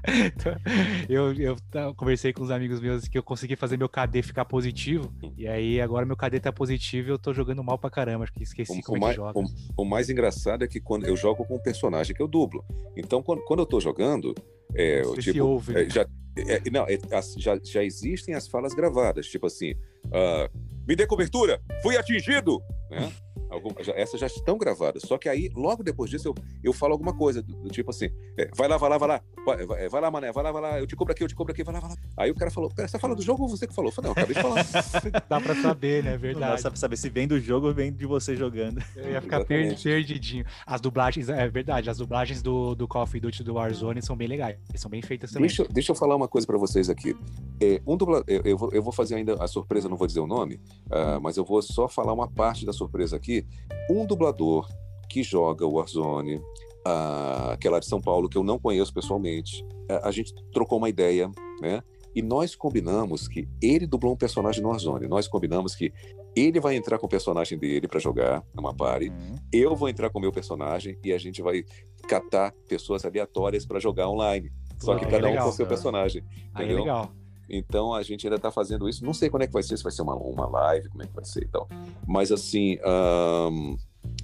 [1.08, 1.56] eu, eu
[1.96, 5.12] conversei com os amigos meus que eu consegui fazer meu KD ficar positivo.
[5.36, 8.24] E aí agora meu KD tá positivo e eu tô jogando mal pra caramba.
[8.24, 9.38] Acho que esqueci O, como o é mais, que joga.
[9.38, 12.64] o- o mais engraçado é que quando eu jogo com um personagem que eu dublo.
[12.96, 14.34] Então, quando, quando eu tô jogando,
[14.74, 15.74] é, Você se tipo, ouve.
[15.76, 16.06] é, já,
[16.36, 19.74] é, não, é, as- já, já existem as falas gravadas, tipo assim,
[20.12, 20.50] ah,
[20.86, 22.60] me dê cobertura, fui atingido,
[22.90, 23.12] né?
[23.50, 25.02] Algum- já- essas já estão gravadas.
[25.04, 28.08] Só que aí, logo depois disso, eu, eu falo alguma coisa, do, do tipo assim,
[28.38, 30.62] é, vai lá, vai lá, vai lá, vai, vai- vai lá, mané, vai lá, vai
[30.62, 31.96] lá, eu te cobro aqui, eu te cobro aqui, vai lá, vai lá.
[32.16, 33.90] Aí o cara falou, pera, você tá falando do jogo ou você que falou?
[33.90, 35.24] Eu falei, não, eu acabei de falar.
[35.28, 36.12] Dá pra saber, né?
[36.12, 36.62] Dá Verdade.
[36.62, 38.80] pra saber se vem do jogo ou vem de você jogando.
[38.94, 39.82] Eu ia ficar per- Exatamente.
[39.82, 40.44] perdidinho.
[40.64, 44.28] As dublagens, é verdade, as dublagens do, do Call of Duty do Warzone são bem
[44.28, 44.58] legais.
[44.76, 45.48] São bem feitas também.
[45.48, 47.16] Deixa, deixa eu falar uma coisa para vocês aqui.
[47.60, 48.22] É, um dubla...
[48.28, 50.60] eu, eu vou, eu vou fazer ainda a surpresa, não vou dizer o nome,
[50.90, 53.46] ah, mas eu vou só falar uma parte da surpresa aqui.
[53.90, 54.68] Um dublador
[55.08, 56.40] que joga o Warzone,
[56.86, 60.34] ah, que é lá de São Paulo, que eu não conheço pessoalmente, ah, a gente
[60.52, 61.82] trocou uma ideia, né?
[62.14, 65.06] E nós combinamos que ele dublou um personagem no Warzone.
[65.06, 65.92] Nós combinamos que
[66.34, 69.10] ele vai entrar com o personagem dele para jogar numa party.
[69.10, 69.34] Uhum.
[69.52, 71.64] Eu vou entrar com o meu personagem e a gente vai
[72.08, 74.50] catar pessoas aleatórias para jogar online.
[74.78, 76.24] Só que cada um legal, com o seu personagem.
[76.54, 77.12] Aí é legal.
[77.50, 79.04] Então a gente ainda está fazendo isso.
[79.04, 81.06] Não sei quando é que vai ser, se vai ser uma, uma live, como é
[81.06, 81.68] que vai ser e tal.
[82.06, 83.76] Mas assim, ahn,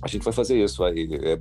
[0.02, 0.84] a gente vai fazer isso.
[0.86, 0.92] é,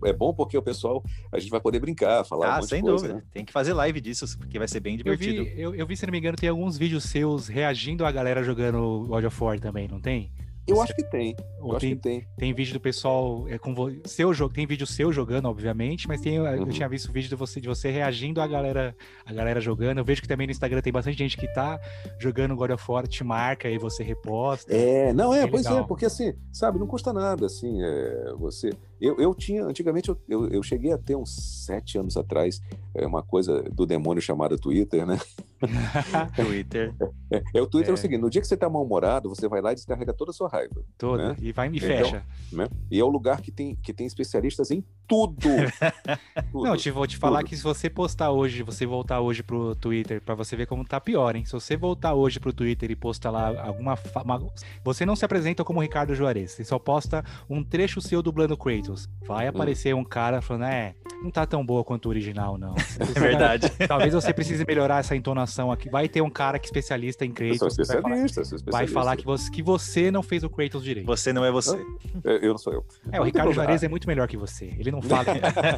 [0.06, 2.82] é bom porque o pessoal, a gente vai poder brincar, falar um Ah, monte sem
[2.82, 3.20] de coisa, dúvida.
[3.20, 3.24] né?
[3.32, 5.44] Tem que fazer live disso, porque vai ser bem Eu divertido.
[5.44, 8.44] vi, eu, eu vi, se não me engano, tem alguns vídeos seus reagindo a galera
[8.44, 10.32] jogando God of War também, não tem?
[10.68, 11.36] Eu acho que tem.
[11.60, 12.28] Eu Ou acho tem, que tem.
[12.38, 13.74] tem vídeo do pessoal é, com
[14.06, 16.70] seu jogo, tem vídeo seu jogando, obviamente, mas tem, eu Uhum.
[16.70, 18.96] tinha visto vídeo de você de você reagindo a galera,
[19.26, 19.98] a galera jogando.
[20.00, 21.80] Eu vejo que também no Instagram tem bastante gente que tá
[22.20, 24.74] jogando God of War, te marca e você reposta.
[24.74, 25.88] É, não é, Bem pois é, legal.
[25.88, 28.72] porque assim, sabe, não custa nada, assim, é, você...
[29.02, 31.32] Eu, eu tinha, antigamente, eu, eu, eu cheguei a ter uns
[31.66, 32.62] sete anos atrás,
[32.94, 35.20] é, uma coisa do demônio chamada Twitter, né?
[36.36, 36.94] Twitter.
[37.32, 37.92] É, é, o Twitter é.
[37.92, 37.94] É.
[37.94, 40.34] o seguinte, no dia que você tá mal-humorado, você vai lá e descarrega toda a
[40.34, 41.30] sua raiva, Toda.
[41.30, 41.36] né?
[41.42, 42.24] E vai e Então, fecha.
[42.52, 42.68] né?
[42.92, 45.38] E é o lugar que tem, que tem especialistas em tudo.
[46.52, 46.64] tudo.
[46.66, 47.50] Não, te vou te falar tudo.
[47.50, 51.00] que se você postar hoje, você voltar hoje pro Twitter, pra você ver como tá
[51.00, 51.46] pior, hein?
[51.46, 53.98] Se você voltar hoje pro Twitter e postar lá alguma.
[54.24, 54.52] uma-
[54.84, 58.56] Você não se apresenta como Ricardo Juarez, você só posta um trecho seu dublando
[58.86, 59.10] Kratos.
[59.28, 62.76] Vai aparecer um cara falando, é, não tá tão boa quanto o original, não.
[63.16, 63.70] É verdade.
[63.88, 65.90] Talvez você precise melhorar essa entonação aqui.
[65.90, 67.76] Vai ter um cara que é especialista em Eu sou Kratos.
[67.78, 68.72] que vai falar- especialista, sou especialista.
[68.72, 71.08] Vai falar que você, que você não fez o Kratos direito.
[71.08, 71.76] Você não é você.
[72.24, 72.86] É, Eu não sou eu.
[73.12, 73.54] É, o Não tem Ricardo.
[73.54, 74.74] Juarez é muito melhor que você.
[74.78, 75.26] Ele não fala,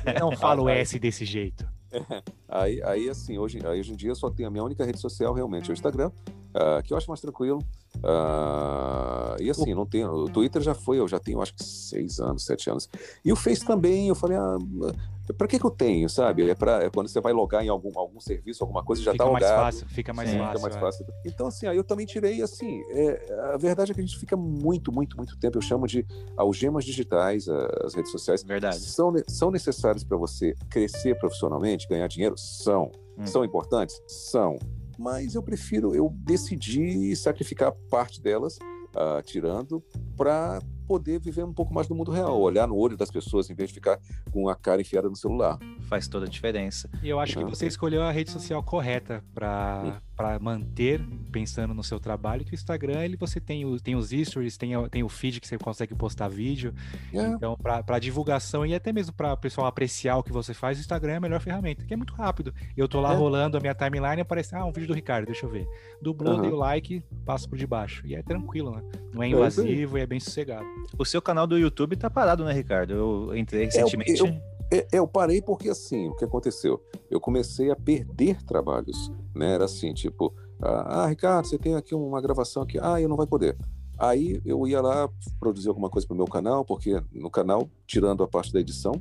[0.06, 1.66] ele não fala o S desse jeito.
[2.50, 5.00] Aí, aí assim, hoje, aí, hoje em dia eu só tenho a minha única rede
[5.00, 6.12] social realmente, é o Instagram,
[6.54, 7.62] ah, que eu acho mais tranquilo.
[8.04, 10.10] Ah, e assim, não tenho.
[10.10, 12.90] O Twitter já foi, eu já tenho acho que seis anos, sete anos.
[13.24, 14.58] E o Face também, eu falei, ah,
[15.34, 16.50] pra que, que eu tenho, sabe?
[16.50, 19.24] É, pra, é quando você vai logar em algum, algum serviço, alguma coisa, já fica
[19.24, 19.64] tá mais logado.
[19.64, 20.54] fácil, fica mais Sim, fácil.
[20.54, 20.80] Fica mais é.
[20.80, 21.06] fácil.
[21.26, 24.38] Então, assim, aí eu também tirei, assim, é, a verdade é que a gente fica
[24.38, 25.58] muito, muito, muito tempo.
[25.58, 26.06] Eu chamo de
[26.36, 27.48] algemas digitais,
[27.84, 28.44] as redes sociais.
[28.44, 28.80] Verdade.
[28.80, 32.38] São, são necessárias para você crescer profissionalmente, ganhar dinheiro?
[32.38, 32.92] São.
[33.18, 33.26] Hum.
[33.26, 34.02] São importantes?
[34.08, 34.58] São.
[34.98, 38.58] Mas eu prefiro, eu decidi sacrificar parte delas,
[38.96, 39.84] ah, tirando,
[40.16, 43.54] para poder viver um pouco mais no mundo real, olhar no olho das pessoas em
[43.54, 44.00] vez de ficar
[44.32, 45.60] com a cara enfiada no celular.
[45.90, 46.90] Faz toda a diferença.
[47.04, 47.50] E eu acho que Uhum.
[47.50, 51.00] você escolheu a rede social correta para para manter
[51.32, 54.76] pensando no seu trabalho, que o Instagram, ele você tem, o, tem os stories, tem,
[54.76, 56.74] o- tem o feed que você consegue postar vídeo.
[57.14, 60.80] É, Então, para divulgação e até mesmo para o pessoal apreciar o que você faz,
[60.80, 62.52] o Instagram é a melhor ferramenta, que é muito rápido.
[62.76, 63.16] Eu tô lá É.
[63.16, 65.68] rolando a minha timeline e aparece, ah, um vídeo do Ricardo, deixa eu ver.
[66.02, 66.42] Dublou, Aham.
[66.42, 68.02] dei o like, passo por debaixo.
[68.08, 68.82] E é tranquilo, né?
[69.14, 70.66] Não é É invasivo e é bem sossegado.
[70.98, 72.94] O seu canal do YouTube tá parado, né, Ricardo?
[72.94, 74.20] Eu entrei recentemente.
[74.20, 74.28] eu-
[74.70, 76.82] É, eu parei porque assim, o que aconteceu?
[77.10, 79.54] Eu comecei a perder trabalhos, né?
[79.54, 83.16] Era assim, tipo, ah, ah, Ricardo, você tem aqui uma gravação aqui, ah, eu não
[83.16, 83.56] vai poder.
[83.98, 85.10] Aí eu ia lá
[85.40, 88.92] produzir alguma coisa para o meu canal, porque no canal, tirando a parte da edição,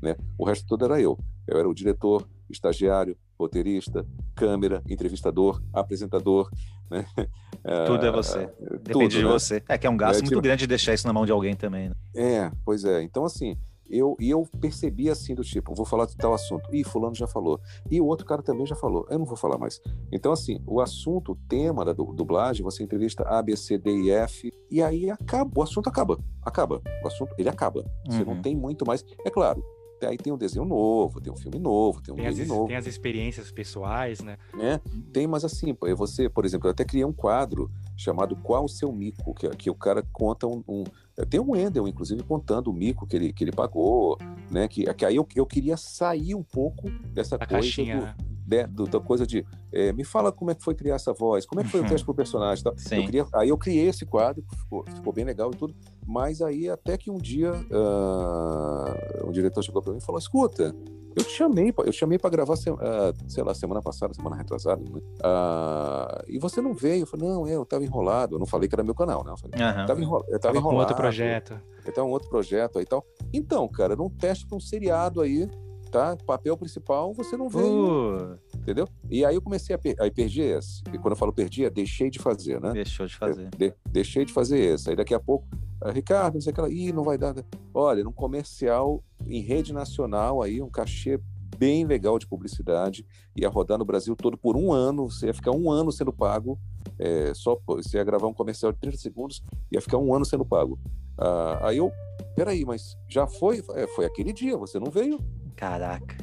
[0.00, 1.18] né, o resto todo era eu.
[1.46, 6.48] Eu era o diretor, estagiário, roteirista, câmera, entrevistador, apresentador,
[6.90, 7.06] né?
[7.86, 8.46] Tudo é você.
[8.46, 9.30] tudo, Depende de né?
[9.30, 9.62] você.
[9.68, 11.54] É que é um gasto É, muito tipo- grande deixar isso na mão de alguém
[11.56, 11.88] também.
[11.88, 11.94] Né?
[12.14, 13.02] É, pois é.
[13.02, 13.58] Então, assim,
[13.90, 16.72] eu, e eu percebi assim do tipo, vou falar de tal assunto.
[16.72, 17.60] Ih, fulano já falou.
[17.90, 19.04] E o outro cara também já falou.
[19.10, 19.80] Eu não vou falar mais.
[20.12, 23.90] Então, assim, o assunto, o tema da du- dublagem, você entrevista A, B, C, D
[24.02, 26.18] e F, e aí acaba, o assunto acaba.
[26.42, 26.80] Acaba.
[27.02, 27.84] O assunto, ele acaba.
[28.08, 28.42] Você não Uhum.
[28.42, 29.04] tem muito mais.
[29.24, 29.60] É claro,
[30.02, 32.76] aí tem um desenho novo, tem um filme novo, tem um Tem as, novo tem
[32.76, 34.36] as experiências pessoais, né?
[34.52, 34.80] né?
[35.12, 38.92] Tem, mas assim, você, por exemplo, eu até criei um quadro chamado Qual o Seu
[38.92, 40.84] Mico, que, que o cara conta um, um-
[41.30, 44.18] Tem um Wendel, inclusive, contando o mico que ele, que ele pagou,
[44.50, 44.68] né?
[44.68, 48.14] Que, que aí eu, eu queria sair um pouco dessa A coisa caixinha.
[48.18, 48.66] do- né?
[48.66, 51.60] do- da coisa de é, me fala como é que foi criar essa voz, como
[51.60, 51.88] é que foi o Uhum.
[51.88, 52.64] teste pro personagem.
[52.76, 52.96] Sim.
[52.96, 55.74] Eu queria, aí eu criei esse quadro, ficou, ficou bem legal e tudo.
[56.06, 60.74] Mas aí até que um dia ah, o diretor chegou para mim e falou: escuta,
[61.16, 64.36] eu te chamei, pra- eu chamei para gravar, se- ah, sei lá, semana passada, semana
[64.36, 65.00] retrasada, né?
[65.22, 67.02] Ah, e você não veio.
[67.02, 68.36] Eu falei, não, é, eu tava enrolado.
[68.36, 69.32] Eu não falei que era meu canal, né?
[69.32, 69.86] Eu falei, Aham.
[69.86, 70.16] tava, enro...
[70.28, 70.80] eu tava Tava com enrolado.
[70.80, 71.60] outro projeto.
[71.86, 73.04] Então, um outro projeto aí e tal.
[73.32, 75.48] Então, cara, num teste para um seriado aí,
[75.90, 76.16] tá?
[76.26, 78.88] Papel principal, você não veio, Uh, entendeu?
[79.10, 79.96] E aí eu comecei a, per...
[80.00, 80.82] aí perdi esse.
[80.92, 82.72] E quando eu falo perdi, é deixei de fazer, né?
[82.72, 83.50] deixou de fazer.
[83.50, 84.90] De- deixei de fazer esse.
[84.90, 85.46] Aí daqui a pouco,
[85.80, 87.34] ah, Ricardo, não sei o que lá, ih, não vai dar.
[87.34, 87.42] né?
[87.72, 91.20] Olha, num comercial em rede nacional aí, um cachê
[91.58, 95.52] bem legal de publicidade, ia rodar no Brasil todo por um ano, você ia ficar
[95.52, 96.58] um ano sendo pago,
[96.98, 99.42] é, só você ia gravar um comercial de 30 segundos,
[99.72, 100.78] ia ficar um ano sendo pago.
[101.18, 101.90] Ah, aí eu,
[102.34, 103.62] peraí, mas já foi?
[103.74, 105.18] É, foi aquele dia, você não veio?
[105.56, 106.16] Caraca.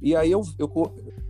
[0.00, 0.70] E aí eu, eu,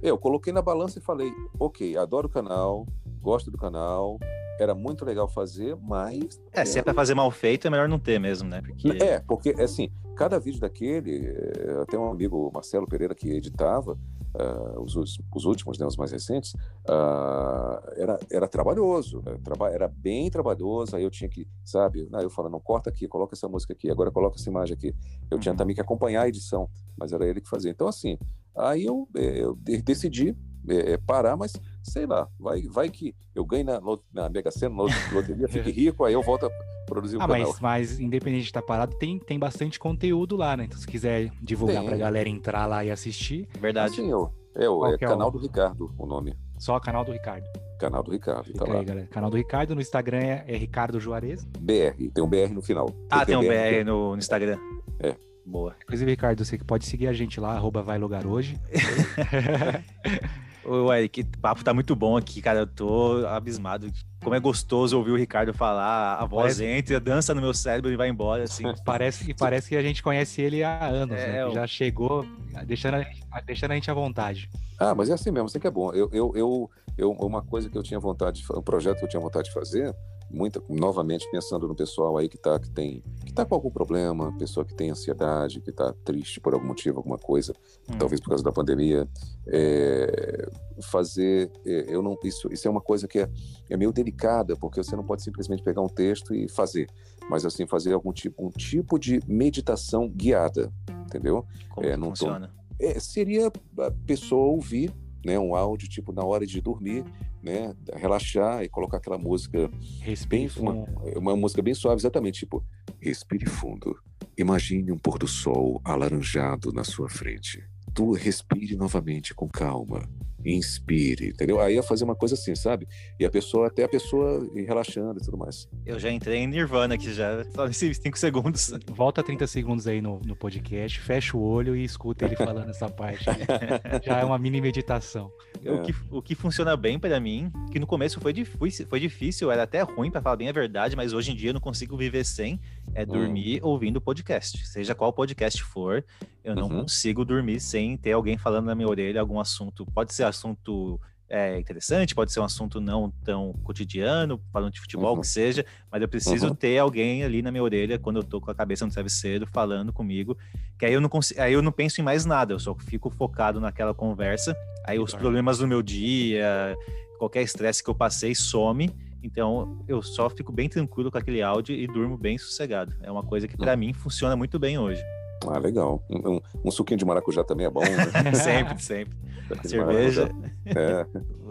[0.00, 2.86] eu coloquei na balança e falei, ok, adoro o canal,
[3.20, 4.18] gosto do canal,
[4.60, 7.98] era muito legal fazer, mas É, se é pra fazer mal feito, é melhor não
[7.98, 8.62] ter mesmo, né?
[8.62, 8.88] Porque.
[9.02, 13.98] é, porque assim, cada vídeo daquele, eh, até um amigo, Marcelo Pereira, que editava
[14.34, 16.54] ah, os, os- os últimos, né, os mais recentes,
[16.88, 22.24] ah, era, era trabalhoso, né, traba- era bem trabalhoso, aí eu tinha que, sabe, aí
[22.24, 24.94] eu falo, não, corta aqui, coloca essa música aqui, agora coloca essa imagem aqui.
[25.30, 25.56] Eu tinha Uhum.
[25.58, 27.70] também que acompanhar a edição, mas era ele que fazia.
[27.70, 28.18] Então, assim,
[28.56, 30.36] aí eu, eh, eu de- decidi
[30.68, 31.52] eh, parar, mas
[31.82, 33.80] sei lá, vai, vai que eu ganho na,
[34.12, 36.50] na Mega Sena, na lot- loteria, fique rico, aí eu volto
[36.88, 37.48] produzir o Ah, canal.
[37.48, 40.64] mas, mas independente de estar parado, tem, tem bastante conteúdo lá, né?
[40.64, 41.86] Então, se quiser divulgar Tem.
[41.88, 43.92] pra galera entrar lá e assistir, Verdade.
[43.92, 46.34] Assim, eu, é, o Qual é é canal o- do Ricardo, o nome.
[46.58, 47.44] só o canal do Ricardo.
[47.78, 48.78] Canal do Ricardo, tá Fica lá.
[48.80, 49.06] aí, galera.
[49.06, 51.44] Canal do Ricardo, no Instagram é, é Ricardo Juarez.
[51.44, 52.88] BR, tem um BR no final.
[53.08, 53.46] Ah, tem um BR.
[53.48, 54.58] BR no, no Instagram.
[54.98, 55.14] É.
[55.46, 55.76] Boa.
[55.82, 58.58] Inclusive, Ricardo, você que pode seguir a gente lá, arroba vai lugar hoje.
[60.68, 62.60] Ô, Eric, o papo tá muito bom aqui, cara.
[62.60, 63.90] Eu tô abismado.
[64.22, 67.90] Como é gostoso ouvir o Ricardo falar, a voz Parece- entra, dança no meu cérebro
[67.90, 68.64] e vai embora, assim.
[68.84, 71.48] Parece, e parece que a gente conhece ele há anos, É, né?
[71.48, 72.26] Que já chegou
[72.66, 74.50] deixando a, gente, deixando a gente à vontade.
[74.78, 75.92] Ah, mas é assim mesmo, isso que é bom.
[75.92, 79.20] Eu, eu, eu, eu- uma coisa que eu tinha vontade um projeto que eu tinha
[79.20, 79.94] vontade de fazer,
[80.30, 84.32] muita, novamente pensando no pessoal aí que tá, que tem, que tá com algum problema,
[84.38, 87.52] pessoa que tem ansiedade, que tá triste por algum motivo, alguma coisa,
[87.88, 87.98] Hum.
[87.98, 89.08] talvez por causa da pandemia,
[89.46, 90.48] é,
[90.82, 93.28] fazer, é, eu não, isso, isso é uma coisa que é,
[93.70, 96.88] é meio delicada, porque você não pode simplesmente pegar um texto e fazer,
[97.28, 100.72] mas assim fazer algum tipo, um tipo de meditação guiada,
[101.06, 101.44] entendeu?
[101.70, 102.50] Como É, tô- funciona?
[102.80, 104.92] É, seria a pessoa ouvir
[105.24, 107.04] né, um áudio tipo na hora de dormir,
[107.42, 109.70] né, relaxar e colocar aquela música
[110.00, 111.18] Respire bem uma, fundo.
[111.18, 112.64] uma música bem suave, exatamente tipo
[113.00, 113.96] respire fundo,
[114.36, 117.62] imagine um pôr do sol alaranjado na sua frente.
[117.94, 120.08] Tu respire novamente com calma
[120.44, 121.60] inspire, entendeu?
[121.60, 122.86] Aí ia fazer uma coisa assim, sabe?
[123.18, 125.68] E a pessoa, até a pessoa ir relaxando e tudo mais.
[125.84, 128.72] Eu já entrei em Nirvana aqui já, só nesses 5 segundos.
[128.86, 132.88] Volta 30 segundos aí no, no podcast, fecha o olho e escuta ele falando essa
[132.88, 133.24] parte.
[134.04, 135.30] já é uma mini meditação.
[135.64, 135.70] É.
[135.72, 139.50] O, que, o que funciona bem para mim, que no começo foi difícil, foi difícil,
[139.50, 141.96] era até ruim para falar bem a verdade, mas hoje em dia eu não consigo
[141.96, 142.60] viver sem,
[142.94, 143.06] é hum.
[143.06, 144.66] dormir ouvindo podcast.
[144.66, 146.04] Seja qual podcast for,
[146.42, 146.80] eu não uhum.
[146.80, 149.86] consigo dormir sem ter alguém falando na minha orelha algum assunto.
[149.86, 155.14] Pode ser assunto é, interessante, pode ser um assunto não tão cotidiano, falando de futebol,
[155.14, 155.20] uhum.
[155.20, 156.54] que seja, mas eu preciso uhum.
[156.54, 159.92] ter alguém ali na minha orelha quando eu tô com a cabeça no travesseiro falando
[159.92, 160.36] comigo,
[160.78, 163.10] que aí eu não consigo, aí eu não penso em mais nada, eu só fico
[163.10, 164.56] focado naquela conversa.
[164.86, 166.74] Aí os problemas do meu dia,
[167.18, 168.90] qualquer estresse que eu passei some.
[169.22, 172.94] Então eu só fico bem tranquilo com aquele áudio e durmo bem sossegado.
[173.02, 175.02] É uma coisa que para mim funciona muito bem hoje.
[175.46, 176.02] Ah, legal.
[176.10, 178.34] Um, um, suquinho de maracujá também é bom, né?
[178.34, 179.16] sempre, sempre.
[179.64, 180.30] Cerveja.
[180.66, 181.06] É.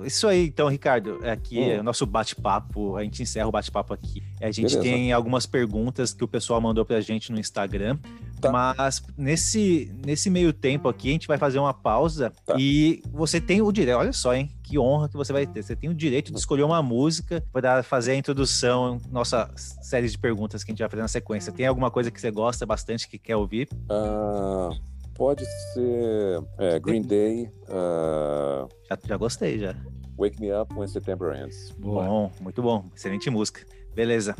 [0.05, 1.19] Isso aí, então, Ricardo.
[1.23, 1.71] Aqui hum.
[1.71, 2.97] é o nosso bate-papo.
[2.97, 4.21] A gente encerra o bate-papo aqui.
[4.41, 4.81] A gente Beleza.
[4.81, 7.97] tem algumas perguntas que o pessoal mandou pra gente no Instagram.
[8.39, 8.51] Tá.
[8.51, 12.55] Mas nesse, nesse meio tempo aqui, a gente vai fazer uma pausa tá.
[12.57, 13.97] e você tem o direito.
[13.97, 14.51] Olha só, hein?
[14.63, 15.63] Que honra que você vai ter.
[15.63, 20.17] Você tem o direito de escolher uma música para fazer a introdução, nossa série de
[20.17, 21.51] perguntas que a gente vai fazer na sequência.
[21.51, 23.67] Tem alguma coisa que você gosta bastante, que quer ouvir?
[23.89, 24.75] Uh,
[25.15, 25.43] pode
[25.73, 27.49] ser é, Green Day.
[27.63, 28.67] Uh...
[28.89, 29.75] Já, já gostei, já.
[30.17, 31.71] Wake Me Up When September Ends.
[31.77, 32.85] Bom, muito bom.
[32.95, 33.61] Excelente música.
[33.93, 34.35] Beleza.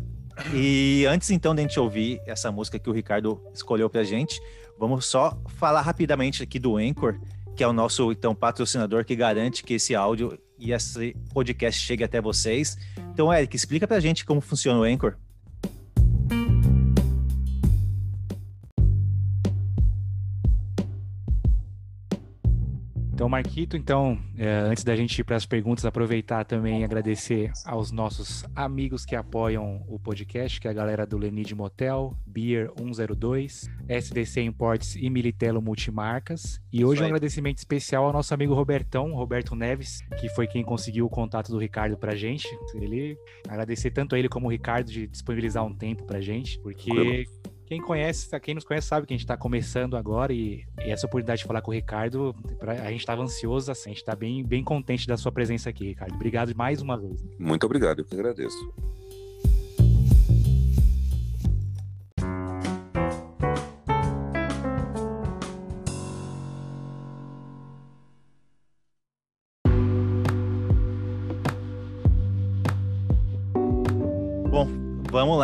[0.53, 4.39] E antes então de a gente ouvir essa música que o Ricardo escolheu pra gente,
[4.77, 7.19] vamos só falar rapidamente aqui do Anchor,
[7.55, 12.03] que é o nosso então patrocinador que garante que esse áudio e esse podcast chegue
[12.03, 12.77] até vocês.
[13.11, 15.15] Então, Eric, explica pra gente como funciona o Anchor.
[23.18, 27.52] Então, Marquito, então, é, antes da gente ir para as perguntas, aproveitar também e agradecer
[27.65, 32.72] aos nossos amigos que apoiam o podcast, que é a galera do Lenid Motel, Beer
[32.77, 36.61] 102, SDC Imports e Militelo Multimarcas.
[36.72, 41.07] E hoje um agradecimento especial ao nosso amigo Robertão, Roberto Neves, que foi quem conseguiu
[41.07, 42.48] o contato do Ricardo pra gente.
[42.76, 43.18] Ele
[43.49, 47.26] agradecer tanto a ele como o Ricardo de disponibilizar um tempo pra gente, porque
[47.68, 51.06] quem conhece, quem nos conhece sabe que a gente está começando agora e, e, essa
[51.06, 54.15] oportunidade de falar com o Ricardo, pra, a gente estava ansioso, assim, a gente está
[54.15, 56.15] bem, bem contente da sua presença aqui, Ricardo.
[56.15, 57.22] Obrigado mais uma vez.
[57.38, 58.73] Muito obrigado, eu que agradeço.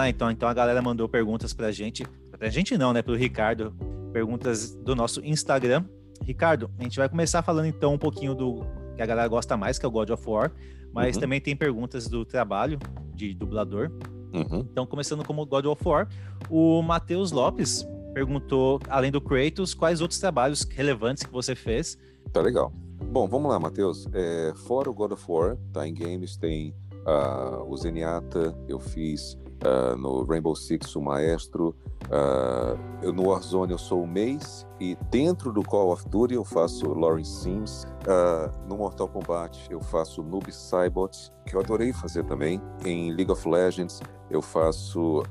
[0.04, 0.30] Lá, então.
[0.30, 2.06] Então a galera mandou perguntas pra gente.
[2.32, 3.02] Pra gente não, né?
[3.02, 3.74] Pro Ricardo.
[4.12, 5.86] Perguntas do nosso Instagram.
[6.24, 8.66] Ricardo, a gente vai começar falando então um pouquinho do
[8.96, 10.52] que a galera gosta mais, que é o God of War.
[10.94, 11.22] Mas uhum.
[11.22, 12.78] também tem perguntas do trabalho
[13.16, 13.92] de dublador.
[14.34, 14.60] Uhum.
[14.72, 16.08] Então, começando como God of War,
[16.50, 21.98] o Matheus Lopes perguntou, além do Kratos, quais outros trabalhos relevantes que você fez?
[22.32, 22.72] Tá legal.
[23.12, 24.08] Bom, vamos lá, Matheus.
[24.14, 26.76] É, fora o God of War, tá em games, tem
[27.06, 31.74] uh, o Zenyatta, eu fiz Uh, no Rainbow Six o maestro,
[32.10, 36.94] uh, no Warzone eu sou o Mace e dentro do Call of Duty eu faço
[36.94, 42.62] Lawrence Sims, uh, no Mortal Kombat eu faço Noob Saibot, que eu adorei fazer também,
[42.84, 45.24] em League of Legends eu faço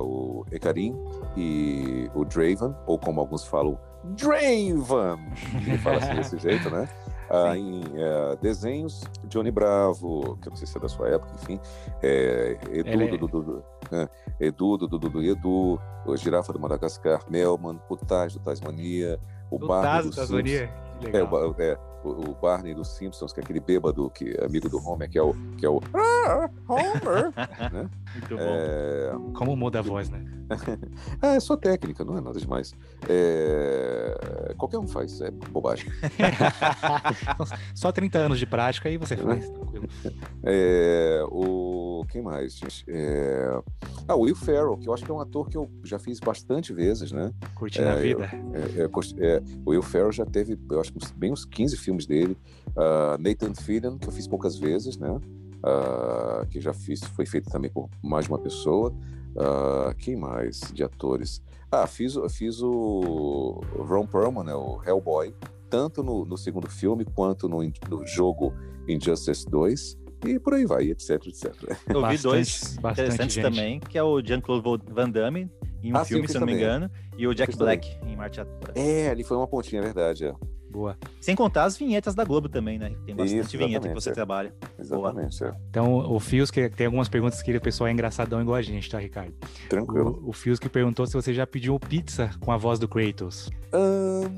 [0.00, 0.96] o Ekarim
[1.36, 5.18] e o Draven, ou como alguns falam, Draven!
[5.66, 6.88] Ele fala assim desse jeito, né?
[7.30, 11.32] ah, em uh, desenhos, Johnny Bravo, que eu não sei se é da sua época,
[11.34, 11.60] enfim,
[12.02, 13.18] é, Edu, Ele...
[13.18, 14.08] do, né?
[14.40, 19.18] Edu, do, do, do, Edu, o Girafa do Madagascar, Melman, o Taz do Tasmania,
[19.50, 20.70] o, o Bardo do Tasmania.
[21.12, 25.08] É, é, o, Barney dos Simpsons, que é aquele bêbado que é amigo do Homer,
[25.08, 27.32] que é o, que é o ah, Homer.
[27.72, 27.90] né?
[28.14, 29.12] Muito é...
[29.12, 29.32] bom.
[29.32, 30.24] Como muda a voz, né?
[31.22, 32.74] ah, é só técnica, não é nada demais.
[33.08, 34.54] É...
[34.56, 35.90] Qualquer um faz, é bobagem.
[37.74, 39.50] só 30 anos de prática e você faz,
[40.44, 41.24] É...
[41.30, 42.04] O...
[42.10, 42.84] Quem mais, gente?
[42.88, 43.58] É...
[44.06, 46.20] Ah, o Will Ferrell, que eu acho que é um ator que eu já fiz
[46.20, 47.32] bastante vezes, né?
[47.54, 48.30] Curtindo a vida.
[48.74, 52.36] Eu, é, o Will Ferrell já teve, eu acho, bem uns 15 filmes dele.
[52.68, 55.10] Uh, Nathan Fillion, que eu fiz poucas vezes, né?
[55.10, 58.92] Uh, que já fiz, foi feito também por mais uma pessoa.
[59.34, 61.42] Uh, quem mais de atores?
[61.70, 65.34] Ah, fiz, fiz o Ron Perlman, né, o Hellboy,
[65.68, 67.58] tanto no, no segundo filme quanto no,
[67.90, 68.54] no, jogo
[68.86, 69.98] Injustice 2.
[70.26, 71.52] E por aí vai, etc, etc.
[71.88, 73.42] Eu bastante, vi dois interessantes gente.
[73.42, 75.50] também, que é o Jean-Claude Van Damme,
[75.82, 78.14] em um ah, filme, sim, se não me engano, e o Jack Black, também.
[78.14, 78.40] em Marte
[78.74, 80.26] É, ali foi uma pontinha, é verdade.
[80.26, 80.34] É.
[80.74, 80.98] Boa.
[81.20, 82.92] Sem contar as vinhetas da Globo também, né?
[83.06, 84.12] Tem bastante Isso, vinheta que você é.
[84.12, 84.52] trabalha.
[84.76, 85.54] Exatamente, é.
[85.70, 88.90] Então, o Fios, que tem algumas perguntas que o pessoal é engraçadão igual a gente,
[88.90, 89.32] tá, Ricardo?
[89.68, 90.20] Tranquilo.
[90.24, 93.48] O, o Fios que perguntou se você já pediu pizza com a voz do Kratos.
[93.72, 94.28] Ah,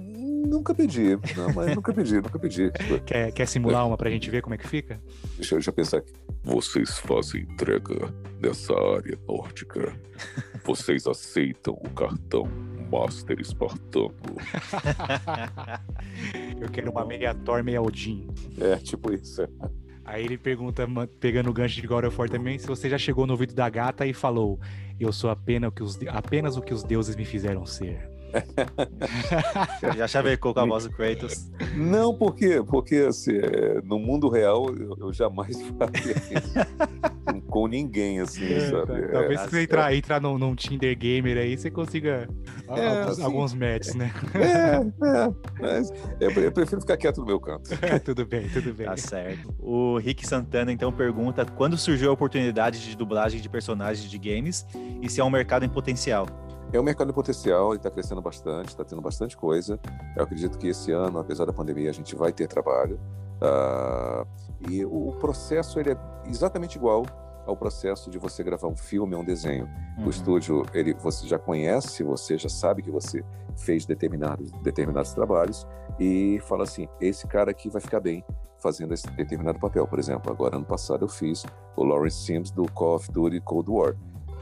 [0.46, 2.70] nunca pedi, não, mas nunca pedi, nunca pedi.
[3.06, 5.00] Quer, quer simular uma pra gente ver como é que fica?
[5.36, 6.12] Deixa eu já pensar aqui.
[6.46, 9.92] Vocês fazem entrega nessa área nórdica.
[10.64, 12.44] Vocês aceitam o cartão
[12.88, 14.14] Master Espartano.
[16.62, 18.28] Eu quero uma meia Thor, meia Odin.
[18.60, 19.42] É, tipo isso.
[19.42, 19.48] é.
[20.04, 20.86] Aí ele pergunta,
[21.18, 23.68] pegando o gancho de God of War também, se você já chegou no ouvido da
[23.68, 24.60] gata e falou:
[25.00, 28.08] Eu sou apenas o que os, apenas o que os deuses me fizeram ser.
[29.96, 31.50] Já chavecou com a voz do Kratos.
[31.74, 32.62] Não, por quê?
[32.66, 38.92] Porque assim, é, no mundo real eu, eu jamais faria isso com, ninguém, assim, sabe?
[39.00, 42.28] É, Talvez tá se você entrar, entrar num, num Tinder gamer aí, você consiga
[42.68, 43.22] É, alguns, assim.
[43.22, 44.12] alguns matches, né?
[44.34, 45.90] é, é, mas
[46.20, 47.70] eu, eu prefiro ficar quieto no meu canto.
[48.04, 48.86] tudo bem, tudo bem.
[48.86, 49.54] Tá certo.
[49.58, 54.66] O Rick Santana então pergunta quando surgiu a oportunidade de dublagem de personagens de games
[55.02, 56.26] e se é um mercado em potencial.
[56.72, 59.78] É um mercado em potencial, ele está crescendo bastante, está tendo bastante coisa.
[60.16, 62.98] Eu acredito que esse ano, apesar da pandemia, a gente vai ter trabalho.
[63.40, 64.26] Ah,
[64.68, 67.04] e o, o processo ele é exatamente igual
[67.46, 69.68] ao processo de você gravar um filme ou um desenho.
[69.98, 70.06] Uhum.
[70.06, 73.24] O estúdio, ele, você já conhece, você já sabe que você
[73.56, 75.66] fez determinados, determinados trabalhos
[75.98, 78.24] e fala assim, esse cara aqui vai ficar bem
[78.58, 79.86] fazendo esse determinado papel.
[79.86, 81.44] Por exemplo, agora ano passado eu fiz
[81.76, 83.96] o Lawrence Sims do Call of Duty Cold War.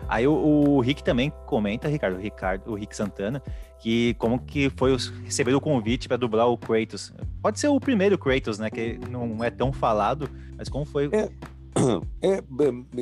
[0.09, 3.43] Aí o, o Rick também comenta, Ricardo, o Ricardo, o Rick Santana,
[3.79, 7.13] que como que foi os- receber o convite para dublar o Kratos.
[7.43, 8.71] Pode ser o primeiro Kratos, né?
[8.71, 11.09] Que não é tão falado, mas como foi?
[11.13, 11.29] É.
[12.23, 12.41] É,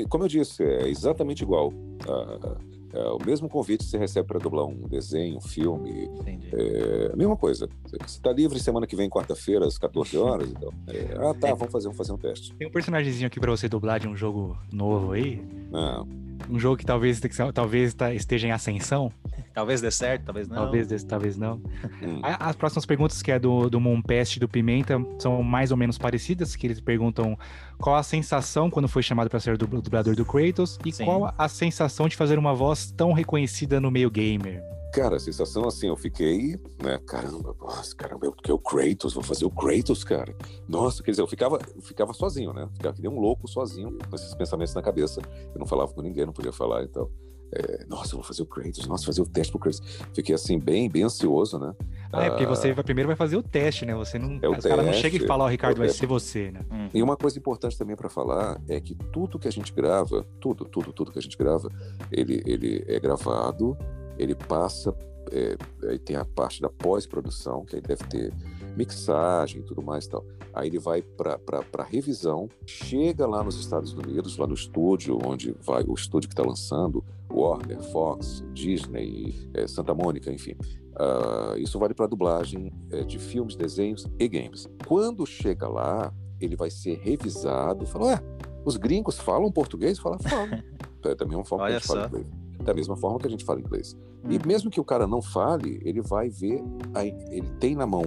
[0.09, 1.73] como eu disse, é exatamente igual.
[2.09, 2.57] Ah,
[2.93, 6.49] é o mesmo convite que você recebe para dublar um desenho, um filme, Entendi.
[6.53, 7.69] é a mesma coisa.
[7.85, 10.51] Você está livre semana que vem, quarta-feira, às 14 horas?
[10.51, 11.55] Então, é, ah, tá, É.
[11.55, 12.55] vamos fazer, vamos fazer um teste.
[12.55, 15.43] Tem um personagemzinho aqui pra você dublar de um jogo novo aí.
[15.73, 16.05] Ah,
[16.51, 17.21] Um jogo que talvez,
[17.55, 19.13] talvez tá- esteja em ascensão.
[19.55, 20.57] Talvez dê certo, talvez não.
[20.57, 21.61] Talvez, desse- talvez não.
[22.23, 25.77] A- As próximas perguntas, que é do, do Moonpest e do Pimenta, são mais ou
[25.77, 27.37] menos parecidas, que eles perguntam
[27.79, 31.05] qual a sensação quando foi chamado para ser dubl- dublador do Kratos e Sim.
[31.05, 34.63] qual a sensação de fazer uma voz tão reconhecida no meio gamer.
[34.95, 36.99] Cara, a sensação assim, eu fiquei, né?
[37.07, 40.37] Caramba, nossa, caramba, eu que é o Kratos, vou fazer o Kratos, cara.
[40.69, 42.69] Nossa, quer dizer, eu ficava, eu ficava sozinho, né?
[42.75, 45.23] Ficava que nem um louco sozinho, com esses pensamentos na cabeça.
[45.55, 47.09] Eu não falava com ninguém, não podia falar, então.
[47.55, 49.81] É, nossa, eu vou fazer o Kratos, nossa, fazer o teste pro Kratos.
[50.15, 51.75] Fiquei assim, bem, bem ansioso, né?
[52.13, 52.49] Ah, é porque Ah.
[52.49, 53.95] você vai, primeiro vai fazer o teste, né?
[53.95, 54.39] Você não.
[54.43, 56.61] É o os caras não chegam e falam, ó, Ricardo, vai é- ser você, né?
[56.71, 56.89] Hum.
[56.95, 60.65] E uma coisa importante também para falar é que tudo que a gente grava, tudo,
[60.65, 61.69] tudo, tudo que a gente grava,
[62.11, 63.77] ele, ele é gravado,
[64.19, 64.95] ele passa,
[65.31, 65.57] é,
[65.89, 68.33] aí tem a parte da pós-produção, que aí deve ter
[68.77, 70.25] mixagem e tudo mais e tal.
[70.55, 75.83] Aí ele vai para revisão, chega lá nos Estados Unidos, lá no estúdio, onde vai
[75.87, 80.55] o estúdio que está lançando, Warner, Fox, Disney, é, Santa Mônica, enfim.
[80.95, 84.69] Ah, isso vale para dublagem é, de filmes, desenhos e games.
[84.87, 87.87] Quando chega lá, ele vai ser revisado.
[87.87, 88.21] Falou, ué,
[88.65, 89.99] os gringos falam português?
[89.99, 90.63] Fala, falam.
[91.05, 92.07] É da mesma forma Olha que a gente fala só.
[92.07, 92.27] inglês.
[92.63, 93.97] Da mesma forma que a gente fala inglês.
[94.25, 94.31] Hum.
[94.31, 96.63] E mesmo que o cara não fale, ele vai ver,
[96.95, 98.05] a- ele tem na mão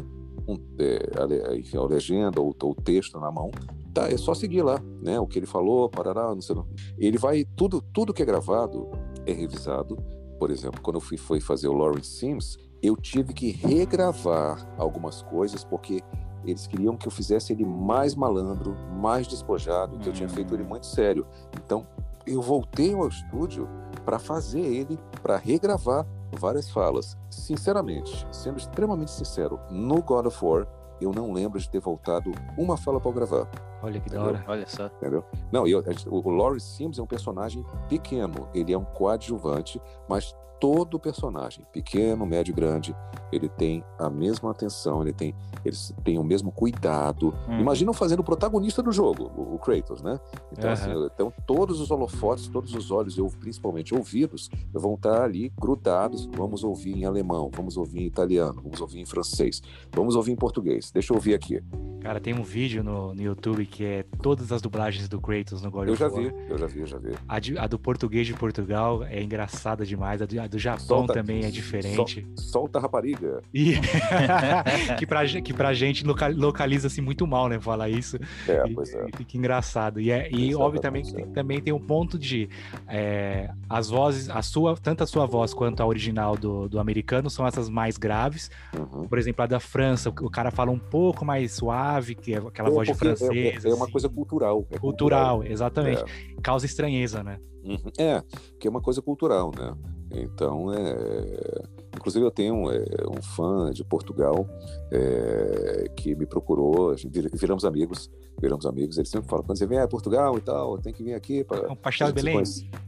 [0.48, 3.52] um, é, a, le- enfim, a legenda ou, ou o texto na mão.
[3.94, 5.20] Tá, é só seguir lá, né?
[5.20, 6.56] O que ele falou, parará, não sei.
[6.56, 6.68] não.
[6.98, 8.90] Ele vai, tudo, tudo que é gravado
[9.26, 9.98] é revisado.
[10.38, 15.22] Por exemplo, quando eu fui, fui fazer o Lawrence Sims, eu tive que regravar algumas
[15.22, 16.02] coisas porque
[16.44, 20.64] eles queriam que eu fizesse ele mais malandro, mais despojado, que eu tinha feito ele
[20.64, 21.26] muito sério.
[21.64, 21.88] Então,
[22.28, 23.68] eu voltei ao estúdio
[24.04, 27.18] para fazer ele, para regravar várias falas.
[27.30, 30.68] Sinceramente, sendo extremamente sincero, no God of War,
[31.02, 33.50] eu não lembro de ter voltado uma fala para gravar,
[33.84, 34.36] Olha que da Entendeu?
[34.36, 34.46] hora.
[34.48, 34.86] Olha só.
[34.88, 35.24] entendeu?
[35.52, 40.34] Não, e o, o Lawrence Sims é um personagem pequeno, ele é um coadjuvante, mas
[40.66, 42.96] todo personagem, pequeno, médio, grande,
[43.32, 47.36] ele tem a mesma atenção, ele tem, eles têm o mesmo cuidado.
[47.48, 47.60] Hum.
[47.60, 50.20] Imagina fazendo o protagonista do jogo, o, Kratos, né?
[50.52, 50.74] Então, Aham.
[50.74, 56.26] assim, então, todos os holofotes, todos os olhos, eu, principalmente ouvidos, vão estar ali grudados.
[56.36, 59.62] Vamos ouvir em alemão, vamos ouvir em italiano, vamos ouvir em francês,
[59.94, 60.92] vamos ouvir em português.
[60.92, 61.62] Deixa eu ouvir aqui.
[62.02, 65.72] Cara, tem um vídeo no, no YouTube que é todas as dublagens do Kratos no
[65.72, 66.22] God Eu of já War.
[66.22, 67.14] vi, eu já vi, eu já vi.
[67.28, 70.80] A, de- a do português de Portugal é engraçada demais, a do, a do Japão
[71.00, 72.26] Solta- também é diferente.
[72.36, 73.42] Solta a rapariga.
[73.54, 73.74] E
[74.98, 77.60] que, pra, que pra gente loca- localiza assim muito mal, né?
[77.60, 78.18] Falar isso.
[78.48, 79.06] É, E- pois é.
[79.14, 80.00] e fica engraçado.
[80.00, 82.50] E, é, e óbvio também que Exatamente, tem, também tem um ponto de
[82.88, 87.30] é, as vozes, a sua, tanto a sua voz quanto a original do, do americano
[87.30, 88.50] são essas mais graves.
[88.78, 89.08] Uhum.
[89.08, 92.70] Por exemplo, a da França, o cara fala um pouco mais suave, que é aquela
[92.70, 93.66] É, voz de é- francês.
[93.66, 93.92] É, é uma assim.
[93.92, 94.66] coisa cultural.
[94.72, 96.02] é cultural, exatamente.
[96.04, 96.42] É.
[96.42, 97.38] Causa estranheza, né?
[97.64, 97.80] Uhum.
[97.98, 98.22] É,
[98.60, 99.74] que é uma coisa cultural, né?
[100.22, 101.64] Então, é...
[101.96, 104.48] inclusive eu tenho é, um fã de Portugal
[104.92, 106.96] é, que me procurou,
[107.34, 108.10] viramos amigos,
[108.40, 108.98] viramos amigos.
[108.98, 111.72] Ele sempre fala, quando você vem a Portugal e tal, tem que vir aqui para
[111.72, 112.44] Um pastel de Belém.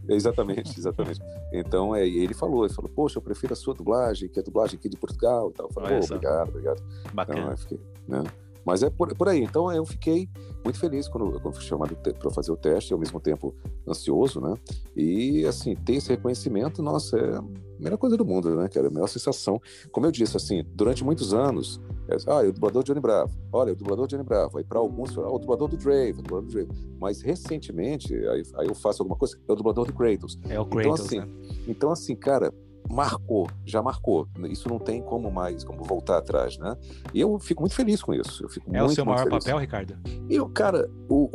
[0.07, 1.19] Exatamente, exatamente.
[1.51, 4.45] Então, é, ele falou, ele falou, poxa, eu prefiro a sua dublagem, que é a
[4.45, 5.67] dublagem aqui de Portugal e tal.
[5.67, 6.15] Eu falei, Olha "Pô, só.
[6.15, 6.83] obrigado, obrigado.
[7.01, 7.51] Então, Bacana.
[7.51, 8.23] eu fiquei, né?
[8.67, 9.41] Mas é por, por aí.
[9.41, 10.27] Então eu fiquei
[10.61, 13.55] muito feliz quando, quando fui chamado para fazer o teste, e ao mesmo tempo
[13.87, 14.53] ansioso, né?
[14.93, 17.43] E assim, ter esse reconhecimento, nossa, é a
[17.79, 18.87] melhor coisa do mundo, né, cara?
[18.87, 19.61] A melhor sensação.
[19.89, 21.79] Como eu disse, assim, durante muitos anos,
[22.09, 23.31] é, ah, é o dublador Johnny Bravo.
[23.53, 24.57] Olha, é o dublador Johnny Bravo.
[24.57, 26.71] Aí para alguns, ah, o dublador do Drake, o dublador do Drake.
[26.99, 30.37] Mas recentemente, aí, aí eu faço alguma coisa, é o dublador do Kratos.
[30.49, 31.27] É o Então, Kratos, assim, né?
[31.69, 32.53] Então, assim, cara,
[32.89, 34.27] marcou, já marcou.
[34.49, 36.75] Isso não tem como mais, como voltar atrás, né?
[37.13, 38.43] E eu fico muito feliz com isso.
[38.43, 39.43] Eu fico É muito, o seu maior feliz.
[39.43, 39.97] papel, Ricardo?
[40.29, 41.29] Eu, cara, o,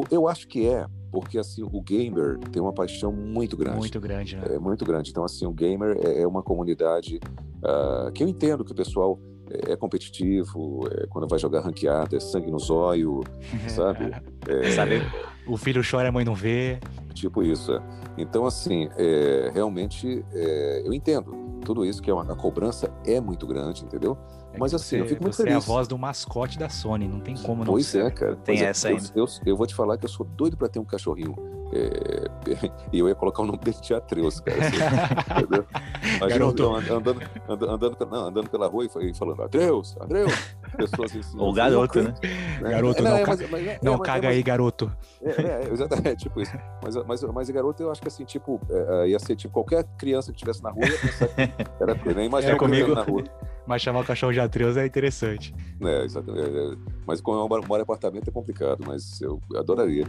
[0.00, 3.78] o- eu acho que é, porque assim, o gamer tem uma paixão muito grande.
[3.78, 4.42] Muito grande, né?
[4.50, 5.10] É muito grande.
[5.10, 7.20] Então, assim, o gamer é é uma comunidade
[7.62, 9.34] ah, que eu entendo que o pessoal é
[9.72, 13.20] é competitivo, é, quando vai jogar ranqueada, é sangue no zóio,
[13.68, 14.10] sabe?
[14.48, 15.02] É, Sabe?
[15.46, 16.78] O filho chora, a mãe não vê.
[17.14, 17.72] Tipo isso.
[17.72, 17.80] é.
[18.18, 21.32] Então, assim, é, realmente é, eu entendo
[21.64, 24.18] tudo isso, que é uma, a cobrança é muito grande, entendeu?
[24.52, 25.64] É Mas assim, eu você- fico muito você é a feliz.
[25.64, 28.04] voz do mascote da Sony, não tem como não Pois ser.
[28.04, 28.36] é, cara.
[28.36, 29.08] Tem é, essa eu, ainda.
[29.14, 31.34] Eu, eu vou te falar que eu sou doido pra ter um cachorrinho.
[31.72, 34.58] É, e eu ia colocar o nome dele de Atreus, cara.
[34.60, 34.76] assim,
[35.40, 35.64] entendeu?
[36.04, 36.62] Imagina Garoto.
[36.62, 40.32] eu andando, andando, andando, pela- não, andando pela rua e fa- falando, Atreus, Atreus.
[40.76, 42.14] Pessoas assim, Ou garoto, né?
[42.60, 44.92] Garoto, É, não é, ca- mas- mas- é, Não mas- é, caga mas- aí, garoto.
[45.22, 46.52] é, é, é, exatamente, tipo isso.
[46.82, 50.32] Mas, mas, mas garoto, eu acho que assim, tipo, é, ia ser tipo, qualquer criança
[50.32, 52.18] que estivesse na rua ia pensar que era coisa.
[52.18, 52.94] Nem É eu comigo.
[52.94, 53.24] na rua.
[53.66, 55.54] Mas chamar o cachorro de Atreus é interessante.
[55.80, 56.48] É, exatamente.
[56.48, 56.76] é, é.
[57.06, 60.04] Mas como eu moro em apartamento é complicado, mas eu adoraria.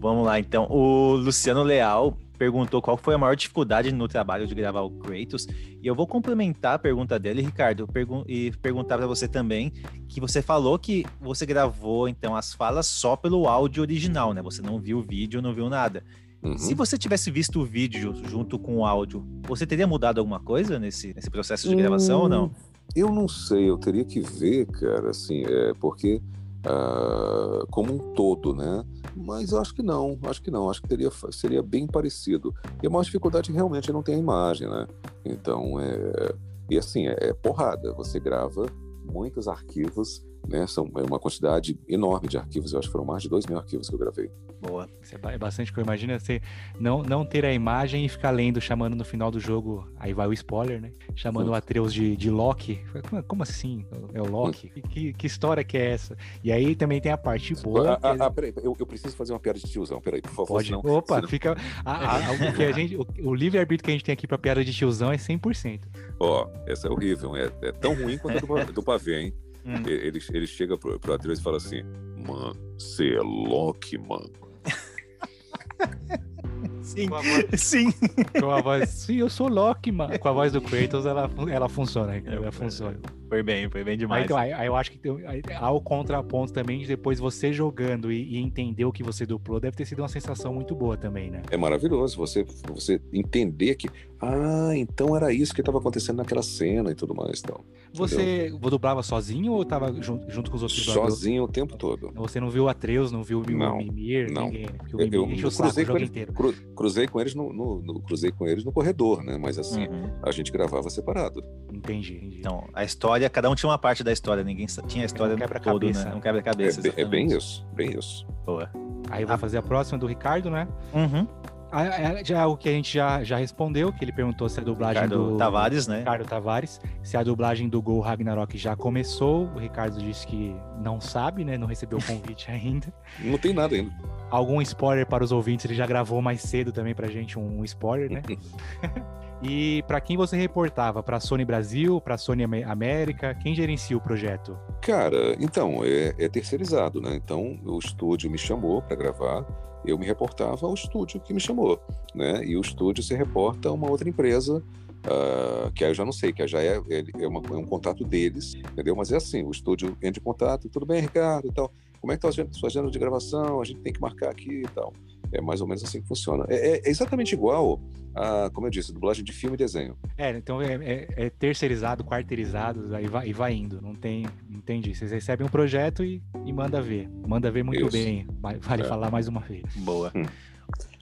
[0.00, 0.66] Vamos lá, então.
[0.70, 5.46] O Luciano Leal perguntou qual foi a maior dificuldade no trabalho de gravar o Kratos.
[5.82, 9.72] E eu vou complementar a pergunta dele, Ricardo, pergun- e perguntar para você também,
[10.08, 14.42] que você falou que você gravou, então, as falas só pelo áudio original, né?
[14.42, 16.04] Você não viu o vídeo, não viu nada.
[16.42, 16.56] Uhum.
[16.58, 20.78] Se você tivesse visto o vídeo junto com o áudio, você teria mudado alguma coisa
[20.78, 22.44] nesse, nesse processo de gravação ou não?
[22.46, 22.50] Hum,
[22.94, 26.20] Eu não sei, eu teria que ver, cara, assim, é, porque
[26.68, 28.84] ah, como um todo, né?
[29.14, 32.54] Mas eu acho que não, acho que não, acho que teria, seria bem parecido.
[32.82, 34.86] E a maior dificuldade realmente não tem a imagem, né?
[35.24, 36.34] Então, é,
[36.68, 38.66] e assim, é, é porrada, você grava
[39.04, 40.66] muitos arquivos, né?
[40.66, 43.58] São é uma quantidade enorme de arquivos, eu acho que foram mais de dois mil
[43.58, 44.30] arquivos que eu gravei.
[44.60, 44.88] Boa.
[45.12, 45.86] É é bastante coisa.
[45.86, 46.40] Imagina você
[46.80, 49.86] não, não ter a imagem e ficar lendo, chamando no final do jogo.
[49.98, 50.92] Aí vai o spoiler, né?
[51.14, 51.50] Chamando Hum.
[51.50, 52.80] o Atreus de, de Loki.
[53.08, 53.84] Como, como assim?
[54.14, 54.70] É o Loki?
[54.70, 56.16] Que- Que, que história que é essa?
[56.42, 57.92] E aí também tem a parte boa.
[57.92, 60.22] Ah, que ah, é- ah, peraí, eu, eu preciso fazer uma piada de tiozão, peraí,
[60.22, 60.46] por favor.
[60.48, 60.68] Pode.
[60.68, 61.54] senão- Opa, senão- fica.
[61.84, 64.38] a- a- o, que a gente, o, o livre-arbítrio que a gente tem aqui pra
[64.38, 65.82] piada de tiozão é 100%.
[66.18, 69.34] Ó, essa é horrível, é, é tão ruim quanto a do, do pavê, hein?
[69.66, 69.82] Hum.
[69.86, 71.82] Ele, ele chega pro, pro Atreus e fala assim:
[72.26, 74.30] Mano, você é Loki, mano.
[76.82, 77.92] Sim, Com voz- sim.
[78.40, 78.88] Com a voz.
[78.90, 80.16] Sim, eu sou Loki, mano.
[80.18, 82.16] Com a voz do Kratos, ela, ela funciona.
[82.24, 82.98] Ela funciona.
[83.28, 84.24] Foi bem, foi bem Aí, demais.
[84.24, 87.52] então, aí, aí eu acho que tem- aí há o contraponto também de depois você
[87.52, 90.96] jogando e, e entender o que você duplou, deve ter sido uma sensação muito boa
[90.96, 91.42] também, né?
[91.50, 93.88] É maravilhoso você, você entender que,
[94.22, 97.40] ah, então era isso que estava acontecendo naquela cena e tudo mais.
[97.44, 97.64] Então,
[97.94, 101.14] Você dublava sozinho ou tava junto, junto com os outros dubladores?
[101.14, 102.12] sozinho o tempo todo.
[102.14, 104.44] Você não viu o Atreus, não viu o Não, Mimir, não.
[104.46, 104.72] ninguém, né?
[104.78, 106.32] Porque o Eu, Mimir eu enche o saco o jogo eles, inteiro.
[106.36, 109.36] Cru- cruzei com eles no, no- no- cruzei com eles no corredor, né?
[109.38, 110.10] Mas assim, Uhum.
[110.22, 111.42] a gente gravava separado.
[111.72, 112.38] Entendi, entendi.
[112.40, 115.38] Então, a história, cada um tinha uma parte da história, ninguém tinha a história um
[115.38, 116.04] todo, quebra-cabeça.
[116.04, 116.14] né?
[116.14, 116.80] Um É, quebra-cabeça.
[116.82, 118.26] be- é bem isso, bem isso.
[118.44, 118.70] Boa.
[119.10, 120.66] Aí eu vou fazer a próxima do Ricardo, né?
[120.92, 121.26] Uhum.
[121.70, 124.60] Ah, é, Já é o que a gente já, já respondeu, que ele perguntou se
[124.60, 125.98] a dublagem Ricardo do Tavares, né?
[125.98, 129.46] Ricardo Tavares, se a dublagem do Gol Ragnarok já começou.
[129.54, 131.58] O Ricardo disse que não sabe, né?
[131.58, 132.92] Não recebeu o convite ainda.
[133.18, 133.92] Não tem nada ainda.
[134.30, 138.10] Algum spoiler para os ouvintes, ele já gravou mais cedo também pra gente um spoiler,
[138.10, 138.22] né?
[139.42, 141.02] E para quem você reportava?
[141.02, 143.34] Para a Sony Brasil, para a Sony América?
[143.34, 144.58] Quem gerencia o projeto?
[144.80, 147.14] Cara, então, é, é terceirizado, né?
[147.14, 149.44] Então, o estúdio me chamou para gravar,
[149.84, 151.80] eu me reportava ao estúdio que me chamou,
[152.14, 152.44] né?
[152.44, 154.62] E o estúdio se reporta a uma outra empresa
[155.06, 156.82] Uh, que aí eu já não sei, que já é,
[157.20, 158.96] é, uma, é, um contato deles, entendeu?
[158.96, 162.16] Mas é assim, o estúdio entra em contato, tudo bem, Ricardo e tal, como é
[162.16, 164.92] que está a sua agenda de gravação, a gente tem que marcar aqui e tal.
[165.32, 166.44] É mais ou menos assim que funciona.
[166.48, 167.80] É, é exatamente igual
[168.14, 169.96] a, como eu disse, dublagem de filme e desenho.
[170.16, 173.80] É, então é, é, é terceirizado, quarteirizado, aí vai, e vai indo.
[173.80, 174.94] Não tem, entendi.
[174.94, 177.08] Vocês recebem um projeto e, e manda ver.
[177.26, 177.92] Manda ver muito Isso.
[177.92, 178.26] bem.
[178.60, 178.84] Vale é.
[178.84, 179.64] falar mais uma vez.
[179.76, 180.10] Boa.
[180.14, 180.24] Hum.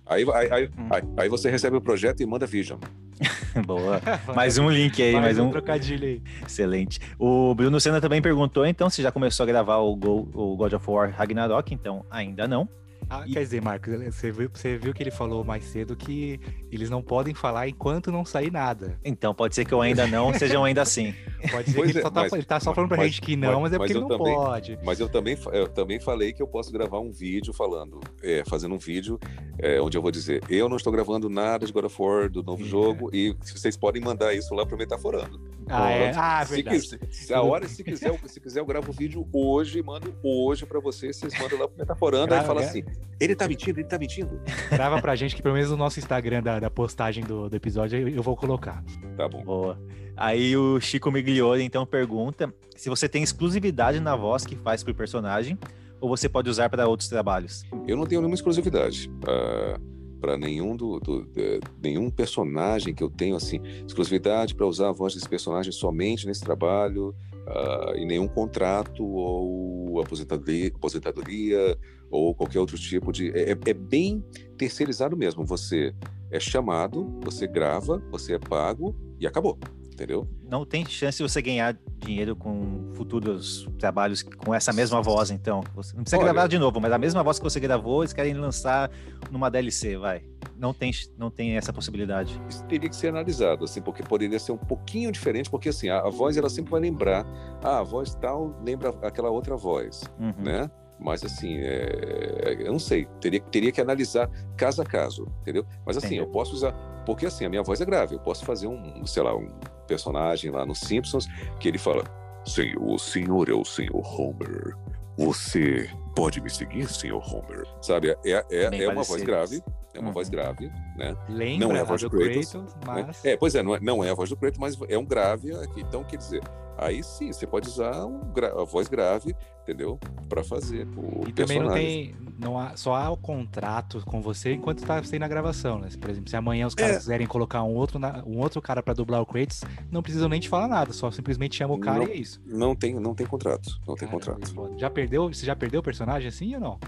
[0.07, 0.89] Aí, aí, aí, hum.
[0.91, 2.79] aí, aí, você recebe o projeto e manda Vision.
[3.65, 4.01] Boa.
[4.35, 6.23] mais um link aí, mais, mais um, trocadilho aí.
[6.45, 7.01] Excelente.
[7.19, 10.75] O Bruno Senna também perguntou, então, se já começou a gravar o, Go, o God
[10.75, 12.69] of War Ragnarok, então ainda não.
[13.09, 13.33] Ah, e...
[13.33, 16.41] Quer dizer, Marcos, você viu, você viu que ele falou mais cedo que
[16.71, 18.99] eles não podem falar enquanto não sair nada.
[19.05, 21.15] Então, pode ser que eu ainda não, sejam ainda assim.
[21.51, 23.07] Pode ser pois que ele, é, só tá, mas, ele tá só falando pra mas,
[23.09, 24.79] gente que não, mas, mas é porque ele não também, pode.
[24.83, 28.75] Mas eu também, eu também falei que eu posso gravar um vídeo falando, é, fazendo
[28.75, 29.21] um vídeo
[29.59, 32.43] é, onde eu vou dizer, eu não estou gravando nada de God of War, do
[32.43, 32.67] novo é.
[32.67, 35.39] jogo, e vocês podem mandar isso lá pro Metaforando.
[35.69, 36.13] Ah, é?
[36.15, 39.83] Ah, se quiser, se a hora, se quiser, se quiser, eu gravo o vídeo hoje,
[39.83, 42.85] mando hoje pra vocês, vocês mandam lá pro Metaforando, aí fala assim,
[43.21, 44.41] ele tá mentindo, ele tá mentindo.
[44.71, 47.99] Grava pra gente que pelo menos no nosso Instagram da, da postagem do, do episódio
[47.99, 48.85] eu, eu vou colocar.
[49.17, 49.43] Tá bom.
[49.45, 49.81] Boa.
[50.17, 54.95] Aí o Chico Migliori então pergunta se você tem exclusividade na voz que faz pro
[54.95, 55.59] personagem
[56.01, 57.65] ou você pode usar para outros trabalhos.
[57.87, 59.11] Eu não tenho nenhuma exclusividade.
[59.23, 59.95] Uh
[60.25, 64.93] para nenhum do, do de, nenhum personagem que eu tenho assim exclusividade para usar a
[64.93, 67.15] voz desse personagem somente nesse trabalho
[67.47, 71.79] uh, e nenhum contrato ou aposentadoria, aposentadoria
[72.11, 74.25] ou qualquer outro tipo de é, é, é bem
[74.57, 75.45] terceirizado mesmo.
[75.45, 75.95] Você
[76.31, 79.59] é chamado você grava você é pago e acabou
[79.95, 80.29] entendeu?
[80.43, 85.63] Não tem chance de você ganhar dinheiro com futuros trabalhos com essa mesma voz, então.
[85.75, 88.13] Você não precisa Olha, gravar de novo, mas a mesma voz que você gravou, eles
[88.13, 88.91] querem lançar
[89.31, 90.23] numa DLC, vai.
[90.57, 92.41] Não tem, não tem essa possibilidade.
[92.49, 96.01] Isso teria que ser analisado, assim, porque poderia ser um pouquinho diferente, porque assim, a,
[96.01, 97.25] a voz ela sempre vai lembrar,
[97.63, 100.35] ah, a voz tal lembra aquela outra voz, uhum.
[100.39, 100.71] né?
[100.99, 105.67] Mas assim, é, eu não sei, teria, teria que analisar caso a caso, entendeu?
[105.85, 106.21] Mas assim, Entendi.
[106.21, 106.73] eu posso usar,
[107.05, 109.49] porque assim, a minha voz é grave, eu posso fazer um, sei lá, um
[109.85, 111.27] personagem lá no Simpsons
[111.61, 112.05] que ele fala:
[112.47, 114.77] Senhor, o senhor é o senhor Homer.
[115.17, 117.65] Você pode me seguir, senhor Homer?
[117.81, 119.63] Sabe, é, é, é, é uma voz grave,
[119.95, 120.15] é uma uhum.
[120.15, 121.17] voz grave, né?
[121.29, 122.81] Lembra não é a voz do Kratos, Kratos né?
[122.85, 123.07] mas...
[123.07, 123.33] Né?
[123.33, 125.55] É, pois é, não é, não é a voz do Kratos, mas é um grave
[125.55, 125.81] aqui.
[125.81, 126.43] Então, quer dizer,
[126.77, 128.21] aí sim, você pode usar um
[128.61, 129.99] a voz grave, entendeu?
[130.29, 131.35] Para fazer o e personagem.
[131.35, 135.29] também não tem, não há, só há o contrato com você enquanto está sendo a
[135.29, 135.89] gravação, né?
[136.01, 136.99] Por exemplo, se amanhã os caras é.
[136.99, 140.49] quiserem colocar um outro, um outro cara para dublar o Kratos, não precisam nem te
[140.49, 142.41] falar nada, só simplesmente chama o cara não, e é isso.
[142.47, 144.55] Não tem, não tem contrato, não tem contrato.
[144.77, 146.79] Já perdeu, você já perdeu o personagem assim ou não?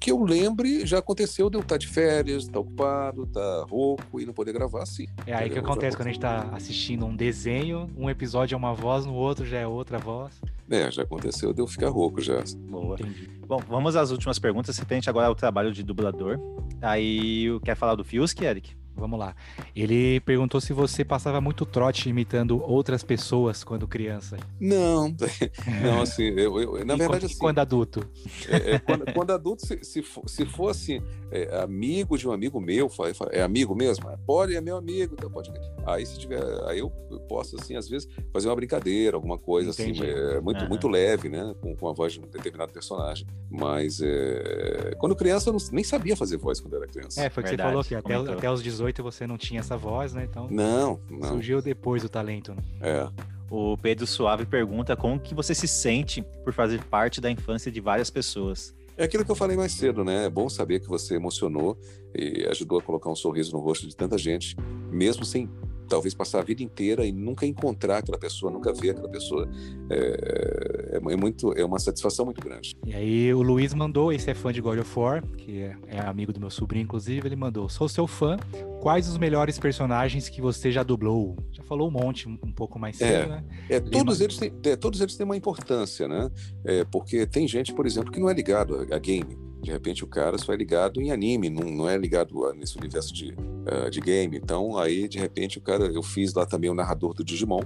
[0.00, 4.26] Que eu lembre, já aconteceu de eu estar de férias, estar ocupado, estar rouco e
[4.26, 5.06] não poder gravar, sim.
[5.26, 8.74] É aí que acontece quando a gente está assistindo um desenho, um episódio é uma
[8.74, 10.40] voz, no outro já é outra voz.
[10.70, 12.42] É, já aconteceu de eu ficar rouco já.
[12.68, 12.94] Boa.
[12.94, 13.28] Entendi.
[13.46, 14.76] Bom, vamos às últimas perguntas.
[14.76, 16.38] Você tem agora o trabalho de dublador.
[16.80, 18.76] Aí, quer falar do Fiusk, Eric?
[18.94, 19.34] Vamos lá.
[19.74, 24.36] Ele perguntou se você passava muito trote imitando outras pessoas quando criança.
[24.60, 25.14] Não,
[25.82, 27.38] não, assim, eu, eu na e verdade quando, assim.
[27.38, 28.06] Quando adulto?
[28.48, 31.00] É, é, quando, quando, adulto, se, se, for, se for assim,
[31.30, 32.90] é, amigo de um amigo meu,
[33.30, 34.06] é amigo mesmo?
[34.26, 35.50] Pode, é meu amigo, então pode.
[35.86, 36.90] Aí se tiver, aí eu,
[37.28, 40.04] posso, assim, às vezes, fazer uma brincadeira, alguma coisa assim, Entendi.
[40.04, 40.68] assim, é, muito, uhum.
[40.68, 41.54] muito leve, né?
[41.60, 43.26] Com, com a voz de um determinado personagem.
[43.50, 47.20] Mas é, quando criança, eu não, nem sabia fazer voz quando era criança.
[47.22, 49.76] É, foi o que você falou que até, até os 18 você não tinha essa
[49.76, 50.26] voz, né?
[50.28, 50.48] Então.
[50.50, 51.28] Não, não.
[51.28, 52.62] Surgiu depois o talento, né?
[52.80, 53.08] É.
[53.50, 57.80] O Pedro Suave pergunta como que você se sente por fazer parte da infância de
[57.80, 58.74] várias pessoas.
[58.96, 60.26] É aquilo que eu falei mais cedo, né?
[60.26, 61.76] É bom saber que você emocionou
[62.14, 64.56] e ajudou a colocar um sorriso no rosto de tanta gente,
[64.90, 65.48] mesmo sem
[65.90, 69.50] talvez passar a vida inteira e nunca encontrar aquela pessoa, nunca ver aquela pessoa.
[69.90, 72.76] É, é, é, muito, é uma satisfação muito grande.
[72.86, 76.00] E aí o Luiz mandou, esse é fã de God of War, que é, é
[76.00, 78.36] amigo do meu sobrinho, inclusive, ele mandou, sou seu fã,
[78.80, 81.36] quais os melhores personagens que você já dublou?
[81.70, 83.44] Falou um monte, um, um pouco mais cedo, é, né?
[83.68, 86.28] É, todos, eles têm, é, todos eles têm uma importância, né?
[86.64, 89.38] É, porque tem gente, por exemplo, que não é ligado a, a game.
[89.62, 93.14] De repente o cara só é ligado em anime, não, não é ligado nesse universo
[93.14, 94.36] de, uh, de game.
[94.36, 97.60] Então aí de repente o cara, eu fiz lá também o narrador do Digimon,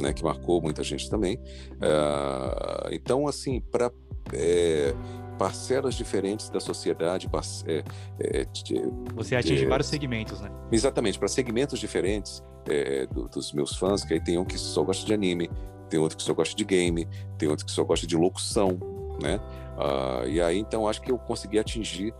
[0.00, 1.36] né, que marcou muita gente também.
[1.78, 3.90] Uh, então assim, para
[4.32, 4.94] é,
[5.38, 7.28] parcelas diferentes da sociedade.
[7.66, 7.84] É,
[8.20, 8.46] é,
[9.14, 10.50] Você atinge vários segmentos, né?
[10.70, 14.82] Exatamente, para segmentos diferentes é, do, dos meus fãs, que aí tem um que só
[14.82, 15.50] gosta de anime,
[15.88, 18.78] tem outro que só gosta de game, tem outro que só gosta de locução,
[19.22, 19.40] né?
[19.78, 22.12] Uh, e aí, então, acho que eu consegui atingir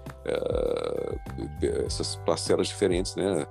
[1.85, 3.47] essas parcelas diferentes, né?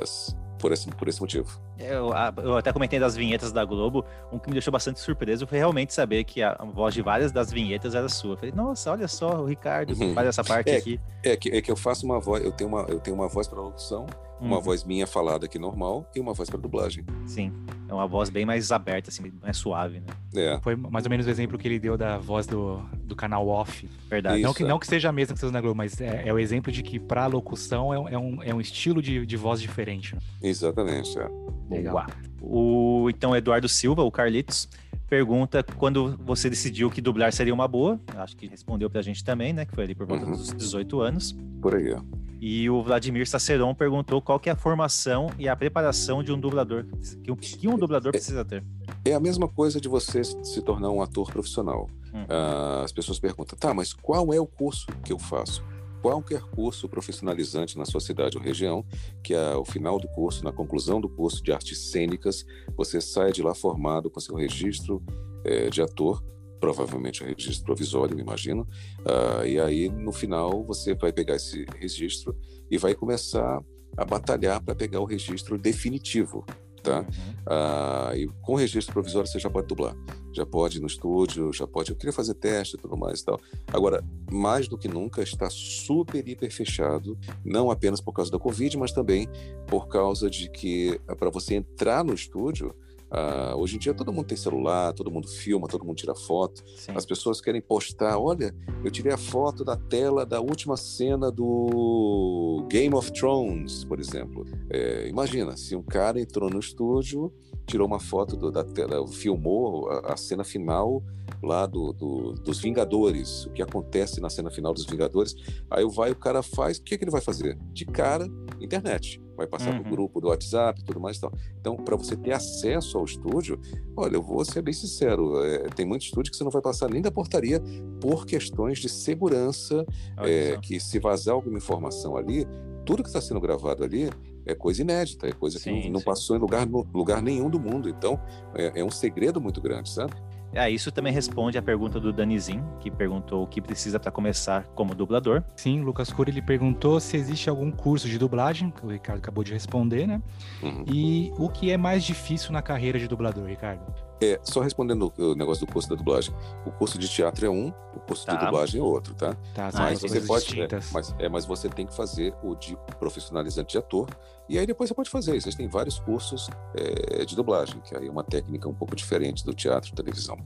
[0.00, 1.60] As, por esse, por esse motivo.
[1.80, 2.10] Eu,
[2.42, 5.94] eu, até comentei das vinhetas da Globo, um que me deixou bastante surpreso foi realmente
[5.94, 8.34] saber que a voz de várias das vinhetas era sua.
[8.34, 10.14] Eu falei, nossa, olha só, o Ricardo uhum.
[10.14, 11.00] faz essa parte é, aqui.
[11.22, 13.48] É que, é que eu faço uma voz, eu tenho uma, eu tenho uma voz
[13.48, 14.06] para locução,
[14.40, 14.62] uma uhum.
[14.62, 17.04] voz minha falada aqui normal e uma voz para dublagem.
[17.26, 17.52] Sim,
[17.88, 20.06] é uma voz bem mais aberta, assim, mais suave, né?
[20.34, 20.60] É.
[20.62, 23.88] Foi mais ou menos o exemplo que ele deu da voz do, do canal off.
[24.08, 24.38] Verdade.
[24.38, 24.66] Isso, não, que, é.
[24.66, 26.72] não que seja a mesma que você usa na Globo, mas é, é o exemplo
[26.72, 30.14] de que para locução é, é, um, é um estilo de, de voz diferente.
[30.14, 30.20] Né?
[30.42, 31.28] Exatamente, é.
[31.70, 32.06] Legal.
[32.40, 34.68] O, então, Eduardo Silva, o Carlitos,
[35.10, 38.00] pergunta quando você decidiu que dublar seria uma boa.
[38.16, 39.66] Acho que respondeu pra gente também, né?
[39.66, 40.30] Que foi ali por volta uhum.
[40.30, 41.36] dos 18 anos.
[41.60, 41.92] Por aí,
[42.40, 46.38] E o Vladimir Saceron perguntou qual que é a formação e a preparação de um
[46.38, 46.86] dublador,
[47.22, 48.62] que, que um dublador precisa ter.
[49.04, 51.90] É a mesma coisa de você se tornar um ator profissional.
[52.14, 52.22] Hum.
[52.22, 55.62] Uh, as pessoas perguntam, tá, mas qual é o curso que eu faço?
[56.00, 58.84] Qualquer curso profissionalizante na sua cidade ou região,
[59.22, 62.44] que ao final do curso, na conclusão do curso de artes cênicas,
[62.76, 65.02] você sai de lá formado com seu registro
[65.44, 66.22] é, de ator,
[66.60, 68.68] provavelmente um registro provisório, me imagino,
[69.00, 72.36] uh, e aí no final você vai pegar esse registro
[72.70, 73.64] e vai começar
[73.96, 76.44] a batalhar para pegar o registro definitivo
[76.80, 77.00] tá?
[77.00, 77.34] Uhum.
[77.46, 79.94] Ah, e com registro provisório você já pode dublar,
[80.32, 81.90] já pode ir no estúdio, já pode.
[81.90, 83.40] Eu queria fazer teste e tudo mais e tal.
[83.72, 88.76] Agora, mais do que nunca, está super, hiper fechado, não apenas por causa da Covid,
[88.76, 89.28] mas também
[89.66, 92.74] por causa de que para você entrar no estúdio,
[93.10, 96.62] Uh, hoje em dia todo mundo tem celular, todo mundo filma, todo mundo tira foto.
[96.76, 96.92] Sim.
[96.94, 98.18] As pessoas querem postar.
[98.18, 98.54] Olha,
[98.84, 104.46] eu tirei a foto da tela da última cena do Game of Thrones, por exemplo.
[104.70, 107.32] É, imagina se um cara entrou no estúdio,
[107.66, 111.02] tirou uma foto do, da tela, filmou a, a cena final
[111.42, 115.34] lá do, do, dos Vingadores, o que acontece na cena final dos Vingadores.
[115.68, 117.58] Aí vai o cara faz, o que, é que ele vai fazer?
[117.72, 118.26] De cara,
[118.60, 119.80] internet vai passar uhum.
[119.80, 121.32] para o grupo do WhatsApp e tudo mais e tal.
[121.58, 123.58] Então, para você ter acesso ao estúdio,
[123.96, 126.90] olha, eu vou ser bem sincero, é, tem muito estúdio que você não vai passar
[126.90, 127.60] nem da portaria
[128.00, 129.86] por questões de segurança,
[130.18, 132.46] é, que se vazar alguma informação ali,
[132.84, 134.10] tudo que está sendo gravado ali
[134.44, 137.60] é coisa inédita, é coisa sim, que não, não passou em lugar, lugar nenhum do
[137.60, 137.88] mundo.
[137.88, 138.20] Então,
[138.54, 140.12] é, é um segredo muito grande, sabe?
[140.54, 144.64] Ah, isso também responde à pergunta do Danizin, que perguntou o que precisa para começar
[144.74, 145.42] como dublador.
[145.54, 149.44] Sim, Lucas Cury ele perguntou se existe algum curso de dublagem, que o Ricardo acabou
[149.44, 150.20] de responder, né?
[150.62, 150.84] Uhum.
[150.92, 154.09] E o que é mais difícil na carreira de dublador, Ricardo?
[154.20, 156.34] É, só respondendo o negócio do curso da dublagem.
[156.66, 158.34] O curso de teatro é um, o curso tá.
[158.34, 159.34] de dublagem é outro, tá?
[159.54, 163.72] Tá, mas você pode, é, mas, é, mas você tem que fazer o de profissionalizante
[163.72, 164.08] de ator,
[164.48, 165.34] e aí depois você pode fazer.
[165.34, 169.54] Existem vários cursos é, de dublagem, que aí é uma técnica um pouco diferente do
[169.54, 170.36] teatro e televisão.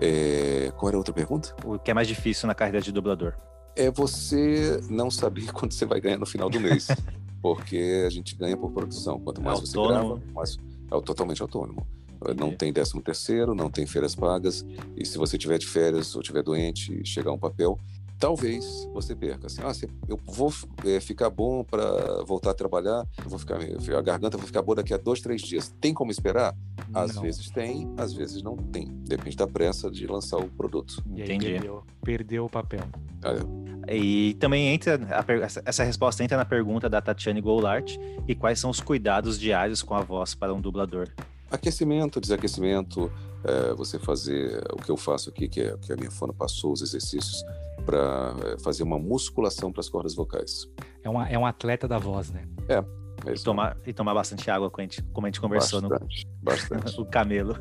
[0.00, 1.54] É, qual era a outra pergunta?
[1.64, 3.34] O que é mais difícil na carreira de dublador?
[3.76, 6.88] É você não saber quanto você vai ganhar no final do mês.
[7.42, 9.18] porque a gente ganha por produção.
[9.20, 10.58] Quanto mais você grava, mais
[10.90, 11.86] é totalmente autônomo.
[12.36, 14.64] Não tem décimo terceiro, não tem férias pagas,
[14.96, 17.78] e se você tiver de férias ou tiver doente e chegar um papel,
[18.20, 19.46] talvez você perca.
[19.46, 19.72] Assim, ah,
[20.06, 20.52] eu vou
[20.84, 24.92] é, ficar bom para voltar a trabalhar, vou ficar, a garganta vai ficar boa daqui
[24.92, 25.74] a dois, três dias.
[25.80, 26.54] Tem como esperar?
[26.92, 27.22] Às não.
[27.22, 28.88] vezes tem, às vezes não tem.
[29.06, 31.02] Depende da pressa de lançar o produto.
[31.16, 31.46] E Entendi.
[31.46, 32.84] Perdeu, perdeu, o papel.
[33.24, 33.94] É.
[33.96, 35.24] E também entra, a,
[35.64, 37.96] essa resposta entra na pergunta da Tatiane Goulart,
[38.28, 41.08] e quais são os cuidados diários com a voz para um dublador?
[41.50, 43.10] Aquecimento, desaquecimento,
[43.44, 46.72] é, você fazer o que eu faço aqui, que é que a minha fona passou,
[46.72, 47.42] os exercícios
[47.84, 50.68] para é, fazer uma musculação para as cordas vocais.
[51.02, 52.46] É, uma, é um atleta da voz, né?
[52.68, 52.84] É.
[53.28, 56.26] é e, tomar, e tomar bastante água, como a gente, como a gente conversou bastante,
[56.26, 57.00] no bastante.
[57.00, 57.56] o camelo.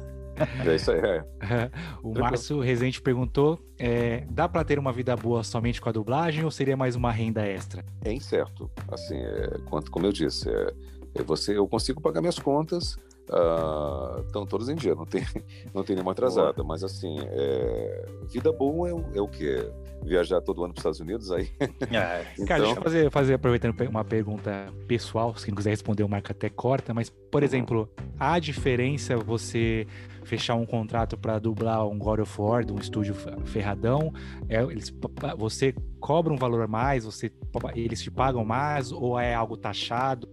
[0.65, 0.99] É isso aí.
[0.99, 1.25] É.
[2.01, 6.45] o Márcio Rezende perguntou: é, dá para ter uma vida boa somente com a dublagem
[6.45, 7.83] ou seria mais uma renda extra?
[8.03, 8.71] É incerto.
[8.89, 10.73] Assim, é, quanto, como eu disse, é,
[11.15, 12.95] é você, eu consigo pagar minhas contas,
[13.29, 15.23] Uh, estão todos em dia, não tem,
[15.73, 16.53] não tem nenhuma atrasada.
[16.53, 16.67] Boa.
[16.69, 19.71] Mas assim, é, vida boa é, o, é o que?
[20.01, 21.49] Viajar todo ano para os Estados Unidos aí.
[21.59, 22.45] Ah, então...
[22.47, 26.31] Cara, deixa eu fazer, fazer, aproveitando uma pergunta pessoal, se quem quiser responder, o Marco
[26.31, 27.45] até corta, mas, por uhum.
[27.45, 29.85] exemplo, há diferença você
[30.29, 33.15] fechar um contrato para dublar um God of War de um estúdio
[33.45, 34.13] ferradão,
[34.47, 34.93] é, eles,
[35.35, 37.31] você cobra um valor a mais, você,
[37.75, 40.29] eles te pagam mais, ou é algo taxado,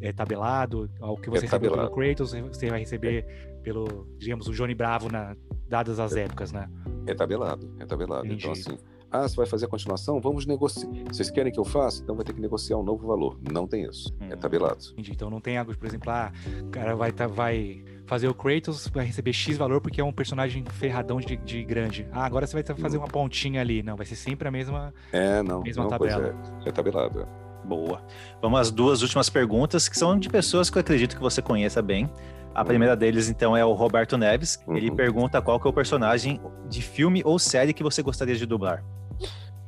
[0.00, 3.24] é tabelado, o que você é recebe pelo Kratos, você vai receber
[3.62, 5.36] pelo, digamos, o Johnny Bravo na,
[5.68, 6.68] dadas as épocas, né?
[7.06, 8.26] É tabelado, é tabelado.
[8.26, 8.68] Então, Entendi.
[8.70, 8.78] assim,
[9.10, 10.20] ah, você vai fazer a continuação?
[10.20, 10.90] Vamos negociar.
[11.06, 12.02] Vocês querem que eu faça?
[12.02, 13.38] Então vai ter que negociar um novo valor.
[13.50, 14.12] Não tem isso.
[14.20, 14.38] É Hum.
[14.38, 14.84] tabelado.
[14.92, 15.12] Entendi.
[15.12, 16.32] Então não tem algo, por exemplo, ah,
[16.62, 20.12] o cara vai, tá, vai fazer o Kratos, vai receber X valor porque é um
[20.12, 22.08] personagem ferradão de, de grande.
[22.10, 23.82] Ah, agora você vai fazer uma pontinha ali.
[23.82, 24.92] Não, vai ser sempre a mesma.
[25.12, 25.60] É, não.
[25.62, 26.34] Mesma não, tabela.
[26.64, 27.20] é, é tabelado.
[27.20, 27.48] é.
[27.66, 28.02] Boa.
[28.40, 31.82] Vamos às duas últimas perguntas, que são de pessoas que eu acredito que você conheça
[31.82, 32.08] bem.
[32.54, 34.58] A primeira deles, então, é o Roberto Neves.
[34.68, 34.96] Ele Uhum.
[34.96, 38.82] pergunta qual que é o personagem de filme ou série que você gostaria de dublar.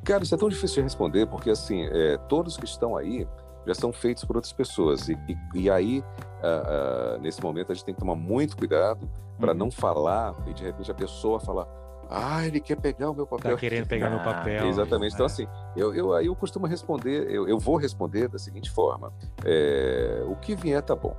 [0.03, 3.29] Cara, isso é tão difícil de responder, porque assim, é, todos que estão aí
[3.67, 5.09] já são feitos por outras pessoas.
[5.09, 6.03] E, e- e aí,
[6.43, 9.09] ah, ah, nesse momento, a gente tem que tomar muito cuidado
[9.39, 9.59] para Uhum.
[9.59, 11.67] não falar e de repente a pessoa falar.
[12.13, 13.53] Ah, ele quer pegar o meu papel.
[13.53, 14.67] Tá querendo pegar meu Ah, papel.
[14.67, 15.15] Exatamente.
[15.15, 15.29] Então, É.
[15.29, 15.47] assim,
[15.77, 19.13] eu, eu, aí eu costumo responder, eu, eu vou responder da seguinte forma:
[19.45, 21.15] é, o que vier tá bom.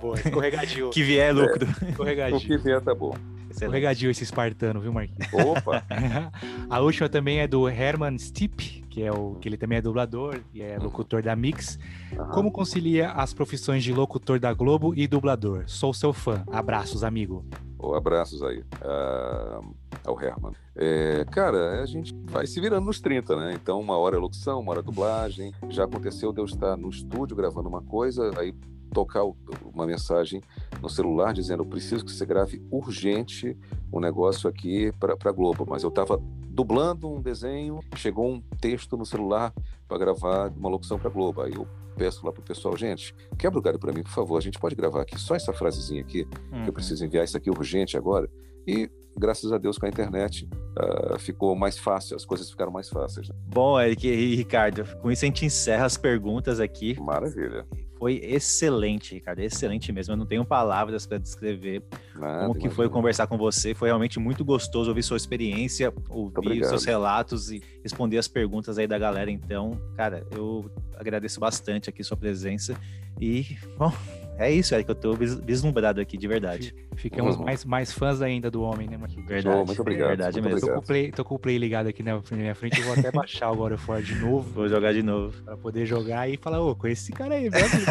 [0.00, 0.88] Boa, escorregadio.
[0.88, 1.66] Que vier é lucro.
[1.66, 2.40] O Escorregadio.
[2.40, 3.12] que vier tá bom.
[3.54, 5.32] Escorregadio esse espartano, viu, Marquinhos?
[5.32, 5.84] Opa!
[6.68, 10.40] A última também é do Herman Stipp, que é o que ele também é dublador
[10.52, 11.78] e é locutor da Mix.
[12.12, 12.30] Aham.
[12.30, 15.64] Como concilia as profissões de locutor da Globo e dublador?
[15.66, 16.44] Sou seu fã.
[16.50, 17.44] Abraços, amigo.
[17.78, 19.60] Ô, abraços aí ah,
[20.04, 20.52] ao Herman.
[20.74, 23.52] É, cara, a gente vai se virando nos 30, né?
[23.54, 25.52] Então, uma hora é locução, uma hora é dublagem.
[25.68, 28.54] Já aconteceu de eu estar no estúdio gravando uma coisa, aí
[28.92, 29.36] tocar o-
[29.72, 30.40] uma mensagem
[30.80, 33.56] no celular dizendo: eu preciso que você grave urgente
[33.92, 35.66] um negócio aqui para a Globo.
[35.68, 39.52] Mas eu estava dublando um desenho, chegou um texto no celular
[39.88, 41.42] para gravar uma locução para Globo.
[41.42, 41.66] Aí eu
[41.96, 44.36] peço lá pro pessoal, gente, quebra o galho para mim, por favor.
[44.36, 46.66] A gente pode gravar aqui só essa frasezinha aqui que Uhum.
[46.66, 48.28] eu preciso enviar isso aqui urgente agora.
[48.66, 52.88] E graças a Deus com a internet ah, ficou mais fácil, as coisas ficaram mais
[52.88, 53.28] fáceis.
[53.28, 53.34] né?
[53.46, 56.98] Bom, Eric e Ricardo, com isso a gente encerra as perguntas aqui.
[57.00, 57.64] Maravilha.
[58.04, 60.12] Foi excelente, Ricardo, excelente mesmo.
[60.12, 61.82] Eu não tenho palavras para descrever
[62.14, 63.74] Nada, como que foi conversar com você.
[63.74, 68.86] Foi realmente muito gostoso ouvir sua experiência, ouvir seus relatos e responder as perguntas aí
[68.86, 69.30] da galera.
[69.30, 72.76] Então, cara, eu agradeço bastante aqui sua presença.
[73.18, 73.90] E, bom,
[74.38, 74.88] é isso, Eric.
[74.88, 76.74] Eu tô vis- vislumbrado aqui, de verdade.
[76.96, 77.44] Ficamos Uhum.
[77.44, 79.26] mais, mais fãs ainda do homem, né, Marquinhos?
[79.28, 79.56] Verdade.
[79.56, 80.60] Show, muito obrigado, Verdade muito mesmo.
[80.60, 80.86] Tô com, o obrigado.
[80.86, 83.50] play, tô com o play ligado aqui na, na minha frente, eu vou até baixar
[83.50, 85.42] o God of War de novo Vou jogar de novo.
[85.42, 87.90] pra poder jogar e falar, ô, com esse cara aí, meu amigo.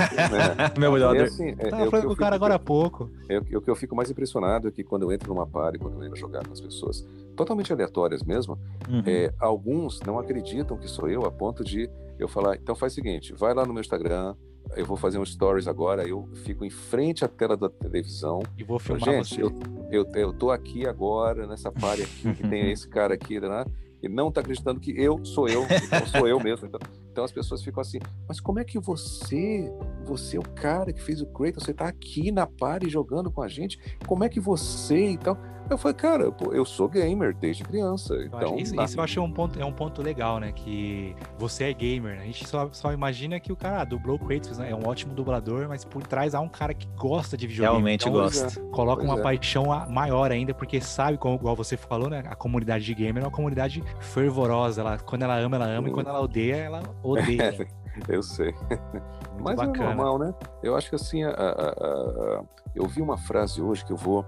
[0.75, 0.79] É.
[0.79, 1.23] Meu E brother.
[1.23, 3.09] assim, é- Tava é que falando eu com o cara fico- agora há pouco.
[3.29, 5.45] É o que- o que eu fico mais impressionado é que quando eu entro numa
[5.47, 7.05] party, quando eu entro jogar com as pessoas,
[7.35, 8.57] totalmente aleatórias mesmo,
[8.89, 9.03] Uhum.
[9.05, 11.89] é, alguns não acreditam que sou eu, a ponto de
[12.19, 14.35] eu falar, então faz o seguinte, vai lá no meu Instagram,
[14.75, 18.63] eu vou fazer um stories agora, eu fico em frente à tela da televisão, E
[18.63, 19.43] vou filmar Gente, você.
[19.43, 19.59] eu,
[19.91, 23.65] eu, eu tô aqui agora, nessa party aqui, que tem esse cara aqui, né?
[24.01, 26.67] E não tá acreditando que eu sou eu, então sou eu mesmo.
[26.67, 26.79] Então,
[27.09, 29.71] então as pessoas ficam assim, mas como é que você,
[30.03, 33.41] você é o cara que fez o Kratos, você tá aqui na party jogando com
[33.41, 35.37] a gente, como é que você e tal?
[35.73, 38.57] Eu falei, cara, pô, eu sou gamer desde criança, Eu acho- então...
[38.57, 40.51] isso, na- isso eu achei um ponto, é um ponto legal, né?
[40.51, 42.15] Que você é gamer.
[42.17, 42.21] né?
[42.21, 44.69] A gente só, só imagina que o cara ah, dublou o Kratos, né?
[44.71, 47.73] É um ótimo dublador, mas por trás há um cara que gosta de videogame.
[47.77, 48.59] Realmente Então, Pois gosto.
[48.69, 49.23] Coloca Pois uma é.
[49.23, 52.23] paixão maior ainda, porque sabe, como igual você falou, né?
[52.27, 54.81] A comunidade de gamer é uma comunidade fervorosa.
[54.81, 57.67] Ela, quando ela ama, ela ama, e quando ela odeia, ela odeia.
[58.09, 58.53] Eu sei.
[58.53, 59.85] Muito Mas é bacana.
[59.93, 60.33] normal, né?
[60.63, 62.43] Eu acho que assim, a- a- a- a-
[62.75, 64.25] eu vi uma frase hoje que eu vou.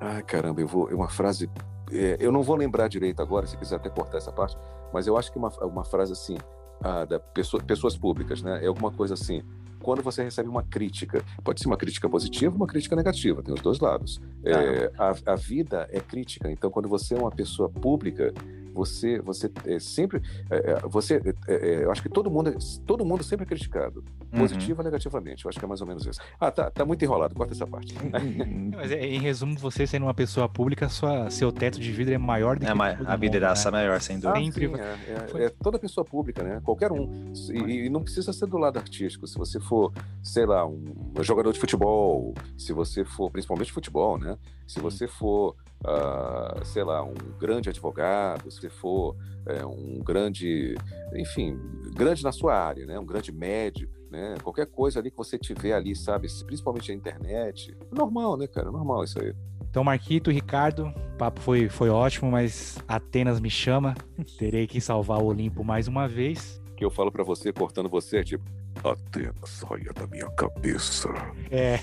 [0.00, 0.90] Ai, caramba, eu vou.
[0.90, 1.50] É uma frase.
[1.92, 4.56] é, eu não vou lembrar direito agora, se quiser até cortar essa parte,
[4.92, 6.36] mas eu acho que uma, uma frase assim,
[6.80, 8.62] ah, da pessoa, pessoas públicas, né?
[8.62, 9.42] É alguma coisa assim.
[9.80, 13.54] Quando você recebe uma crítica, pode ser uma crítica positiva ou uma crítica negativa, tem
[13.54, 14.20] os dois lados.
[14.44, 18.34] É, a, a vida é crítica, então quando você é uma pessoa pública,
[18.78, 22.54] você, você é sempre, é, é, você, é, é, eu acho que todo mundo,
[22.86, 24.40] todo mundo sempre é criticado, Uhum.
[24.40, 25.44] positivo ou negativamente.
[25.44, 26.20] Eu acho que é mais ou menos isso.
[26.38, 27.34] Ah, tá, tá muito enrolado.
[27.34, 27.94] Corta essa parte.
[27.94, 28.70] Uhum.
[28.76, 32.18] Mas é, em resumo, você sendo uma pessoa pública, sua, seu teto de vidro é
[32.18, 33.78] maior do que É, ma- todo a mundo, vidraça né?
[33.78, 34.38] maior, sem dúvida.
[34.38, 36.60] Sempre sim, é, é- é toda pessoa pública, né?
[36.62, 37.32] Qualquer um.
[37.50, 39.26] E, e não precisa ser do lado artístico.
[39.26, 39.92] Se você for,
[40.22, 40.84] sei lá, um
[41.22, 44.36] jogador de futebol, se você for, principalmente futebol, né?
[44.66, 50.76] Se você for, ah, sei lá, um grande advogado, se for é, um grande,
[51.14, 51.58] enfim,
[51.94, 52.98] grande na sua área, né?
[52.98, 54.36] Um grande médico, né?
[54.42, 56.28] Qualquer coisa ali que você tiver ali, sabe?
[56.44, 57.76] Principalmente a internet.
[57.90, 58.70] Normal, né, cara?
[58.70, 59.34] Normal isso aí.
[59.70, 63.94] Então, Marquito, Ricardo, o papo foi, foi ótimo, mas Atenas me chama.
[64.38, 66.60] Terei que salvar o Olimpo mais uma vez.
[66.76, 68.44] Que eu falo pra você, cortando você, é tipo,
[68.84, 71.08] Atena saia da minha cabeça.
[71.50, 71.78] É.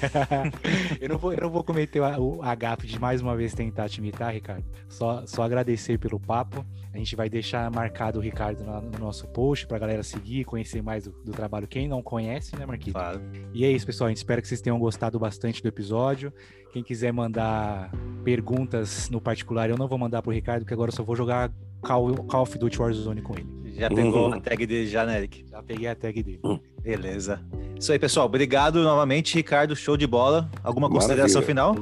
[1.00, 3.90] eu, não vou, eu não vou cometer o, a gafe de mais uma vez tentar
[3.90, 4.66] te imitar, Ricardo.
[4.88, 6.66] Só, só agradecer pelo papo.
[6.96, 10.82] A gente vai deixar marcado o Ricardo no, no nosso post pra galera seguir, conhecer
[10.82, 11.68] mais do, do, trabalho.
[11.68, 12.94] Quem não conhece, né, Marquinhos?
[12.94, 13.22] Claro.
[13.54, 14.08] E é isso, pessoal.
[14.08, 16.32] A gente espera que vocês tenham gostado bastante do episódio.
[16.72, 17.92] Quem quiser mandar
[18.24, 21.52] perguntas no particular, eu não vou mandar pro Ricardo, porque agora eu só vou jogar
[21.82, 23.76] Call, Call of Duty Warzone com ele.
[23.78, 24.34] Já pegou uhum.
[24.34, 25.46] a tag dele já, né, Eric?
[25.52, 26.40] Já peguei a tag dele.
[26.46, 26.58] Uhum.
[26.82, 27.42] Beleza.
[27.78, 28.26] Isso aí, pessoal.
[28.26, 29.76] Obrigado novamente, Ricardo.
[29.76, 30.50] Show de bola.
[30.64, 31.76] Alguma consideração final?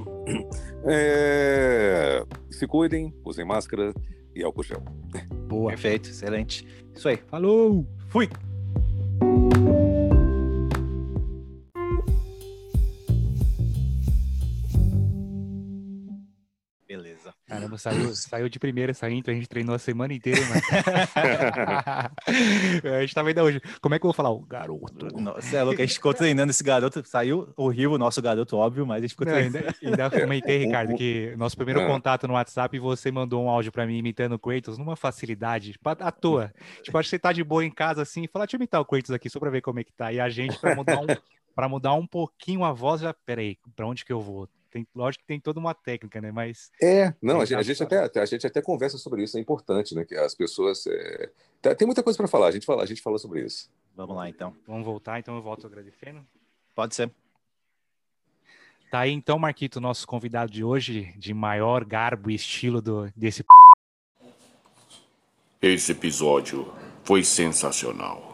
[0.86, 2.26] É...
[2.50, 3.94] Se cuidem, usem máscara
[4.36, 4.82] e álcool gel.
[5.48, 5.70] Boa.
[5.70, 6.68] Perfeito, excelente.
[6.94, 7.18] Isso aí.
[7.28, 7.86] Falou!
[8.10, 8.30] Fui!
[17.54, 20.64] Caramba, saiu, saiu de primeira essa intro, a gente treinou a semana inteira, mas.
[22.84, 23.62] a gente tava ainda hoje.
[23.80, 24.32] Como é que eu vou falar?
[24.32, 25.08] O garoto.
[25.20, 27.04] Nossa, é louco, a gente ficou treinando esse garoto.
[27.06, 29.68] Saiu horrível o nosso garoto, óbvio, mas a gente ficou treinando.
[29.84, 31.88] Ainda, ainda comentei, Ricardo, que nosso primeiro ah.
[31.88, 36.12] contato no WhatsApp, você mandou um áudio pra mim imitando o Kratos numa facilidade, à
[36.12, 36.52] toa.
[36.82, 38.86] Tipo, acho que você tá de boa em casa assim, fala, deixa eu imitar o
[38.86, 40.12] Kratos aqui, só pra ver como é que tá.
[40.12, 41.08] E a gente, pra mudar um,
[41.56, 44.50] pra mudar um pouquinho a voz, já, peraí, pra onde que eu vou?
[44.74, 46.32] Tem, lógico que tem toda uma técnica, né?
[46.32, 46.72] Mas.
[46.82, 49.94] É, não, a gente, a gente, até, a gente até conversa sobre isso, é importante,
[49.94, 50.04] né?
[50.04, 50.88] Que as pessoas.
[50.88, 51.30] É...
[51.76, 53.70] Tem muita coisa para falar, a gente fala, a gente fala sobre isso.
[53.96, 54.56] Vamos lá, então.
[54.66, 56.26] Vamos voltar, então eu volto agradecendo.
[56.74, 57.12] Pode ser.
[58.90, 63.46] Tá aí, então, Marquito, nosso convidado de hoje, de maior garbo e estilo do, desse.
[65.62, 66.74] Esse episódio
[67.04, 68.33] foi sensacional.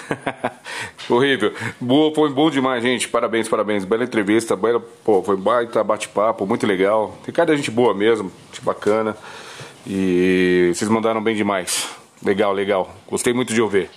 [1.08, 1.52] Horrível.
[1.80, 3.08] Boa, foi bom demais, gente.
[3.08, 3.84] Parabéns, parabéns.
[3.84, 7.16] Bela entrevista, bela, pô, foi baita bate-papo, muito legal.
[7.26, 9.16] Ricardo é gente boa mesmo, gente bacana.
[9.86, 11.88] E vocês mandaram bem demais.
[12.24, 12.94] Legal, legal.
[13.08, 13.90] Gostei muito de ouvir.